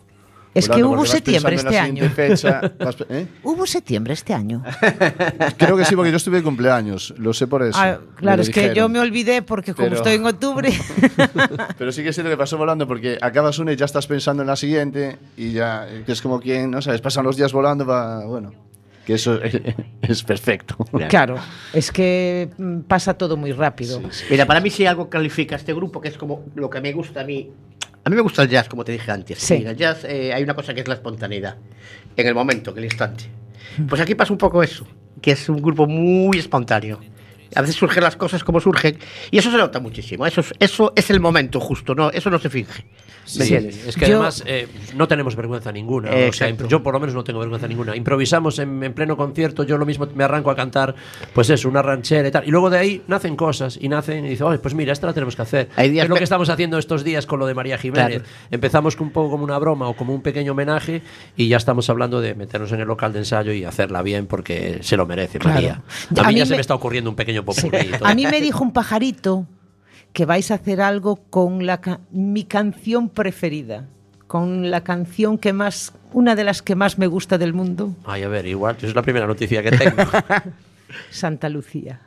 Es 0.53 0.68
que 0.68 0.82
hubo 0.82 1.07
septiembre 1.07 1.55
este 1.55 1.78
año. 1.78 2.11
fecha, 2.11 2.72
vas 2.78 2.96
¿eh? 3.09 3.26
Hubo 3.44 3.66
septiembre 3.66 4.14
este 4.14 4.34
año. 4.34 4.62
Creo 5.57 5.76
que 5.76 5.84
sí, 5.84 5.94
porque 5.94 6.11
yo 6.11 6.16
estuve 6.16 6.38
de 6.38 6.42
cumpleaños, 6.42 7.14
lo 7.18 7.32
sé 7.32 7.46
por 7.46 7.62
eso. 7.62 7.78
Ah, 7.80 8.01
claro, 8.16 8.38
lo 8.38 8.42
es 8.42 8.51
que 8.51 8.74
yo 8.74 8.88
me 8.88 8.98
olvidé 8.98 9.42
porque 9.42 9.74
como 9.74 9.86
Pero- 9.88 9.96
estoy 9.98 10.14
en 10.14 10.26
octubre. 10.26 10.72
Pero 11.78 11.92
sí 11.92 12.03
que 12.03 12.09
es 12.09 12.16
cierto 12.16 12.30
que 12.30 12.36
pasó 12.36 12.59
volando 12.59 12.86
porque 12.88 13.18
acabas 13.20 13.59
una 13.61 13.72
y 13.72 13.76
ya 13.76 13.84
estás 13.84 14.07
pensando 14.07 14.42
en 14.42 14.48
la 14.48 14.57
siguiente 14.57 15.18
y 15.36 15.53
ya, 15.53 15.86
eh, 15.88 16.03
que 16.05 16.12
es 16.12 16.20
como 16.20 16.40
quien, 16.40 16.70
no 16.70 16.82
sabes, 16.82 17.01
pasan 17.01 17.24
los 17.24 17.36
días 17.36 17.53
volando, 17.53 17.86
va, 17.86 18.24
bueno, 18.26 18.53
que 19.07 19.14
eso 19.14 19.38
es 20.03 20.22
perfecto. 20.24 20.76
claro, 21.09 21.36
es 21.72 21.92
que 21.92 22.51
mm, 22.59 22.80
pasa 22.80 23.14
todo 23.14 23.36
muy 23.36 23.53
rápido. 23.53 24.01
Mira, 24.28 24.46
para 24.46 24.61
mí 24.61 24.70
si 24.70 24.84
algo 24.84 25.09
califica 25.09 25.55
a 25.55 25.59
este 25.59 25.72
grupo, 25.74 26.01
que 26.01 26.09
es 26.09 26.18
como 26.18 26.44
lo 26.57 26.68
que 26.68 26.80
me 26.80 26.92
gusta 26.92 27.20
a 27.20 27.24
mí. 27.24 27.51
A 28.11 28.13
mí 28.13 28.17
me 28.17 28.23
gusta 28.23 28.43
el 28.43 28.49
jazz, 28.49 28.69
como 28.69 28.83
te 28.83 28.91
dije 28.91 29.09
antes. 29.13 29.39
Sí. 29.39 29.55
En 29.55 29.69
el 29.69 29.77
jazz 29.77 30.03
eh, 30.03 30.35
hay 30.35 30.43
una 30.43 30.55
cosa 30.55 30.75
que 30.75 30.81
es 30.81 30.89
la 30.89 30.95
espontaneidad. 30.95 31.59
En 32.17 32.27
el 32.27 32.35
momento, 32.35 32.73
en 32.73 32.79
el 32.79 32.85
instante. 32.87 33.27
Pues 33.89 34.01
aquí 34.01 34.17
pasa 34.17 34.33
un 34.33 34.39
poco 34.39 34.65
eso, 34.65 34.85
que 35.23 35.31
es 35.31 35.49
un 35.49 35.63
grupo 35.63 35.87
muy 35.87 36.37
espontáneo. 36.37 36.99
A 37.55 37.61
veces 37.61 37.77
surgen 37.77 38.03
las 38.03 38.17
cosas 38.17 38.43
como 38.43 38.59
surgen. 38.59 38.99
Y 39.31 39.39
eso 39.39 39.53
se 39.53 39.57
nota 39.57 39.79
muchísimo. 39.79 40.27
Eso 40.27 40.41
es, 40.41 40.53
eso 40.59 40.93
es 40.97 41.09
el 41.11 41.21
momento 41.21 41.61
justo, 41.61 41.95
¿no? 41.95 42.11
Eso 42.11 42.31
no 42.31 42.41
se 42.41 42.51
finge. 42.51 42.85
¿Me 43.39 43.45
Sí, 43.45 43.55
es 43.55 43.97
que 43.97 44.07
Yo- 44.07 44.16
además 44.16 44.43
eh, 44.47 44.66
no 44.95 45.07
tenemos 45.09 45.37
vergüenza 45.37 45.72
ninguna. 45.72 46.11
Eh, 46.11 46.28
o 46.28 46.33
sea, 46.33 46.51
yo 46.51 46.83
por 46.83 46.95
lo 46.95 47.01
menos 47.01 47.14
no 47.14 47.24
tengo 47.24 47.41
vergüenza 47.41 47.66
ninguna. 47.68 47.97
Improvisamos 47.97 48.59
en, 48.59 48.83
en 48.83 48.93
pleno 48.95 49.16
concierto, 49.16 49.62
yo 49.64 49.78
lo 49.78 49.87
mismo 49.87 50.07
me 50.14 50.24
arranco 50.24 50.51
a 50.51 50.57
cantar, 50.57 50.95
pues 51.35 51.51
eso, 51.51 51.68
una 51.68 51.83
ranchera 51.83 52.28
y 52.28 52.31
tal. 52.31 52.47
Y 52.47 52.51
luego 52.51 52.70
de 52.70 52.78
ahí 52.78 53.03
nacen 53.09 53.37
cosas 53.37 53.78
y 53.81 53.89
nacen 53.89 54.24
y 54.24 54.31
dicen, 54.31 54.47
"Oye, 54.47 54.59
pues 54.59 54.74
mira, 54.74 54.93
esta 54.93 55.07
la 55.07 55.12
tenemos 55.12 55.37
que 55.37 55.43
hacer. 55.43 55.68
Hay 55.76 55.91
días 55.91 56.05
es 56.05 56.09
lo 56.11 56.16
que- 56.16 56.24
estamos 56.24 56.49
haciendo 56.49 56.78
estos 56.78 57.05
días 57.05 57.26
con 57.26 57.39
lo 57.39 57.47
de 57.47 57.55
María 57.55 57.78
Jiménez. 57.78 58.20
Claro. 58.22 58.24
Empezamos 58.51 58.97
con 58.97 59.09
un 59.09 59.12
poco 59.12 59.31
como 59.31 59.45
una 59.45 59.59
broma 59.59 59.89
o 59.89 59.95
como 59.95 60.14
un 60.14 60.22
pequeño 60.22 60.53
homenaje 60.53 61.03
y 61.37 61.49
ya 61.49 61.57
estamos 61.57 61.89
hablando 61.91 62.20
de 62.20 62.35
meternos 62.35 62.72
en 62.72 62.81
el 62.81 62.89
local 62.89 63.12
de 63.12 63.20
ensayo 63.20 63.53
y 63.53 63.64
hacerla 63.64 64.03
bien 64.03 64.26
porque 64.26 64.78
se 64.83 64.97
lo 64.97 65.07
merece 65.07 65.39
Claro. 65.39 65.55
María. 65.55 65.83
A 66.16 66.20
A 66.20 66.28
mí 66.28 66.35
mí 66.35 66.39
ya 66.41 66.47
se 66.47 66.51
me- 66.53 66.57
me 66.57 66.61
está 66.61 66.74
ocurriendo 66.74 67.11
un 67.11 67.16
pequeño 67.16 67.45
popurrí. 67.45 67.91
A 68.03 68.14
mí 68.14 68.26
me 68.26 68.41
dijo 68.41 68.62
un 68.64 68.72
pajarito 68.72 69.47
que 70.13 70.25
vais 70.27 70.51
a 70.51 70.55
hacer 70.55 70.81
algo 70.81 71.17
con 71.31 71.67
la 71.67 71.81
ca- 71.81 72.01
mi 72.11 72.45
canción 72.45 73.09
preferida, 73.09 73.87
con 74.27 74.71
la 74.71 74.83
canción 74.83 75.39
que 75.39 75.53
más, 75.53 75.93
una 76.13 76.35
de 76.37 76.45
las 76.45 76.63
que 76.63 76.75
más 76.75 76.99
me 76.99 77.07
gusta 77.07 77.39
del 77.39 77.53
mundo, 77.53 77.95
Ay, 78.05 78.23
a 78.23 78.29
ver, 78.29 78.47
igual, 78.47 78.77
es 78.83 78.95
la 78.95 79.03
primera 79.03 79.27
noticia 79.27 79.63
que 79.63 79.71
tengo. 79.73 80.03
Santa 81.11 81.49
Lucía. 81.49 82.01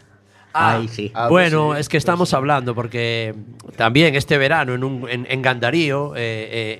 Ay, 0.56 0.88
sí. 0.88 1.12
Ah, 1.16 1.30
bueno, 1.30 1.68
pues 1.68 1.78
sí, 1.78 1.82
es 1.82 1.90
que 1.90 1.98
estamos 1.98 2.32
hablando 2.36 2.76
porque 2.76 3.34
también 3.76 4.14
este 4.14 4.38
verano 4.38 4.76
en, 4.76 4.84
un, 4.84 5.10
en, 5.10 5.26
en 5.28 5.42
Gandarío, 5.42 6.16
eh, 6.16 6.20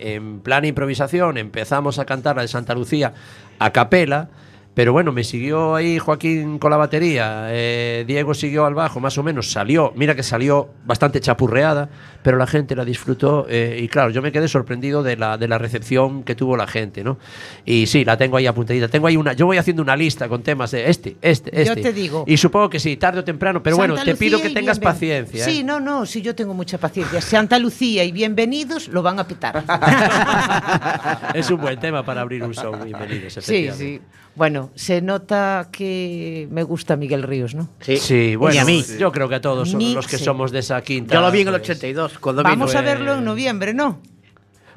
eh, 0.02 0.14
en 0.16 0.42
plan 0.42 0.64
improvisación, 0.64 1.38
empezamos 1.40 1.98
a 1.98 2.06
cantar 2.06 2.36
la 2.36 2.44
de 2.44 2.48
Santa 2.50 2.76
Lucía 2.76 3.14
a 3.58 3.72
capela. 3.72 4.30
Pero 4.74 4.92
bueno, 4.92 5.12
me 5.12 5.24
siguió 5.24 5.76
ahí 5.76 6.00
Joaquín 6.00 6.58
con 6.58 6.72
la 6.72 6.78
batería, 6.78 7.46
eh, 7.50 8.06
Diego 8.08 8.34
siguió 8.34 8.66
al 8.66 8.74
bajo, 8.74 9.00
más 9.00 9.16
o 9.20 9.24
menos 9.24 9.52
salió, 9.52 9.94
mira 9.96 10.16
que 10.16 10.24
salió 10.24 10.70
bastante 10.84 11.20
chapurreada, 11.20 11.90
pero 12.24 12.38
la 12.38 12.48
gente 12.48 12.76
la 12.76 12.84
disfrutó 12.84 13.46
eh, 13.48 13.80
y 13.80 13.88
claro, 13.88 14.10
yo 14.10 14.24
me 14.24 14.32
quedé 14.32 14.48
sorprendido 14.48 15.04
de 15.04 15.16
la, 15.16 15.38
de 15.38 15.48
la 15.48 15.60
recepción 15.60 16.24
que 16.24 16.34
tuvo 16.34 16.58
la 16.58 16.66
gente, 16.66 17.04
¿no? 17.04 17.20
Y 17.66 17.86
sí, 17.86 18.04
la 18.04 18.18
tengo 18.18 18.36
ahí 18.38 18.48
apuntadita, 18.48 18.88
tengo 18.88 19.06
ahí 19.06 19.16
una, 19.16 19.34
yo 19.34 19.46
voy 19.46 19.58
haciendo 19.60 19.84
una 19.84 19.96
lista 19.96 20.28
con 20.28 20.42
temas 20.42 20.72
de 20.72 20.90
este, 20.90 21.18
este, 21.22 21.52
Yo 21.66 21.74
este. 21.74 21.82
te 21.84 21.94
digo. 21.94 22.24
Y 22.26 22.38
supongo 22.38 22.68
que 22.72 22.80
sí, 22.80 22.98
tarde 22.98 23.20
o 23.20 23.24
temprano, 23.24 23.62
pero 23.62 23.78
bueno, 23.78 23.94
te 24.04 24.16
pido 24.16 24.42
que 24.42 24.50
tengas 24.50 24.80
bienven- 24.80 24.84
paciencia. 24.84 25.46
Sí, 25.46 25.60
¿eh? 25.60 25.64
no, 25.64 25.80
no, 25.80 26.08
sí, 26.08 26.24
yo 26.24 26.34
tengo 26.34 26.56
mucha 26.56 26.80
paciencia. 26.80 27.22
Santa 27.22 27.60
Lucía 27.60 28.04
y 28.06 28.12
bienvenidos 28.12 28.88
lo 28.88 29.04
van 29.04 29.20
a 29.20 29.28
pitar. 29.28 29.64
es 31.36 31.52
un 31.52 31.62
buen 31.62 31.80
tema 31.80 32.04
para 32.04 32.22
abrir 32.22 32.44
un 32.44 32.56
show. 32.56 32.76
Bienvenidos, 32.84 33.34
sí, 33.34 33.70
sí. 33.72 34.02
Bueno, 34.36 34.72
se 34.74 35.02
nota 35.02 35.70
que 35.72 36.48
me 36.50 36.64
gusta 36.64 36.96
Miguel 36.96 37.22
Ríos, 37.24 37.54
¿no? 37.54 37.70
Sí, 37.82 37.98
Sí, 37.98 38.36
bueno, 38.36 38.56
Y 38.56 38.58
a 38.58 38.66
mí. 38.66 38.84
yo 38.98 39.12
creo 39.12 39.30
que 39.30 39.36
a 39.36 39.42
todos 39.42 39.76
Ni- 39.76 39.94
los 39.94 40.08
que 40.08 40.18
sí. 40.18 40.24
somos 40.24 40.52
de 40.52 40.60
esa 40.60 40.82
quinta. 40.82 41.14
Yo 41.14 41.22
lo 41.22 41.32
vi 41.32 41.42
en 41.42 41.50
el 41.50 41.54
pues- 41.54 41.70
82, 41.70 42.18
cuando 42.20 42.42
Vamos 42.44 42.72
vino. 42.72 42.80
a 42.80 42.82
verlo 42.84 43.14
en 43.16 43.26
noviembre, 43.26 43.74
¿no? 43.76 44.00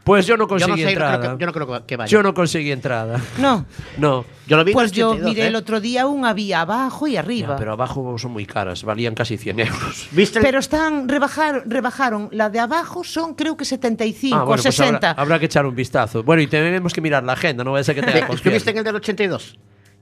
Pues 0.07 0.25
yo 0.25 0.37
no 0.37 0.45
Yo 0.45 0.49
conseguí 0.49 0.71
no 0.71 0.77
sé, 0.77 0.83
no 0.85 0.89
entrada. 0.91 1.19
creo 1.19 1.37
que, 1.37 1.41
yo 1.41 1.47
no 1.47 1.53
creo 1.53 1.85
que 1.87 1.97
vaya. 1.97 2.09
Yo 2.09 2.23
no 2.23 2.33
conseguí 2.33 2.71
entrada. 2.71 3.21
No. 3.39 3.67
No. 3.99 4.25
Yo 4.47 4.57
lo 4.57 4.63
vi 4.65 4.71
en 4.71 4.75
Pues 4.75 4.93
el 4.93 4.97
yo 4.97 5.09
82, 5.11 5.29
miré 5.31 5.43
¿eh? 5.43 5.49
el 5.49 5.57
otro 5.57 5.81
día 5.81 6.03
aún 6.03 6.25
había 6.25 6.61
abajo 6.61 7.09
y 7.09 7.17
arriba. 7.17 7.49
Ya, 7.49 7.57
pero 7.57 7.73
abajo 7.73 8.17
son 8.17 8.31
muy 8.31 8.47
caras, 8.47 8.85
valían 8.85 9.17
casi 9.17 9.37
100 9.37 9.59
euros. 9.59 10.07
¿Viste 10.13 10.39
el- 10.39 10.45
Pero 10.45 10.61
están 10.61 11.09
rebajar, 11.09 11.65
rebajaron. 11.67 12.29
La 12.31 12.49
de 12.51 12.61
abajo 12.61 13.03
son 13.03 13.35
creo 13.35 13.57
que 13.57 13.65
75 13.65 14.37
Ah, 14.37 14.45
bueno, 14.45 14.61
o 14.61 14.63
pues 14.63 14.75
60. 14.77 15.11
habrá, 15.11 15.21
habrá 15.23 15.39
que 15.41 15.47
echar 15.47 15.67
un 15.67 15.75
vistazo. 15.75 16.23
Bueno, 16.23 16.41
y 16.43 16.47
tenemos 16.47 16.95
que 16.95 17.01
mirar 17.01 17.25
la 17.25 17.33
agenda, 17.33 17.65
no 17.65 17.73
vaya 17.73 17.81
a 17.81 17.85
ser 17.85 17.97
que 17.97 18.03
tenga 18.03 18.27
¿Estuviste 18.33 18.71
en 18.71 18.79
el 18.79 18.85
del 18.85 18.95
82? 18.95 19.59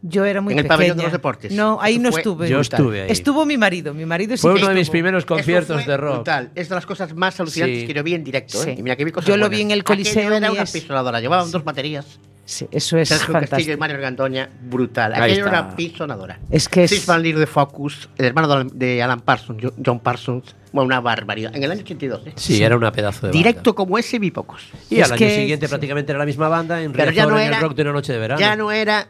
Yo 0.06 0.26
era 0.26 0.42
muy 0.42 0.52
en 0.52 0.58
el 0.58 0.64
pequeña. 0.64 0.76
pabellón 0.76 0.96
de 0.98 1.02
los 1.04 1.12
deportes. 1.12 1.52
No, 1.52 1.78
ahí 1.80 1.94
Eso 1.94 2.02
no 2.02 2.10
fue 2.12 2.20
estuve. 2.20 2.48
Yo 2.50 2.60
estuve 2.60 3.02
ahí. 3.02 3.10
Estuvo 3.10 3.46
mi 3.46 3.56
marido. 3.56 3.94
Mi 3.94 4.04
marido 4.04 4.36
sí 4.36 4.42
Fue 4.42 4.52
uno 4.52 4.68
de 4.68 4.74
mis 4.74 4.82
estuvo. 4.82 4.92
primeros 4.92 5.24
conciertos 5.24 5.82
fue 5.82 5.90
de 5.92 5.96
rock. 5.96 6.14
Brutal. 6.16 6.50
Es 6.54 6.68
de 6.68 6.74
las 6.74 6.84
cosas 6.84 7.14
más 7.14 7.40
alucinantes 7.40 7.80
Sí. 7.80 7.86
que 7.86 7.94
yo 7.94 8.02
vi 8.02 8.14
en 8.14 8.22
directo. 8.22 8.58
Sí. 8.62 8.70
¿eh? 8.70 8.76
Y 8.78 8.82
mira 8.82 8.96
que 8.96 9.04
vi 9.06 9.12
cosas 9.12 9.28
Yo 9.28 9.36
lo 9.38 9.44
buenas. 9.46 9.56
vi 9.58 9.62
en 9.62 9.70
el 9.70 9.82
Coliseo 9.82 10.12
Aquello 10.22 10.36
era 10.36 10.48
y 10.48 10.52
una 10.52 10.62
es- 10.62 10.72
pisonadora. 10.72 11.20
Llevaban 11.20 11.50
dos 11.50 11.64
baterías. 11.64 12.18
Sí, 12.46 12.68
eso 12.70 12.98
es 12.98 13.08
Sergio 13.08 13.32
Castillo 13.32 13.38
y 13.38 13.48
fantástico. 13.48 13.78
Mario 13.80 13.98
Gandoña. 14.00 14.50
Brutal. 14.60 15.14
Ahí 15.14 15.22
Aquello 15.22 15.46
era 15.46 15.56
está. 15.56 15.66
una 15.68 15.76
pisonadora. 15.76 16.38
Es 16.50 16.68
que 16.68 16.84
es- 16.84 16.90
Six 16.90 17.06
Van 17.06 17.22
Leer 17.22 17.38
de 17.38 17.46
Focus. 17.46 18.10
El 18.18 18.26
hermano 18.26 18.64
de- 18.64 18.70
de 18.74 19.02
Alan 19.02 19.20
Parsons. 19.20 19.62
Jo- 19.64 19.72
John 19.82 20.00
Parsons. 20.00 20.54
Bueno, 20.70 20.84
una 20.88 21.00
barbaridad. 21.00 21.56
En 21.56 21.62
el 21.64 21.70
año 21.70 21.80
82. 21.80 22.26
¿eh? 22.26 22.32
Sí, 22.36 22.62
era 22.62 22.76
una 22.76 22.92
pedazo 22.92 23.20
de 23.22 23.28
banda. 23.28 23.38
Directo 23.38 23.74
como 23.74 23.96
ese 23.96 24.18
vi 24.18 24.30
pocos. 24.30 24.60
Y 24.90 24.96
Es 24.98 25.06
al 25.06 25.12
año 25.12 25.18
que- 25.20 25.34
siguiente 25.34 25.66
sí. 25.66 25.70
prácticamente 25.70 26.12
era 26.12 26.18
la 26.18 26.26
misma 26.26 26.48
banda 26.50 26.82
en 26.82 26.92
Pero 26.92 27.06
ya 27.06 27.10
Riazor, 27.12 27.32
no 27.32 27.38
en 27.38 27.46
era. 27.46 27.56
el 27.56 27.62
rock 27.62 27.74
de 27.76 27.82
una 27.82 27.92
noche 27.92 28.12
de 28.12 28.18
verano. 28.18 28.38
Ya 28.40 28.56
no 28.56 28.70
era. 28.70 29.08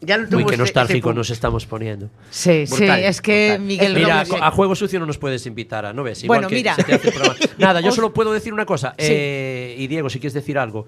Ya 0.00 0.18
no 0.18 0.36
Uy, 0.36 0.44
qué 0.44 0.56
nostálgico 0.58 1.12
nos 1.14 1.30
estamos 1.30 1.64
poniendo. 1.64 2.10
Sí, 2.30 2.64
Brutal, 2.68 3.00
sí, 3.00 3.06
es 3.06 3.20
que 3.22 3.48
brutal. 3.52 3.66
Miguel 3.66 3.94
Mira, 3.94 4.24
a 4.42 4.50
Juego 4.50 4.74
Sucio 4.74 5.00
no 5.00 5.06
nos 5.06 5.16
puedes 5.16 5.46
invitar 5.46 5.86
a, 5.86 5.92
¿no 5.94 6.02
ves? 6.02 6.22
Igual 6.22 6.40
Bueno, 6.40 6.48
que 6.48 6.56
mira. 6.56 6.74
se 6.74 6.84
te 6.84 6.94
hace 6.94 7.08
el 7.08 7.14
programa. 7.14 7.36
Nada, 7.56 7.80
yo 7.80 7.90
solo 7.92 8.12
puedo 8.12 8.32
decir 8.32 8.52
una 8.52 8.66
cosa. 8.66 8.90
Sí. 8.98 9.06
eh, 9.10 9.74
y 9.78 9.86
Diego, 9.86 10.10
si 10.10 10.18
quieres 10.20 10.34
decir 10.34 10.58
algo. 10.58 10.86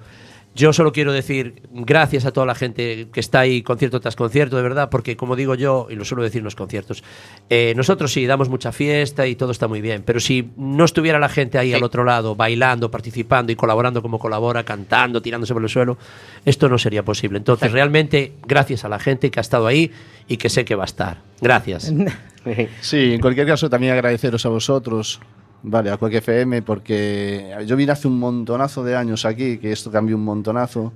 Yo 0.54 0.72
solo 0.72 0.92
quiero 0.92 1.12
decir 1.12 1.62
gracias 1.70 2.24
a 2.24 2.32
toda 2.32 2.44
la 2.44 2.56
gente 2.56 3.08
que 3.12 3.20
está 3.20 3.40
ahí 3.40 3.62
concierto 3.62 4.00
tras 4.00 4.16
concierto, 4.16 4.56
de 4.56 4.62
verdad, 4.62 4.90
porque 4.90 5.16
como 5.16 5.36
digo 5.36 5.54
yo, 5.54 5.86
y 5.88 5.94
lo 5.94 6.04
suelo 6.04 6.24
decir 6.24 6.38
en 6.40 6.44
los 6.46 6.56
conciertos, 6.56 7.04
eh, 7.48 7.74
nosotros 7.76 8.12
sí 8.12 8.26
damos 8.26 8.48
mucha 8.48 8.72
fiesta 8.72 9.26
y 9.28 9.36
todo 9.36 9.52
está 9.52 9.68
muy 9.68 9.80
bien, 9.80 10.02
pero 10.04 10.18
si 10.18 10.50
no 10.56 10.84
estuviera 10.84 11.20
la 11.20 11.28
gente 11.28 11.58
ahí 11.58 11.68
Sí. 11.68 11.74
al 11.74 11.84
otro 11.84 12.02
lado, 12.02 12.34
bailando, 12.34 12.90
participando 12.90 13.52
y 13.52 13.56
colaborando 13.56 14.02
como 14.02 14.18
colabora, 14.18 14.64
cantando, 14.64 15.22
tirándose 15.22 15.52
por 15.54 15.62
el 15.62 15.68
suelo, 15.68 15.96
esto 16.44 16.68
no 16.68 16.76
sería 16.78 17.04
posible. 17.04 17.38
Entonces, 17.38 17.70
realmente, 17.70 18.32
gracias 18.44 18.84
a 18.84 18.88
la 18.88 18.98
gente 18.98 19.30
que 19.30 19.38
ha 19.38 19.42
estado 19.42 19.66
ahí 19.68 19.92
y 20.26 20.38
que 20.38 20.48
sé 20.48 20.64
que 20.64 20.74
va 20.74 20.82
a 20.84 20.86
estar. 20.86 21.18
Gracias. 21.40 21.92
Sí, 22.80 23.12
en 23.12 23.20
cualquier 23.20 23.46
caso 23.46 23.68
también 23.68 23.92
agradeceros 23.92 24.46
a 24.46 24.48
vosotros, 24.48 25.20
vale, 25.62 25.90
a 25.90 25.96
Cualquier 25.96 26.22
FM, 26.22 26.62
porque 26.62 27.54
yo 27.66 27.76
vine 27.76 27.92
hace 27.92 28.08
un 28.08 28.18
montonazo 28.18 28.84
de 28.84 28.96
años 28.96 29.24
aquí, 29.24 29.58
que 29.58 29.72
esto 29.72 29.90
cambió 29.90 30.16
un 30.16 30.24
montonazo, 30.24 30.92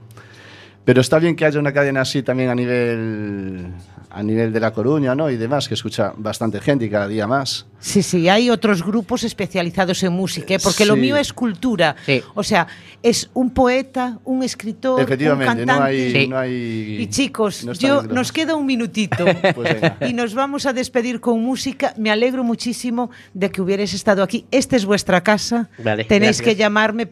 Pero 0.84 1.00
está 1.00 1.18
bien 1.18 1.36
que 1.36 1.44
haya 1.44 1.60
una 1.60 1.72
cadena 1.72 2.00
así 2.00 2.22
también 2.22 2.50
a 2.50 2.54
nivel 2.54 3.66
a 4.14 4.22
nivel 4.22 4.52
de 4.52 4.60
La 4.60 4.72
Coruña, 4.72 5.14
¿no? 5.14 5.30
Y 5.30 5.38
demás, 5.38 5.68
que 5.68 5.72
escucha 5.74 6.12
bastante 6.18 6.60
gente 6.60 6.84
y 6.84 6.90
cada 6.90 7.08
día 7.08 7.26
más. 7.26 7.64
Sí, 7.78 8.02
sí, 8.02 8.28
hay 8.28 8.50
otros 8.50 8.84
grupos 8.84 9.24
especializados 9.24 10.02
en 10.02 10.12
música, 10.12 10.54
¿eh? 10.54 10.58
porque 10.62 10.84
lo 10.84 10.94
Sí. 10.96 11.00
mío 11.00 11.16
es 11.16 11.32
cultura. 11.32 11.96
Sí. 12.04 12.20
O 12.34 12.42
sea, 12.42 12.66
es 13.02 13.30
un 13.32 13.50
poeta, 13.54 14.18
un 14.24 14.42
escritor, 14.42 15.00
Efectivamente, 15.00 15.62
un 15.62 15.66
no 15.66 15.72
cantante. 15.72 15.90
hay, 15.96 16.12
Sí. 16.12 16.28
no 16.28 16.36
hay. 16.38 16.52
Y 17.00 17.06
chicos, 17.06 17.64
no 17.64 17.72
yo, 17.72 18.02
nos 18.02 18.32
queda 18.32 18.54
un 18.54 18.66
minutito 18.66 19.24
Pues 19.54 19.80
venga. 19.80 19.96
y 20.06 20.12
nos 20.12 20.34
vamos 20.34 20.66
a 20.66 20.74
despedir 20.74 21.18
con 21.20 21.40
música. 21.42 21.94
Me 21.96 22.10
alegro 22.10 22.44
muchísimo 22.44 23.10
de 23.32 23.50
que 23.50 23.62
hubierais 23.62 23.94
estado 23.94 24.22
aquí. 24.22 24.44
Esta 24.50 24.76
es 24.76 24.84
vuestra 24.84 25.22
casa. 25.22 25.70
Vale, 25.82 26.04
Tenéis 26.04 26.36
gracias. 26.38 26.44
que 26.44 26.56
llamarme. 26.56 27.08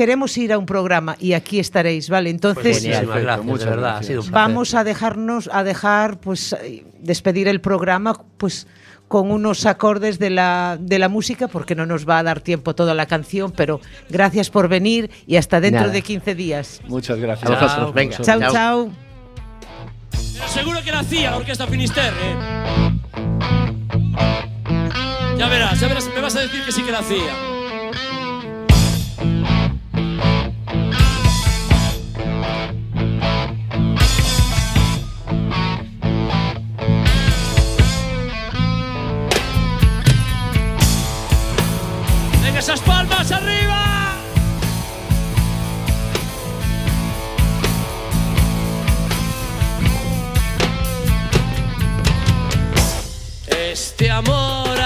Queremos 0.00 0.34
ir 0.38 0.50
a 0.50 0.56
un 0.56 0.64
programa 0.64 1.14
y 1.20 1.34
aquí 1.34 1.58
estaréis, 1.60 2.08
¿vale? 2.08 2.30
Entonces, 2.30 2.62
Pues 2.80 2.84
gracias, 2.84 3.44
muchas 3.44 3.64
de 3.66 3.70
verdad, 3.70 3.82
gracias. 3.82 4.00
ha 4.00 4.02
sido 4.08 4.20
un 4.22 4.26
placer. 4.30 4.48
vamos 4.48 4.74
a 4.74 4.82
dejarnos, 4.84 5.50
a 5.52 5.62
dejar, 5.62 6.18
pues, 6.20 6.54
eh, 6.54 6.86
despedir 7.00 7.48
el 7.48 7.60
programa, 7.60 8.18
pues, 8.38 8.66
con 9.08 9.30
unos 9.30 9.66
acordes 9.66 10.18
de 10.18 10.30
la, 10.30 10.78
de 10.80 10.98
la 10.98 11.10
música, 11.10 11.48
porque 11.48 11.74
no 11.74 11.84
nos 11.84 12.08
va 12.08 12.18
a 12.18 12.22
dar 12.22 12.40
tiempo 12.40 12.74
toda 12.74 12.94
la 12.94 13.04
canción, 13.04 13.52
pero 13.54 13.82
gracias 14.08 14.48
por 14.48 14.68
venir 14.68 15.10
y 15.26 15.36
hasta 15.36 15.60
dentro 15.60 15.82
Nada. 15.82 15.92
de 15.92 16.00
15 16.00 16.34
días. 16.34 16.80
Muchas 16.88 17.18
gracias. 17.18 17.50
Vosotros, 17.50 17.92
venga. 17.92 18.16
Chao, 18.22 18.40
Chao. 18.40 18.52
chao. 18.54 18.90
Pero 20.32 20.48
seguro 20.48 20.82
que 20.82 20.92
la 20.92 21.00
hacía 21.00 21.32
la 21.32 21.36
orquesta 21.36 21.66
Finisterre. 21.66 22.16
¿eh? 22.22 22.36
Ya 25.36 25.46
verás, 25.48 25.78
ya 25.78 25.88
verás, 25.88 26.08
me 26.14 26.22
vas 26.22 26.36
a 26.36 26.40
decir 26.40 26.64
que 26.64 26.72
sí 26.72 26.82
que 26.84 26.90
la 26.90 27.00
hacía. 27.00 27.59
Esas 42.60 42.80
palmas 42.80 43.32
arriba. 43.32 44.16
Este 53.46 54.10
amor 54.10 54.78